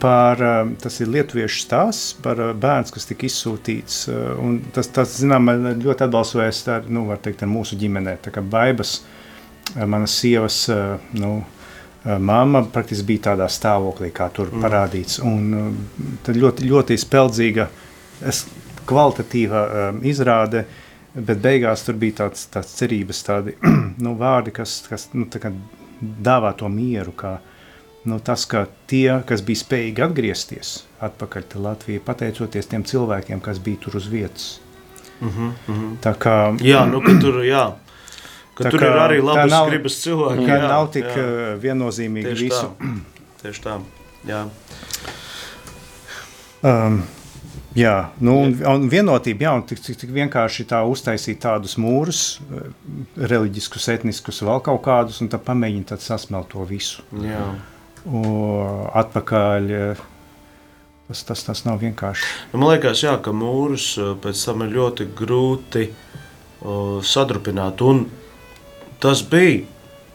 Par, 0.00 0.40
uh, 0.40 0.72
tas 0.80 0.96
ir 1.02 1.10
lietuviešu 1.12 1.64
stāsts 1.66 2.14
par 2.24 2.40
uh, 2.40 2.52
bērns, 2.56 2.92
kas 2.94 3.08
tika 3.08 3.28
izsūtīts, 3.28 4.02
uh, 4.12 4.58
tas, 4.74 4.88
tas 4.94 5.16
zinām, 5.20 5.50
ļoti 5.82 6.06
atbalsojas 6.06 6.62
ar, 6.72 6.88
nu, 6.88 7.04
teikt, 7.20 7.44
ar 7.44 7.52
mūsu 7.52 7.78
ģimenē, 7.80 8.16
tā 8.24 8.32
kā 8.34 8.44
baibas, 8.44 9.00
uh, 9.74 9.84
manas 9.84 10.16
sievas, 10.22 10.62
uh, 10.72 10.96
nu, 11.18 11.38
uh, 11.40 11.56
Māma 12.00 12.62
praktiski 12.72 13.10
bija 13.10 13.26
tādā 13.28 13.46
stāvoklī, 13.52 14.08
kā 14.16 14.30
tur 14.32 14.48
mm. 14.48 14.62
parādīts. 14.64 15.18
Un, 15.20 15.74
tad 16.24 16.38
ļoti, 16.40 16.64
ļoti 16.70 16.96
speldzīga, 16.96 17.66
kvalitatīva 18.88 19.90
izrāde, 20.08 20.64
bet 21.14 21.42
beigās 21.42 21.84
tur 21.86 21.98
bija 22.00 22.24
tāds, 22.24 22.46
tāds 22.52 22.74
cerības 22.78 23.22
tādi, 23.26 23.56
nu, 24.04 24.14
vārdi, 24.18 24.54
kas, 24.54 24.80
kas 24.88 25.08
nu, 25.14 25.26
dāvā 26.00 26.52
to 26.56 26.68
mieru, 26.72 27.12
kā 27.12 27.38
nu, 28.08 28.20
tas, 28.24 28.46
ka 28.48 28.64
tie, 28.88 29.20
kas 29.26 29.42
bija 29.44 29.60
spējīgi 29.64 30.06
atgriezties 30.06 30.72
atpakaļ 31.04 31.44
Latvijā, 31.60 32.00
pateicoties 32.04 32.68
tiem 32.70 32.84
cilvēkiem, 32.84 33.40
kas 33.44 33.60
bija 33.60 33.84
tur 33.84 33.96
uz 33.96 34.08
vietas. 34.08 34.60
Mm 35.20 35.28
-hmm, 35.28 35.52
mm 35.66 35.78
-hmm. 35.78 35.96
Tā 36.00 36.14
kā... 36.14 36.56
Jā, 36.64 36.86
nu, 36.86 37.00
ka 37.00 37.12
tur, 37.20 37.44
jā. 37.44 37.72
Ka 38.54 38.64
tā 38.64 38.70
tur 38.70 38.80
kā, 38.80 38.86
ir 38.86 38.98
arī 38.98 39.22
labas 39.24 39.50
nav, 39.50 39.68
gribas 39.68 39.94
cilvēki. 40.04 40.44
Jā, 40.44 40.68
nav 40.68 40.90
tik 40.92 41.04
jā. 41.04 41.14
Uh, 41.16 41.62
viennozīmīgi 41.62 42.26
Tieši 42.26 42.44
visu. 42.44 42.66
Tā. 42.78 42.86
Tieši 43.42 43.62
tā, 43.62 43.80
jā. 44.28 44.48
Um, 46.62 47.02
jā, 47.78 47.94
nu, 48.24 48.36
un, 48.44 48.54
un 48.66 48.86
vienotība, 48.90 49.46
jā, 49.46 49.54
un 49.58 49.64
tik, 49.68 49.82
tik, 49.84 49.98
tik 50.02 50.12
vienkārši 50.14 50.66
tā 50.70 50.82
uztaisīt 50.88 51.40
tādus 51.44 51.76
mūrus, 51.80 52.22
uh, 52.46 52.70
reliģiskus, 53.30 53.88
etniskus, 53.94 54.42
vēl 54.46 54.62
kaut 54.66 54.82
kādus, 54.86 55.20
un 55.24 55.30
tad 55.32 55.44
pamēģināt 55.46 55.94
tad 55.94 56.04
sasmelt 56.04 56.50
to 56.52 56.64
visu. 56.68 57.04
Jā. 57.24 57.44
Un 58.06 58.88
atpakaļ, 58.96 59.74
uh, 59.76 60.06
tas, 61.10 61.24
tas, 61.28 61.44
tas 61.48 61.64
nav 61.66 61.82
vienkārši. 61.82 62.30
Nu, 62.52 62.62
man 62.62 62.74
liekas, 62.74 63.04
jā, 63.04 63.16
ka 63.22 63.34
mūrus 63.36 63.92
pēc 64.22 64.46
tam 64.46 64.64
ir 64.66 64.74
ļoti 64.78 65.10
grūti 65.18 65.86
uh, 65.90 66.98
sadrupināt, 67.04 67.84
un 67.84 68.06
tas 69.02 69.22
bija, 69.26 69.62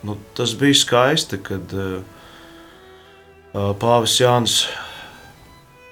nu, 0.06 0.18
tas 0.38 0.54
bija 0.60 0.82
skaisti, 0.82 1.42
kad 1.46 1.78
uh, 1.78 2.02
Pāvis 3.56 4.18
Jānis 4.20 4.66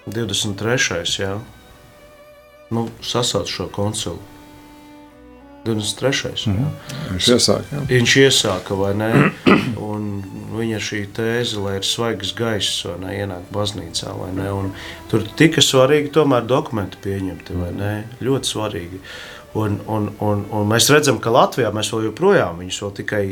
23. 0.07 1.01
Jā, 1.21 1.37
nu, 2.73 2.87
sasauc 3.01 3.49
šo 3.51 3.69
koncilu. 3.73 4.19
23. 5.63 6.43
Mm. 6.51 6.71
Viņš 7.13 7.27
iesāka. 7.37 7.69
Jā. 7.71 7.81
Viņš 7.87 8.13
iesāka, 8.19 8.75
vai 8.75 8.91
ne? 8.99 9.11
Un 9.93 10.09
viņa 10.57 10.79
šī 10.83 10.99
tēze, 11.15 11.61
lai 11.63 11.77
ir 11.79 11.87
svaigs 11.87 12.33
gaiss, 12.35 12.83
vai 12.87 12.97
ne, 13.05 13.13
ienāk 13.23 13.47
baznīcā, 13.55 14.11
vai 14.19 14.33
ne? 14.35 14.49
Un 14.51 14.73
tur 15.11 15.23
tika 15.39 15.63
svarīgi 15.63 16.11
tomēr 16.17 16.43
dokumenti 16.49 16.99
pieņemti, 17.03 17.55
vai 17.61 17.71
ne? 17.77 17.93
Ļoti 18.23 18.51
svarīgi. 18.51 18.99
Un, 19.59 19.79
un, 19.87 20.09
un, 20.25 20.47
un 20.51 20.67
mēs 20.67 20.89
redzam, 20.91 21.21
ka 21.23 21.31
Latvijā 21.31 21.71
mēs 21.73 21.93
vēl 21.93 22.09
joprojām 22.09 22.59
viņus 22.59 22.79
vēl 22.83 22.93
tikai 22.99 23.25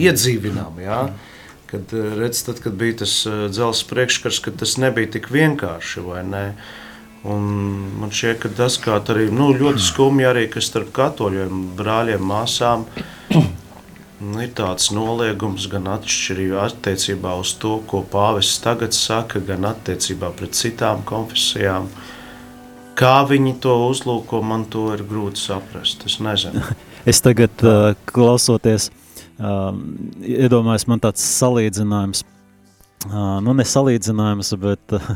iedzīvinām. 0.00 0.80
Ja? 0.82 1.02
Kad, 1.70 1.92
eh, 1.94 2.14
redz, 2.18 2.42
tad, 2.42 2.60
kad 2.60 2.74
bija 2.74 2.96
tas 3.04 3.12
eh, 3.26 3.46
dzelzceļa 3.52 3.90
priekškars, 3.90 4.40
ka 4.42 4.50
tas 4.62 4.76
nebija 4.82 5.12
tik 5.16 5.30
vienkārši. 5.30 6.02
Un 7.30 7.44
man 8.00 8.10
šķiet, 8.10 8.38
ka 8.42 8.48
tas 8.56 8.78
arī 8.82 9.28
nu, 9.30 9.52
ļoti 9.54 9.82
skumji 9.84 10.26
arī 10.26 10.46
starp 10.58 10.90
katoļiem, 10.96 11.76
brāļiem, 11.78 12.22
māsām. 12.26 12.86
Ir 14.20 14.50
tāds 14.52 14.90
noliegums 14.92 15.64
gan 15.72 15.86
atšķirībā 15.94 16.66
attiecībā 16.66 17.38
uz 17.40 17.54
to, 17.56 17.78
ko 17.88 18.02
pāvests 18.04 18.60
tagad 18.60 18.92
saka, 18.92 19.40
gan 19.40 19.64
attiecībā 19.64 20.28
pret 20.36 20.52
citām 20.58 21.00
konfesijām. 21.08 21.86
Kā 23.00 23.22
viņi 23.24 23.54
to 23.64 23.78
uzlūko, 23.86 24.42
man 24.44 24.66
to 24.68 24.90
ir 24.92 25.06
grūti 25.08 25.40
saprast. 25.40 26.04
Es 26.04 26.18
nezinu. 26.20 26.60
es 27.10 27.22
tagad, 27.24 27.64
uh, 27.64 27.94
klausoties, 28.12 28.90
uh, 29.40 29.70
iedomājos, 30.24 30.86
man 30.90 31.02
tāds 31.02 31.24
salīdzinājums, 31.40 32.24
uh, 33.08 33.38
nu, 33.44 33.54
ne 33.56 33.66
salīdzinājums, 33.66 34.52
bet 34.60 34.96
uh, 34.96 35.08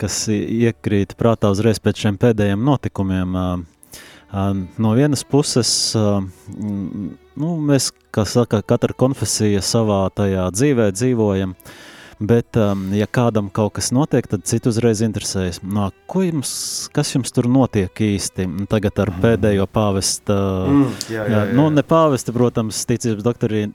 kas 0.00 0.20
iekrīt 0.32 1.16
prātā 1.18 1.50
uzreiz 1.54 1.80
pēc 1.82 2.04
šiem 2.04 2.20
pēdējiem 2.20 2.62
notikumiem. 2.68 3.34
Uh, 3.34 3.98
uh, 4.30 4.52
no 4.78 4.94
vienas 4.98 5.24
puses, 5.24 5.72
uh, 5.98 6.22
nu, 6.52 7.56
mēs, 7.72 7.90
kā 8.14 8.28
saka, 8.28 8.62
katra 8.62 8.96
konfesija 8.96 9.64
savā 9.64 10.04
tajā 10.14 10.48
dzīvē 10.54 10.92
dzīvojam. 10.94 11.56
Uh, 11.56 11.84
Bet, 12.16 12.56
um, 12.56 12.86
ja 12.96 13.04
kādam 13.04 13.50
kaut 13.52 13.74
kas 13.76 13.90
notiek, 13.92 14.24
tad 14.30 14.46
citu 14.48 14.70
uzreiz 14.72 15.02
interesējas, 15.04 15.58
no, 15.60 15.90
jums, 16.16 16.52
kas 16.96 17.10
jums 17.12 17.34
tur 17.36 17.44
notiek 17.52 17.92
īsti. 17.92 18.46
Tagad 18.72 19.02
ar 19.04 19.12
pēdējo 19.20 19.66
pāvesta, 19.68 20.36
mm, 20.64 20.94
jā, 21.12 21.18
jā, 21.20 21.26
jā, 21.28 21.42
jā. 21.50 21.56
nu, 21.58 21.68
ne 21.76 21.84
pāvesta, 21.84 22.32
protams, 22.32 22.80
ticības 22.88 23.26
doktorī, 23.26 23.66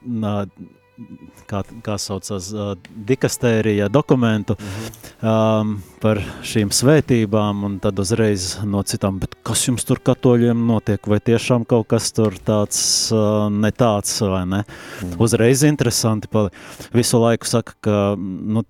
kā, 1.50 1.62
kā 1.86 1.96
saucās, 2.02 2.50
uh, 2.54 2.74
dikastērija 3.08 3.88
dokumentu 3.90 4.56
-hmm. 4.60 5.62
um, 5.62 5.74
par 6.02 6.22
šīm 6.44 6.72
svētībām, 6.74 7.64
un 7.66 7.80
tad 7.80 8.00
uzreiz 8.00 8.58
no 8.64 8.84
citām, 8.84 9.20
bet 9.20 9.36
kas 9.44 9.68
jums 9.68 9.86
tur 9.86 10.00
katoļiem 10.00 10.66
notiek, 10.68 11.08
vai 11.08 11.20
tiešām 11.20 11.66
kaut 11.66 11.88
kas 11.88 12.12
tur 12.12 12.34
tāds 12.46 13.12
uh, 13.12 13.50
ne 13.50 13.72
tāds, 13.72 14.22
vai 14.22 14.46
ne? 14.46 14.64
Mm. 15.02 15.20
Uzreiz 15.20 15.64
interesanti, 15.64 16.28
pali. 16.28 16.50
visu 16.94 17.20
laiku 17.22 17.46
saka, 17.46 17.74
ka, 17.82 18.16
nu, 18.18 18.64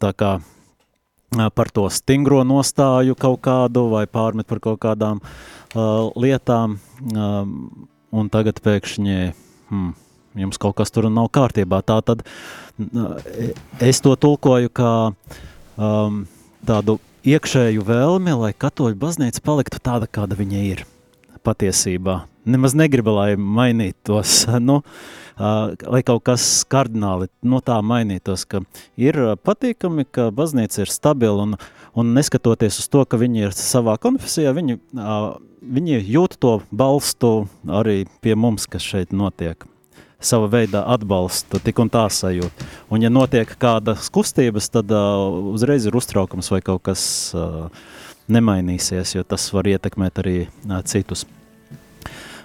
tā 0.00 0.12
kā 0.12 0.38
par 1.54 1.70
to 1.70 1.88
stingro 1.90 2.42
nostāju 2.44 3.14
kaut 3.18 3.40
kādu, 3.44 3.88
vai 3.92 4.06
pārmet 4.06 4.46
par 4.48 4.60
kaut 4.60 4.80
kādām 4.80 5.20
uh, 5.20 6.08
lietām, 6.16 6.78
um, 7.12 7.88
un 8.12 8.30
tagad 8.32 8.62
pēkšņi, 8.64 9.32
hmm, 9.68 9.92
jums 10.36 10.60
kaut 10.60 10.76
kas 10.78 10.92
tur 10.92 11.08
nav 11.12 11.30
kārtībā. 11.34 11.80
Tā 11.86 12.00
tad 12.04 12.24
es 13.80 14.02
to 14.04 14.14
tulkoju 14.18 14.72
kā 14.74 14.92
um, 15.76 16.24
tādu 16.66 16.98
iekšēju 17.28 17.84
vēlmi, 17.86 18.34
lai 18.42 18.52
katoļu 18.56 18.98
baznīca 18.98 19.42
paliktu 19.44 19.80
tāda, 19.82 20.08
kāda 20.10 20.38
viņa 20.38 20.64
ir 20.72 20.84
patiesībā. 21.44 22.22
Nemaz 22.48 22.74
negribu, 22.78 23.12
lai 23.16 23.32
mainītos, 23.36 24.44
nu, 24.68 24.80
uh, 24.82 25.74
lai 25.74 26.02
kaut 26.06 26.24
kas 26.28 26.46
kardināli 26.70 27.30
no 27.42 27.60
tā 27.64 27.80
mainītos, 27.84 28.46
ka 28.48 28.62
ir 29.00 29.20
patīkami, 29.44 30.06
ka 30.10 30.30
baznīca 30.34 30.84
ir 30.84 30.92
stabila 30.92 31.48
un, 31.48 31.58
un 31.98 32.14
neskatoties 32.16 32.80
uz 32.82 32.88
to, 32.92 33.04
ka 33.04 33.20
viņi 33.20 33.48
ir 33.48 33.56
savā 33.56 33.98
konfesijā, 34.00 34.54
viņi, 34.56 34.78
uh, 34.96 35.34
viņi 35.62 36.02
jūt 36.04 36.38
to 36.42 36.58
balstu 36.70 37.32
arī 37.66 38.04
pie 38.24 38.38
mums, 38.38 38.68
kas 38.70 38.86
šeit 38.86 39.12
notiek 39.12 39.68
sava 40.20 40.48
veida 40.50 40.82
atbalstu, 40.90 41.60
tik 41.62 41.78
un 41.78 41.90
tā 41.92 42.04
sajūta. 42.10 42.66
Un, 42.90 43.02
ja 43.04 43.10
notiek 43.12 43.50
kādas 43.60 44.10
kustības, 44.10 44.66
tad 44.74 44.90
uh, 44.90 45.28
uzreiz 45.54 45.86
ir 45.86 45.94
uztraukums 45.98 46.50
vai 46.50 46.60
kaut 46.64 46.82
kas 46.88 47.02
uh, 47.38 47.68
nemainīsies, 48.26 49.14
jo 49.14 49.22
tas 49.22 49.46
var 49.54 49.70
ietekmēt 49.70 50.18
arī 50.22 50.36
uh, 50.48 50.80
citus. 50.82 51.24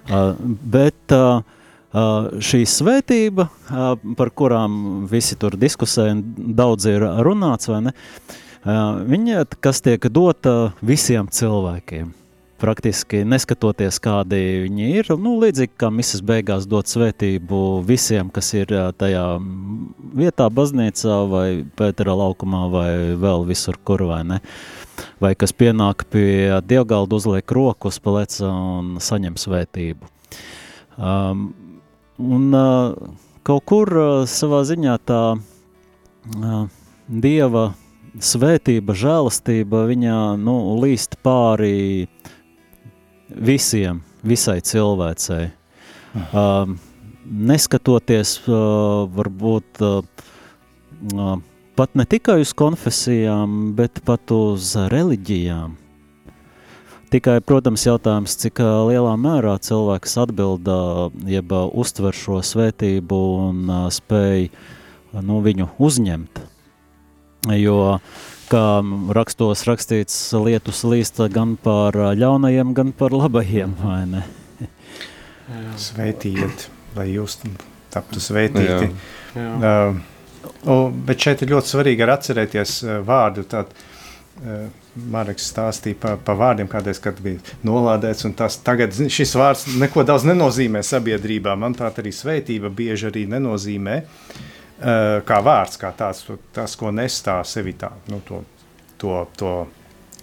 Uh, 0.05 0.35
bet 0.69 1.15
uh, 1.17 1.41
uh, 1.41 2.29
šī 2.37 2.61
svētība, 2.69 3.49
uh, 3.49 3.93
par 4.19 4.33
kurām 4.37 5.07
visi 5.09 5.39
tur 5.39 5.57
diskusē 5.57 6.11
daudz 6.37 6.91
ir 6.91 7.07
runāts, 7.25 7.71
vai 7.73 7.87
ne, 7.89 7.95
uh, 7.97 9.01
viņa, 9.01 9.47
kas 9.63 9.81
tiek 9.81 10.11
dota 10.13 10.75
visiem 10.85 11.31
cilvēkiem 11.31 12.13
praktiski 12.63 13.23
neskatoties, 13.27 13.99
kādi 14.03 14.39
viņi 14.63 14.89
ir. 15.01 15.11
Nu, 15.19 15.35
līdzīgi 15.41 15.75
kā 15.79 15.89
misijas 15.91 16.23
beigās 16.25 16.67
dot 16.69 16.87
svētību 16.91 17.83
visiem, 17.87 18.31
kas 18.33 18.53
ir 18.55 18.71
tajā 18.99 19.25
vietā, 20.15 20.47
baznīcā 20.47 21.17
vai 21.31 21.47
Pētera 21.77 22.15
laukumā 22.19 22.63
vai 22.71 22.89
vēl 23.19 23.43
visur, 23.49 23.79
kur 23.83 24.05
vai 24.07 24.21
ne. 24.29 24.39
Vai 25.23 25.33
kas 25.39 25.51
pienāk 25.57 26.05
pie 26.13 26.61
dievgalda, 26.63 27.19
uzliek 27.19 27.51
roku 27.51 27.91
uz 27.91 27.99
pleca 28.03 28.47
un 28.47 28.95
saņem 29.03 29.35
svētību. 29.41 30.11
Um, 30.93 31.47
un 32.21 32.49
uh, 32.53 33.15
kaut 33.43 33.65
kur 33.67 33.91
uh, 33.97 34.11
savā 34.29 34.61
ziņā 34.69 34.99
tā 35.09 35.23
Dieva 37.07 37.73
svētība, 38.23 38.95
žēlastība 38.95 39.83
viņā 39.89 40.19
nu, 40.39 40.55
līst 40.79 41.17
pāri 41.25 42.07
visiem, 43.35 44.01
visai 44.23 44.59
cilvēcei. 44.65 45.49
Uh, 46.13 46.69
neskatoties 47.25 48.37
uh, 48.45 49.05
varbūt 49.09 49.81
uh, 49.81 50.03
pat 51.75 51.95
ne 51.97 52.05
tikai 52.05 52.39
uz 52.43 52.53
konfesijām, 52.57 53.73
bet 53.77 54.03
pat 54.05 54.33
uz 54.35 54.75
reliģijām. 54.93 55.79
Tikai, 57.13 57.37
protams, 57.45 57.83
jautājums, 57.85 58.33
cik 58.41 58.57
lielā 58.89 59.11
mērā 59.21 59.59
cilvēks 59.61 60.15
atbilda, 60.23 60.77
jeb 61.29 61.51
uztver 61.53 62.17
šo 62.17 62.39
svētību 62.41 63.19
un 63.43 63.69
spēj 63.93 64.47
nu, 65.21 65.37
viņu 65.45 65.69
uzņemt. 65.77 66.41
Jo, 67.53 67.77
kā 68.53 68.63
rakstos 69.15 69.65
rakstīts, 69.67 70.15
lietus 70.37 70.83
līst 70.85 71.21
gan 71.33 71.55
par 71.61 71.97
ļaunajiem, 72.17 72.73
gan 72.77 72.93
par 72.97 73.15
labajiem, 73.15 73.73
vai 73.81 74.01
ne? 74.09 74.23
Svētījiet, 75.79 76.67
lai 76.97 77.09
jūs 77.13 77.39
taptu 77.93 78.21
svētīti. 78.23 78.91
Jā. 79.33 79.55
Jā. 79.63 79.79
Uh, 80.63 80.91
bet 81.07 81.23
šeit 81.23 81.41
ir 81.43 81.53
ļoti 81.53 81.71
svarīgi 81.71 82.03
arī 82.03 82.13
atcerēties 82.13 82.77
uh, 82.85 82.95
vārdu 83.07 83.45
tādu, 83.49 83.83
uh, 84.43 84.63
Marks 85.09 85.47
stāstīja 85.49 85.97
par 85.97 86.19
pa 86.21 86.35
vārdiem, 86.37 86.67
kādreiz, 86.69 86.99
kad 87.01 87.17
bija 87.23 87.41
nolādēts. 87.65 88.27
Tas, 88.37 88.59
tagad 88.61 88.93
šis 88.93 89.33
vārds 89.39 89.63
neko 89.81 90.03
daudz 90.05 90.27
nenozīmē 90.29 90.83
sabiedrībā. 90.85 91.55
Manuprāt, 91.57 91.97
arī 92.03 92.11
svētība 92.13 92.69
bieži 92.69 93.07
arī 93.09 93.23
nenozīmē 93.31 93.95
uh, 94.03 94.43
kā 95.25 95.39
vārds, 95.45 95.77
kā 95.79 95.93
tāds, 95.97 96.23
to, 96.27 96.37
tas, 96.53 96.75
ko 96.79 96.91
nestāv 96.91 97.43
sevi 97.47 97.75
tā, 97.79 97.91
nu, 98.11 98.19
to, 98.27 98.41
to, 98.97 99.27
to, 99.37 99.53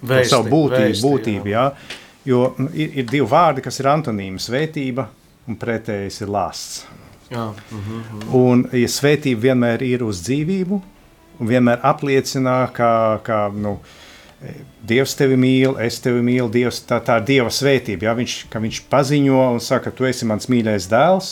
vēsti, 0.01 0.29
to 0.29 0.35
savu 0.35 0.49
būtību. 0.51 0.87
Vēsti, 0.87 1.07
būtību 1.07 1.53
jā. 1.53 1.65
Jā. 1.71 1.99
Jo 2.25 2.41
nu, 2.57 2.67
ir, 2.77 2.91
ir 3.01 3.07
divi 3.09 3.25
vārdi, 3.25 3.63
kas 3.65 3.79
ir 3.81 3.89
antonīmi- 3.89 4.41
svētība 4.47 5.07
un 5.47 5.57
pretējais 5.57 6.21
ir 6.21 6.29
lāsts. 6.29 6.85
Jā. 7.31 7.47
Uh 7.47 7.55
-huh, 7.71 7.79
uh 7.79 8.11
-huh. 8.11 8.35
Un 8.35 8.69
ja 8.71 8.87
svētība 8.87 9.41
vienmēr 9.41 9.81
ir 9.81 10.03
uz 10.03 10.21
dzīvību 10.21 10.81
un 11.39 11.47
vienmēr 11.47 11.79
apliecina, 11.81 12.69
ka, 12.73 13.19
ka 13.23 13.49
nu, 13.55 13.71
uh, 13.71 13.79
Dievs 14.81 15.13
tevi 15.13 15.37
mīl, 15.37 15.75
es 15.83 15.99
tevi 16.01 16.23
mīlu, 16.25 16.49
Dievs, 16.49 16.79
tā, 16.89 16.97
tā 17.05 17.19
ir 17.19 17.25
Dieva 17.27 17.51
svētība. 17.53 18.07
Ja? 18.09 18.15
Viņš, 18.17 18.35
viņš 18.49 18.79
paziņo 18.89 19.41
un 19.53 19.61
saka, 19.61 19.93
tu 19.93 20.07
esi 20.09 20.25
mans 20.25 20.49
mīļais 20.49 20.87
dēls, 20.89 21.29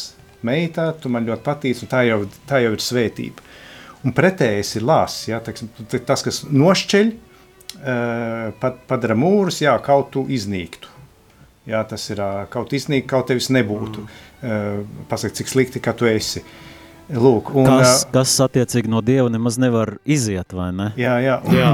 meitā, 0.47 0.89
tu 1.01 1.11
man 1.11 1.27
ļoti 1.27 1.45
patīc, 1.45 1.83
un 1.83 1.91
tā 1.91 2.03
jau, 2.07 2.21
tā 2.49 2.61
jau 2.63 2.75
ir 2.75 2.83
svētība. 2.83 3.47
Un 4.05 4.15
pretējais 4.15 4.77
ir 4.79 4.85
lāsis, 4.87 5.27
ja? 5.27 5.41
Tas, 5.43 6.23
kas 6.23 6.43
nošķeļ, 6.47 7.11
uh, 7.81 8.71
padara 8.87 9.17
mūrus, 9.19 9.59
jā, 9.65 9.75
kaut 9.83 10.13
tu 10.15 10.23
iznīktu. 10.31 10.95
Jā, 11.69 11.83
tas 11.85 12.07
ir 12.09 12.21
kaut 12.49 12.71
iznīkt, 12.73 13.09
kaut 13.11 13.27
tevis 13.29 13.51
nebūtu. 13.53 14.01
Mm. 14.01 14.25
Uh, 14.39 15.05
pasaka, 15.11 15.35
cik 15.37 15.51
slikti, 15.51 15.83
ka 15.83 15.93
tu 15.93 16.07
esi. 16.09 16.45
Lūk, 17.09 17.49
un, 17.57 17.65
kas, 17.65 18.03
kas 18.13 18.35
attiecīgi 18.45 18.89
no 18.93 18.99
Dieva 19.01 19.31
nemaz 19.33 19.55
nevar 19.57 19.95
iziet, 20.05 20.53
vai 20.53 20.67
ne? 20.77 20.91
Jā, 20.99 21.15
jā. 21.25 21.39
Un, 21.41 21.55
jā. 21.57 21.71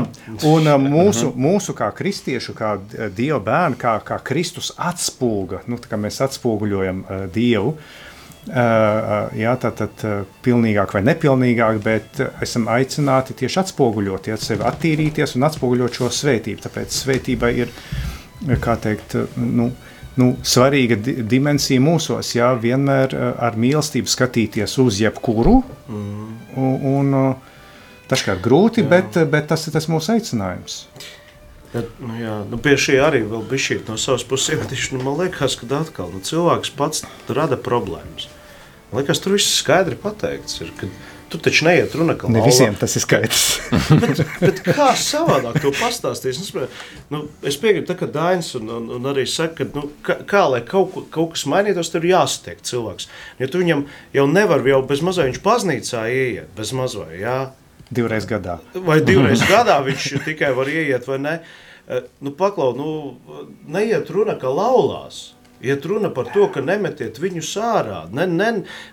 un 0.47 0.87
mūsu, 0.93 1.33
mūsu 1.35 1.75
kā 1.75 1.89
kristiešu, 1.91 2.55
kā 2.55 2.77
Dieva 3.11 3.41
bērni, 3.43 3.75
kā, 3.81 3.97
kā 4.07 4.21
Kristus 4.23 4.71
atspūga, 4.79 5.65
nu, 5.67 5.75
tā 5.83 5.91
kā 5.91 5.99
mēs 5.99 6.21
atspūguļojam 6.23 7.03
uh, 7.03 7.23
Dievu, 7.35 7.75
Uh, 7.75 8.04
jā, 8.45 9.55
tā 9.61 9.71
tad 9.73 10.03
uh, 10.05 10.19
pilnīgāk 10.45 10.93
vai 10.97 11.01
nepilnīgāk, 11.07 11.79
bet 11.85 12.21
esam 12.45 12.67
aicināti 12.69 13.33
tieši 13.41 13.61
atspoguļot, 13.63 14.29
ja 14.29 14.37
sevi 14.41 14.65
attīrīties 14.67 15.35
un 15.37 15.47
atspoguļot 15.47 15.97
šo 15.99 16.11
svētību. 16.13 16.61
Tāpēc 16.67 16.93
svētībai 16.93 17.51
ir, 17.63 17.73
kā 18.61 18.77
teikt, 18.81 19.17
nu, 19.41 19.71
nu, 20.21 20.29
svarīga 20.45 20.99
di 21.01 21.17
dimensija 21.25 21.81
mūsos, 21.81 22.35
jā, 22.37 22.51
vienmēr 22.61 23.17
ar 23.17 23.57
mīlestību 23.59 24.13
skatīties 24.13 24.77
uz 24.83 25.01
jebkuru. 25.01 25.59
Mm. 25.89 26.31
Un, 26.61 27.13
un 27.17 28.17
kā 28.21 28.37
grūti, 28.37 28.85
jā. 28.85 28.91
bet, 28.91 29.21
bet 29.31 29.49
tas 29.49 29.65
ir 29.65 29.73
tas 29.75 29.89
mūsu 29.89 30.13
aicinājums. 30.13 30.83
Bet, 31.75 31.89
nu, 31.99 32.15
jā, 32.19 32.35
nu, 32.47 32.59
pie 32.63 32.77
šī 32.79 32.99
arī 33.03 33.25
vēl 33.27 33.43
bija 33.49 33.65
šī 33.67 33.81
no 33.89 33.97
savas 33.99 34.23
puses 34.27 34.55
iemetīšana. 34.55 35.01
Nu, 35.01 35.09
man 35.09 35.19
liekas, 35.25 35.57
ka 35.59 35.67
atkal 35.77 36.13
nu, 36.13 36.23
cilvēks 36.23 36.71
pats 36.77 37.03
rada 37.27 37.59
problēmas. 37.59 38.29
Man 38.91 39.01
liekas, 39.01 39.19
tur 39.19 39.35
viss 39.35 39.59
skaidri 39.59 39.99
pateikts 39.99 40.61
ir, 40.63 40.71
ka 40.79 40.87
Tu 41.25 41.39
taču 41.41 41.65
neiet 41.65 41.93
runa, 41.97 42.13
ka 42.15 42.29
ne 42.29 42.41
visiem 42.45 42.75
tas 42.77 42.93
ir 42.95 43.01
skaidrs. 43.01 43.45
bet, 44.03 44.21
bet 44.39 44.59
kā 44.63 44.91
savādāk 44.99 45.57
to 45.63 45.71
pastāstīs? 45.73 46.37
Nu, 46.53 46.67
nu, 47.09 47.21
es 47.49 47.57
piekrītu, 47.59 47.95
ka 47.97 48.07
Dainis 48.13 48.51
un, 48.59 48.69
un, 48.77 48.85
un 48.99 49.09
arī 49.09 49.25
saka, 49.29 49.65
ka 49.65 49.67
nu, 49.73 49.89
kā, 50.05 50.19
kā 50.29 50.43
lai 50.53 50.61
kaut, 50.67 50.93
kaut 51.13 51.33
kas 51.33 51.47
mainītos, 51.49 51.89
tur 51.91 52.05
ir 52.05 52.13
jāsatiek 52.13 52.61
cilvēks. 52.69 53.09
Ja 53.41 53.49
tu 53.49 53.63
viņam 53.63 53.83
jau 54.13 54.27
nevar 54.29 54.63
jau 54.69 54.83
bez 54.85 55.01
mazā 55.05 55.25
viņš 55.25 55.41
baznīcā 55.43 56.05
ieiet, 56.13 56.53
bez 56.55 56.75
mazā, 56.77 57.09
jā. 57.17 57.39
Divreiz 57.89 58.29
gadā. 58.29 58.59
Vai 58.85 59.01
divreiz 59.05 59.43
gadā 59.53 59.81
viņš 59.85 60.11
tikai 60.29 60.53
var 60.57 60.69
ieiet 60.69 61.09
vai 61.09 61.19
ne? 61.25 61.39
Eh, 61.41 61.64
nu, 62.19 62.31
paklau, 62.31 62.73
nu, 62.77 63.45
neiet 63.69 64.09
runa, 64.09 64.37
ka 64.41 64.51
laulās. 64.51 65.35
Iet 65.65 65.85
runa 65.85 66.09
par 66.13 66.27
to, 66.33 66.49
ka 66.51 66.61
nemetiet 66.61 67.15
viņus 67.17 67.49
ārā, 67.63 67.99
ne, 68.13 68.25
ne, 68.27 68.49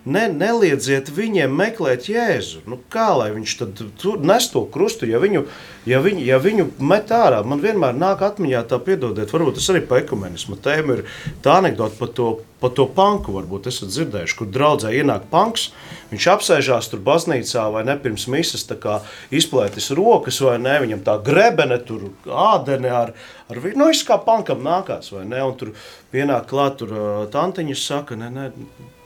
ne, 0.06 0.22
neliedziet 0.30 1.10
viņiem 1.12 1.50
meklēt 1.58 2.06
jēzu. 2.08 2.62
Nu, 2.70 2.78
kā 2.92 3.08
lai 3.18 3.32
viņš 3.34 3.56
tad 3.58 3.82
nes 4.22 4.46
to 4.52 4.62
krustu, 4.72 5.08
ja 5.10 5.18
viņu, 5.20 5.42
ja 5.90 5.98
viņu, 6.04 6.22
ja 6.24 6.38
viņu 6.40 6.68
met 6.78 7.10
ārā? 7.12 7.42
Man 7.44 7.60
vienmēr 7.60 7.98
nāk 7.98 8.22
atmiņā 8.24 8.62
tā, 8.70 8.78
piedodiet, 8.78 9.34
varbūt 9.34 9.58
tas 9.58 9.68
arī 9.74 9.82
pa 9.90 9.98
ekumenismu 10.04 10.56
tēmu 10.62 10.96
ir 10.96 11.04
tā 11.44 11.58
anekdote 11.60 11.98
par 11.98 12.14
to 12.16 12.30
Par 12.62 12.70
to 12.78 12.84
panku 12.94 13.32
varbūt 13.34 13.66
esat 13.66 13.90
dzirdējuši, 13.90 14.36
kur 14.38 14.46
draudzē 14.54 14.92
ienāk 14.94 15.24
panks. 15.32 15.72
Viņš 16.12 16.28
apsēžās 16.34 16.90
tur 16.92 17.00
baznīcā 17.04 17.64
vai 17.72 17.84
ne 17.88 17.96
pirms 18.00 18.28
misas, 18.32 18.66
izplētis 19.32 19.90
rokas 19.96 20.40
vai 20.44 20.58
ne. 20.60 20.78
Viņam 20.84 21.04
tā 21.06 21.16
grebene, 21.24 21.78
tur 21.88 22.10
ādene 22.28 22.92
ar, 22.92 23.14
ar 23.48 23.62
nu, 23.72 23.88
visu 23.88 24.06
kā 24.08 24.20
pankam 24.22 24.60
nākās 24.64 25.12
vai 25.14 25.24
ne. 25.24 25.40
Un 25.42 25.56
tur 25.56 25.72
pienāk 26.12 26.50
klāt, 26.52 26.82
tur 26.82 26.92
tantiņas 27.32 27.86
saka, 27.88 28.18
ne, 28.20 28.30
ne, 28.32 28.50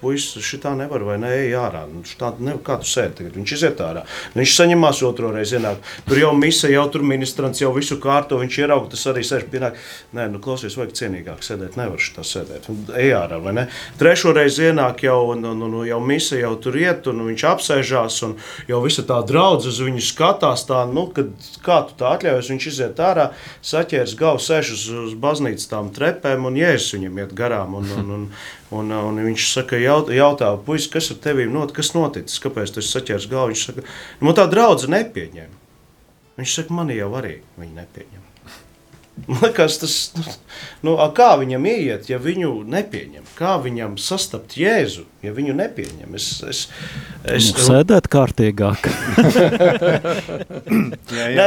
puisis 0.01 0.45
šitā 0.45 0.75
nevar 0.77 1.03
vai 1.07 1.17
ne, 1.21 1.31
ej 1.47 1.55
ārā. 1.59 1.85
Nu, 1.91 2.03
šitā, 2.07 2.33
ne, 2.45 2.57
kā 2.65 2.79
tu 2.83 2.89
sēdi 2.89 3.21
tagad? 3.21 3.37
Viņš 3.39 3.55
iziet 3.57 3.81
ārā. 3.83 4.05
Nu, 4.35 4.43
viņš 4.43 4.55
saņemās 4.59 5.03
otro 5.09 5.33
reizi 5.35 5.57
ienāk. 5.59 5.81
Tur 6.07 6.21
jau 6.21 6.33
mise, 6.37 6.71
jau 6.73 6.85
tur 6.93 7.05
ministrants, 7.07 7.63
jau 7.63 7.73
visu 7.75 7.99
kārto, 8.03 8.39
viņš 8.43 8.59
ierauga, 8.63 8.91
tas 8.93 9.07
arī 9.13 9.25
sēž 9.27 9.49
pienāk. 9.53 9.79
Nē, 10.17 10.29
nu 10.33 10.41
klausies, 10.45 10.77
vajag 10.79 10.95
cienīgāk 11.01 11.45
sēdēt, 11.47 11.79
nevar 11.81 12.03
šitā 12.03 12.27
sēdēt. 12.27 12.69
Ej 13.01 13.15
ārā, 13.19 13.41
vai 13.43 13.57
ne? 13.57 13.67
Trešo 14.01 14.35
reizi 14.37 14.69
ienāk 14.69 15.07
jau, 15.07 15.19
un, 15.35 15.45
un 15.55 15.79
jau 15.89 16.01
mise 16.05 16.41
jau 16.43 16.55
tur 16.63 16.79
iet, 16.81 16.96
un 17.11 17.25
viņš 17.29 17.45
apsēžās, 17.51 18.19
un 18.27 18.37
jau 18.71 18.81
visa 18.85 19.05
tā 19.07 19.19
draudz 19.29 19.69
uz 19.69 19.81
viņu 19.85 20.03
skatās 20.05 20.65
tā, 20.69 20.83
nu, 20.89 21.07
kad, 21.13 21.33
kā 21.67 21.83
tu 21.89 21.97
tā 22.01 22.15
atļaujas, 22.17 22.51
viņš 22.53 22.69
iziet 22.73 23.03
ārā, 23.03 23.31
saķērs 23.67 24.17
galvu, 24.19 24.43
sēž 24.47 24.73
uz, 24.77 24.87
uz 25.07 25.17
baznīcas 25.21 25.69
tām 25.73 25.93
trepēm, 25.95 26.49
un 26.49 26.59
jēzus 26.61 26.97
viņam 26.97 27.23
iet 27.25 27.35
garām. 27.37 27.81
Un, 27.81 27.91
un, 27.99 28.15
un, 28.21 28.31
Un, 28.75 28.91
un 28.91 29.21
viņš 29.23 29.45
saka, 29.47 29.79
jaut, 29.79 30.09
jautā, 30.11 30.49
puisis, 30.67 30.91
kas 30.91 31.13
ar 31.15 31.21
tevi 31.23 31.47
not, 31.47 31.71
kas 31.71 31.93
noticis, 31.95 32.43
kāpēc 32.43 32.75
tu 32.75 32.83
saķēries 32.83 33.31
galvu? 33.31 33.55
Viņš 33.55 33.67
saka, 33.69 33.87
nu, 34.27 34.35
tā 34.35 34.51
draudzene 34.51 35.05
nepieņem. 35.05 35.55
Viņš 36.41 36.61
saka, 36.61 36.75
man 36.83 36.91
jau 36.91 37.13
arī 37.15 37.37
viņi 37.55 37.77
nepieņem. 37.79 38.26
Man 39.25 39.39
liekas, 39.41 39.79
tas 39.81 39.95
nu, 40.85 40.93
kā 41.17 41.31
viņam 41.41 41.65
ieiet, 41.71 42.09
ja 42.11 42.19
viņu 42.21 42.51
nepieņem? 42.69 43.25
Kā 43.39 43.55
viņam 43.65 43.95
sastapt 44.01 44.59
Jēzu, 44.61 45.07
ja 45.25 45.33
viņu 45.33 45.55
nepieņem? 45.57 46.13
Es, 46.19 46.27
es, 46.45 46.61
es, 47.25 47.49
nu, 47.57 47.65
sēdēt 47.65 48.11
kārtīgāk. 48.13 48.85
jā, 51.17 51.31
jā. 51.33 51.47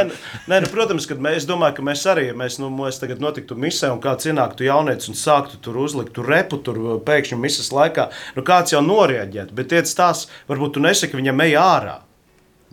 nē, 0.50 0.58
nu, 0.66 0.70
protams, 0.72 1.06
ka 1.06 1.14
mēs 1.22 1.46
domājam, 1.48 1.76
ka 1.78 1.86
mēs 1.92 2.02
arī, 2.10 2.26
ja 2.32 2.36
mēs, 2.42 2.58
nu, 2.58 2.72
mēs 2.74 2.98
tagad 3.02 3.22
notiktu 3.22 3.54
misē 3.54 3.92
un 3.94 4.02
kāds 4.02 4.26
ienāktu 4.26 4.66
jaunietis 4.66 5.12
un 5.12 5.20
sāktu 5.20 5.62
tur 5.62 5.78
uzlikt 5.84 6.12
tur 6.18 6.26
repu, 6.26 6.58
tur 6.66 6.82
pēkšņi 7.06 7.38
misas 7.38 7.70
laikā, 7.76 8.10
nu 8.34 8.46
kāds 8.50 8.74
jau 8.74 8.82
norieģētu, 8.82 9.54
bet 9.54 9.70
tiec 9.76 9.94
tās, 9.94 10.26
varbūt 10.50 10.74
tu 10.74 10.82
nesaki 10.82 11.22
viņam 11.22 11.46
ej 11.46 11.56
ārā, 11.62 11.96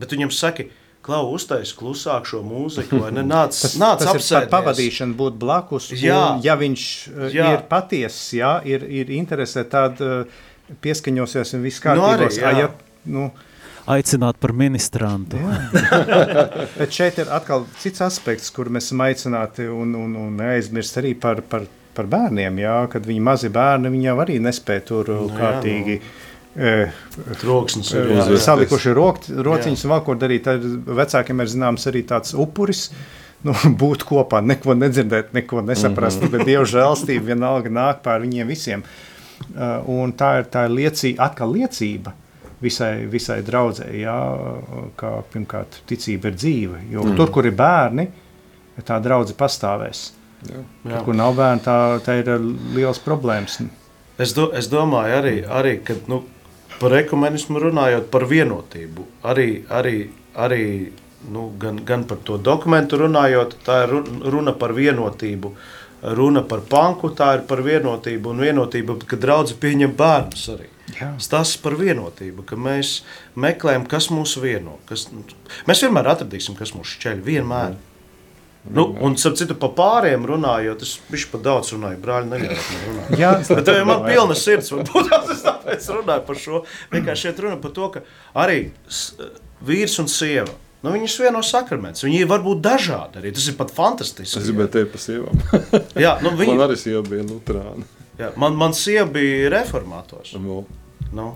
bet 0.02 0.18
viņam 0.18 0.34
saki, 0.34 0.72
klau, 1.08 1.24
uztais 1.38 1.72
klusāk 1.78 2.28
šo 2.30 2.44
mūziku, 2.46 3.02
vai 3.06 3.14
ne? 3.16 3.24
Nāc, 3.28 3.56
tas, 3.56 3.78
nāc 3.80 4.04
tas 4.04 4.12
apsēdies. 4.12 4.30
ir 4.34 4.52
par 4.52 4.54
pavadīšanu 4.58 5.18
būt 5.18 5.40
blakus. 5.42 5.90
Jā. 5.96 6.20
Un, 6.36 6.44
ja 6.46 6.58
viņš 6.60 6.86
uh, 7.14 7.26
jā. 7.34 7.50
ir 7.56 7.66
patiesis, 7.72 8.36
jā, 8.38 8.58
ir, 8.68 8.86
ir 9.02 9.12
interesē, 9.18 9.66
tad 9.72 10.04
uh, 10.04 10.40
pieskaņosies 10.84 11.56
un 11.58 11.66
viss 11.66 11.84
kārtībos. 11.84 12.40
Nu, 12.42 12.48
arī, 12.48 12.60
jā. 12.60 12.68
ja, 12.68 13.06
nu, 13.16 13.30
aicināt 13.88 14.40
par 14.44 14.54
ministrantu. 14.58 15.40
Bet 16.80 16.94
šeit 16.94 17.22
ir 17.24 17.32
atkal 17.34 17.66
cits 17.80 18.04
aspekts, 18.04 18.52
kur 18.54 18.72
mēs 18.74 18.90
esam 18.90 19.04
aicināti 19.08 19.68
un, 19.72 19.96
un, 19.96 20.16
un 20.28 20.40
neaizmirst 20.42 21.00
arī 21.02 21.14
par, 21.20 21.42
par, 21.48 21.68
par 21.96 22.10
bērniem. 22.12 22.64
Jā, 22.64 22.78
kad 22.92 23.08
viņi 23.08 23.24
mazi 23.24 23.52
bērni, 23.54 23.94
viņi 23.94 24.10
jau 24.10 24.18
arī 24.26 24.40
nespēja 24.44 24.88
tur 24.92 25.14
nu, 25.16 25.28
kārtīgi. 25.38 26.02
Jā, 26.02 26.04
nu 26.04 26.36
jā, 28.10 28.26
jā. 28.34 28.40
salikuši 28.42 28.94
rokt, 28.98 29.30
rociņus 29.30 29.86
un 29.86 29.92
vēl 29.94 30.04
ko 30.08 30.16
darīt. 30.18 30.48
Tad 30.48 30.64
vecākiem 30.98 31.44
ir 31.44 31.52
zināms 31.54 31.86
arī 31.92 32.02
tāds 32.10 32.34
upuris. 32.34 32.88
Nu, 33.46 33.54
būt 33.82 34.06
kopā, 34.10 34.42
neko 34.42 34.74
nedzirdēt, 34.74 35.34
neko 35.38 35.62
nesaprast, 35.62 36.24
Mhm. 36.24 36.32
bet 36.34 36.48
Dieva 36.50 36.66
žēlstība 36.66 37.34
vienalga 37.36 37.70
nāk 37.70 38.02
pār 38.06 38.26
viņiem 38.26 38.50
visiem. 38.50 38.86
Un 39.86 40.14
tā 40.18 40.40
ir, 40.40 40.48
tā 40.50 40.66
ir 40.66 40.74
liecība, 40.74 41.28
atkal 41.30 41.54
liecība 41.54 42.16
visai, 42.62 43.06
visai 43.06 43.42
draudzē, 43.46 43.92
jā, 43.94 44.18
kā 44.98 45.12
pirmkārt 45.34 45.82
ticība 45.90 46.32
ir 46.32 46.40
dzīve. 46.40 46.80
Jo 46.90 47.06
mm. 47.06 47.18
tur, 47.20 47.30
kur 47.36 47.46
ir 47.46 47.54
bērni, 47.58 48.08
tā 48.86 48.98
draudze 49.04 49.38
pastāvēs. 49.38 50.08
Jā. 50.48 50.64
Tur, 50.82 50.98
kur 51.06 51.18
nav 51.18 51.38
bērni, 51.38 51.62
tā, 51.66 51.78
tā 52.06 52.18
ir 52.22 52.34
liels 52.74 52.98
problēmas. 53.06 53.60
Es, 54.18 54.34
do, 54.34 54.50
es 54.58 54.70
domāju, 54.70 55.14
arī, 55.20 55.36
arī 55.46 55.76
ka 55.86 55.94
nu, 56.10 56.24
par 56.80 56.94
ekumenismu 57.00 57.60
runājot, 57.64 58.08
par 58.14 58.26
vienotību. 58.30 59.06
Arī, 59.28 59.48
arī, 59.70 59.96
arī 60.36 60.64
nu, 61.34 61.50
gan, 61.60 61.80
gan 61.86 62.04
par 62.10 62.20
to 62.28 62.38
dokumentu 62.38 63.00
runājot, 63.02 63.58
tā 63.66 63.84
ir 63.86 63.96
ru- 63.96 64.32
runa 64.32 64.54
par 64.54 64.74
vienotību. 64.78 65.54
Runa 66.18 66.44
par 66.46 66.62
panku, 66.70 67.10
tā 67.18 67.32
ir 67.40 67.46
par 67.50 67.64
vienotību. 67.66 68.30
Un 68.30 68.44
vienotība, 68.46 69.00
ka 69.02 69.18
draugi 69.18 69.56
pieņem 69.58 69.96
bērnus 69.98 70.44
arī. 70.54 70.68
Jā. 71.00 71.10
Tas 71.30 71.56
par 71.60 71.74
vienotību, 71.76 72.46
ka 72.48 72.56
mēs 72.56 73.02
meklējam, 73.36 73.88
kas 73.90 74.08
mūs 74.14 74.38
vieno. 74.40 74.78
Kas, 74.88 75.08
mēs 75.68 75.82
vienmēr 75.84 76.14
atradīsim, 76.14 76.56
kas 76.56 76.72
mūs 76.78 76.94
šķeļ. 76.96 77.24
Vienmēr. 77.26 77.76
Nu, 78.74 78.84
un, 79.06 79.16
ap 79.16 79.38
citu, 79.40 79.56
par 79.60 79.72
pāriem 79.78 80.26
runājot, 80.28 80.84
es 80.84 80.98
viņš 81.12 81.26
pat 81.32 81.44
daudz 81.46 81.72
runāju, 81.76 82.00
brāļi, 82.04 82.40
runāt. 82.42 83.12
Jā, 83.20 83.34
Bet 83.48 83.66
tev 83.68 83.82
man 83.88 84.06
pilna 84.08 84.36
sirds. 84.38 84.72
Varbūt 84.74 85.12
es 85.36 85.44
tāpēc 85.46 85.90
runāju 85.96 86.26
par 86.28 86.40
šo. 86.42 86.62
Vienkārši 86.94 87.30
šeit 87.30 87.44
runa 87.46 87.60
par 87.64 87.76
to, 87.78 87.90
ka 87.96 88.04
arī 88.44 88.60
vīrs 89.68 90.00
un 90.04 90.10
sieva. 90.12 90.56
Nu, 90.86 90.92
viņus 90.94 91.16
vieno 91.24 91.40
sakraments. 91.44 92.04
Viņi 92.06 92.28
var 92.30 92.44
būt 92.46 92.60
dažādi. 92.64 93.22
Arī. 93.22 93.32
Tas 93.36 93.48
ir 93.50 93.56
pat 93.58 93.72
fantastiski. 93.74 94.38
Es 94.38 94.46
gribēju 94.46 94.74
teikt 94.76 94.92
par 94.94 95.02
sievām. 95.04 95.40
Jā, 95.98 96.18
nu, 96.24 96.36
viņi, 96.40 96.54
Man 96.54 96.66
arī 96.68 96.78
sieva 96.80 97.02
bija 97.08 97.26
Lutāna. 97.26 97.88
jā, 98.20 98.30
man, 98.40 98.58
man 98.60 98.76
sieva 98.78 99.08
bija 99.18 99.50
reformators. 99.56 100.36
Nu, 100.38 100.62
Nu. 101.16 101.28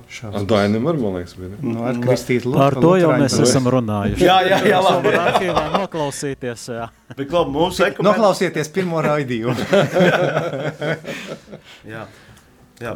Dainam 0.48 0.88
arī, 0.92 1.00
man 1.02 1.14
liekas, 1.20 1.36
bija. 1.40 1.58
Nu, 1.64 1.84
ar 1.88 2.00
Kristīnu 2.02 2.54
Par 2.56 2.76
to 2.82 2.96
jau 3.00 3.12
mēs 3.16 3.38
esam 3.46 3.70
runājuši. 3.72 4.26
Jā, 4.26 4.40
jā, 4.48 4.58
jā, 4.68 4.82
labi. 4.84 5.08
varat 5.08 5.38
arhīvā 5.38 5.64
noklausīties. 5.78 6.66
Jā. 6.76 6.90
Bet, 7.16 7.32
labi, 7.32 7.54
mums 7.56 7.80
ekumen... 7.86 8.10
Noklausieties 8.10 8.72
pirmo 8.76 9.02
raidījumu. 9.06 9.56
Jā. 11.94 12.06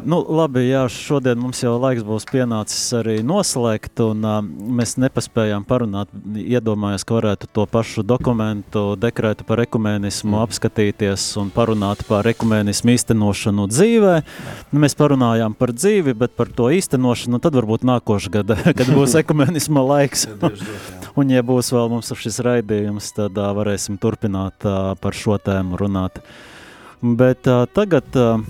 Nu, 0.06 0.18
labi, 0.38 0.64
jā, 0.68 0.82
šodien 0.92 1.38
mums 1.40 1.60
jau 1.62 1.76
laiks 1.80 2.04
būs 2.06 2.26
pienācis 2.28 2.82
arī 2.98 3.16
noslēgt, 3.26 4.00
un 4.04 4.24
uh, 4.26 4.38
mēs 4.42 4.96
nepaspējām 5.00 5.66
parunāt. 5.68 6.10
Iedomājos, 6.36 7.04
ka 7.06 7.18
varētu 7.18 7.50
to 7.54 7.66
pašu 7.70 8.04
dokumentu, 8.06 8.82
dekrētu 9.00 9.46
par 9.48 9.62
ekumēnismu 9.64 10.40
apskatīties 10.42 11.28
un 11.40 11.52
parunāt 11.54 12.02
par 12.08 12.26
ekumēnismu 12.30 12.94
īstenošanu 12.96 13.68
dzīvē. 13.72 14.14
Nu, 14.72 14.82
mēs 14.82 14.98
parunājām 14.98 15.56
par 15.58 15.74
dzīvi, 15.76 16.16
bet 16.18 16.36
par 16.38 16.50
to 16.50 16.70
īstenošanu 16.74 17.40
tad 17.42 17.58
varbūt 17.58 17.86
nākošais 17.86 18.32
gada, 18.40 18.58
kad 18.78 18.90
būs 18.90 19.16
ekumēnisma 19.22 19.84
laiks. 19.86 20.26
Jā. 20.30 20.52
Un, 21.16 21.30
ja 21.32 21.40
būs 21.46 21.70
vēl 21.72 21.90
mums 21.92 22.12
šis 22.12 22.42
raidījums, 22.44 23.12
tad 23.16 23.38
uh, 23.40 23.52
varēsim 23.56 24.00
turpināt 24.00 24.66
uh, 24.66 24.94
par 25.00 25.16
šo 25.16 25.38
tēmu 25.40 25.78
runāt. 25.80 26.20
Bet 27.00 27.48
uh, 27.48 27.64
tagad, 27.72 28.08
uh, 28.16 28.40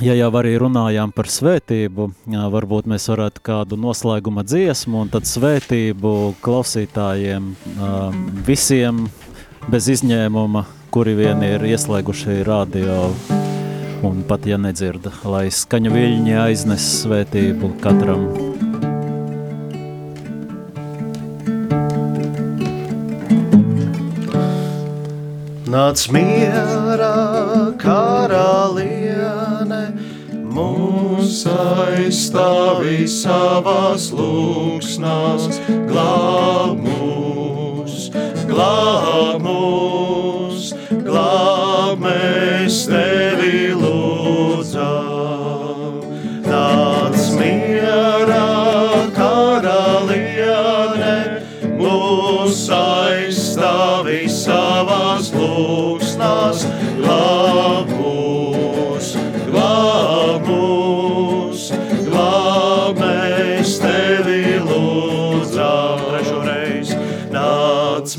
ja 0.00 0.14
jau 0.16 0.30
arī 0.38 0.54
runājām 0.60 1.12
par 1.14 1.28
svētību, 1.28 2.08
varbūt 2.54 2.88
mēs 2.90 3.08
varētu 3.12 3.42
kādu 3.44 3.78
noslēguma 3.80 4.44
dziesmu 4.46 5.04
un 5.04 5.12
tad 5.12 5.28
svētību 5.28 6.14
klausītājiem 6.44 7.52
visiem 8.46 9.04
bez 9.68 9.90
izņēmuma, 9.92 10.64
kuri 10.94 11.16
vien 11.18 11.44
ir 11.46 11.66
ieslēguši 11.72 12.40
radio. 12.48 13.04
Un 14.02 14.24
pat 14.26 14.48
ja 14.50 14.56
nedzird, 14.58 15.04
lai 15.28 15.46
skaņu 15.54 15.92
viļņi 15.94 16.34
aiznes 16.48 16.88
svētību 17.04 17.76
katram 17.84 18.26
Nāc 25.72 26.02
mierā, 26.12 27.14
karaliene, 27.80 29.01
mūs 31.22 31.42
aizstāvi 31.46 33.04
savās 33.06 34.08
lūksnās, 34.10 35.60
glāb 35.86 36.82
mūs, 36.82 38.08
glāb 38.50 39.38
mūs, 39.46 40.72
glāb 41.06 42.02
mēs 42.02 42.82
tevi 42.90 43.70
lūdzam. 43.70 43.91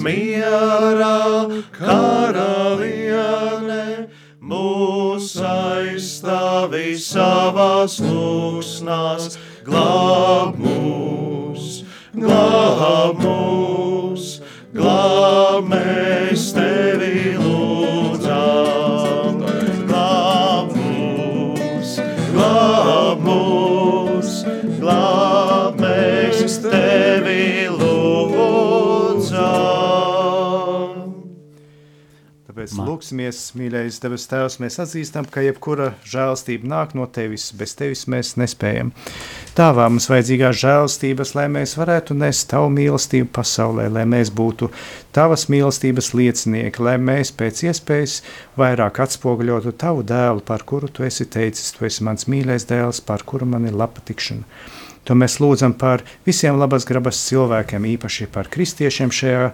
Mierā, 0.03 1.47
karaliene, 1.77 3.85
mūs 4.43 5.29
aizstāvi 5.47 6.97
savās 6.99 7.99
lūksnās, 8.03 9.37
glāb 9.67 10.59
mūs, 10.59 11.83
glāb 12.17 13.15
mūs, 13.23 14.25
glāb 14.75 15.63
mēs 15.71 16.32
Tāpēc 32.63 32.87
lūksimies, 32.87 33.37
mīļais 33.59 33.97
debes 33.99 34.23
Tēvs, 34.31 34.55
mēs 34.63 34.77
atzīstam, 34.79 35.25
ka 35.27 35.41
jebkura 35.43 35.89
žēlstība 36.07 36.69
nāk 36.71 36.93
no 36.95 37.03
Tevis, 37.11 37.49
bez 37.59 37.73
Tevis 37.75 38.05
mēs 38.07 38.37
nespējam. 38.39 38.93
Tāvā 39.57 39.89
mums 39.91 40.07
vajadzīgās 40.07 40.61
žēlstības, 40.61 41.33
lai 41.35 41.49
mēs 41.51 41.73
varētu 41.75 42.15
nest 42.15 42.47
Tavu 42.53 42.69
mīlestību 42.71 43.27
pasaulē, 43.35 43.89
lai 43.91 44.05
mēs 44.07 44.31
būtu 44.31 44.69
Tavas 45.11 45.49
mīlestības 45.51 46.13
liecinieki, 46.15 46.85
lai 46.87 46.95
mēs 47.03 47.33
pēc 47.35 47.65
iespējas 47.67 48.21
vairāk 48.55 49.01
atspoguļotu 49.09 49.75
Tavu 49.83 50.07
dēlu, 50.07 50.45
par 50.47 50.63
kuru 50.63 50.87
Tu 50.87 51.03
esi 51.09 51.27
teicis, 51.27 51.75
Tu 51.75 51.89
esi 51.89 52.07
mans 52.07 52.31
mīļais 52.31 52.69
dēls, 52.71 53.03
par 53.03 53.27
kuru 53.27 53.49
man 53.57 53.67
ir 53.67 53.75
laba 53.75 54.07
tikšana. 54.07 54.47
To 55.03 55.19
mēs 55.19 55.41
lūdzam 55.43 55.73
par 55.75 56.05
visiem 56.23 56.55
labas 56.55 56.85
grabas 56.87 57.19
cilvēkiem, 57.27 57.91
īpaši 57.97 58.29
par 58.31 58.47
kristiešiem 58.47 59.11
šajā 59.11 59.49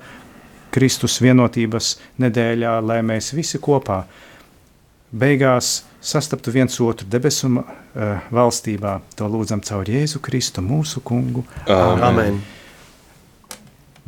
Kristus 0.72 1.20
vienotības 1.24 1.95
nedēļā, 2.22 2.76
lai 2.86 2.99
mēs 3.05 3.32
visi 3.34 3.57
kopā 3.61 4.03
beigās 5.09 5.80
sastaptu 6.05 6.51
viens 6.53 6.76
otru 6.86 7.07
debesu 7.09 7.49
uh, 7.57 7.65
valstībā. 8.32 8.99
To 9.17 9.28
lūdzam 9.32 9.63
caur 9.65 9.89
Jēzu 9.89 10.22
Kristu, 10.24 10.61
mūsu 10.61 11.01
kungu. 11.01 11.41
Amen. 11.67 12.38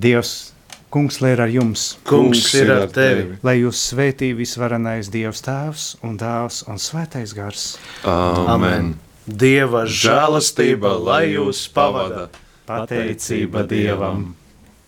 Dievs, 0.01 0.51
kungs, 0.93 1.19
lai 1.21 1.33
ir 1.35 1.41
ar 1.45 1.51
jums, 1.53 1.87
Kungs 2.07 2.53
ir 2.57 2.71
ar 2.73 2.87
tevi. 2.93 3.37
lai 3.45 3.57
jūs 3.59 3.81
svētī 3.91 4.31
visvarenais 4.37 5.09
Dievs 5.13 5.41
Tēvs 5.45 5.87
un 6.05 6.17
Dēls 6.21 6.63
un 6.69 6.79
Svētais 6.81 7.33
Gars. 7.37 7.65
Amen. 8.05 8.95
Dieva 9.25 9.83
žēlastība, 9.85 10.95
lai 11.05 11.33
jūs 11.35 11.67
pavada. 11.73 12.29
Pateicība 12.69 13.65
Dievam! 13.69 14.31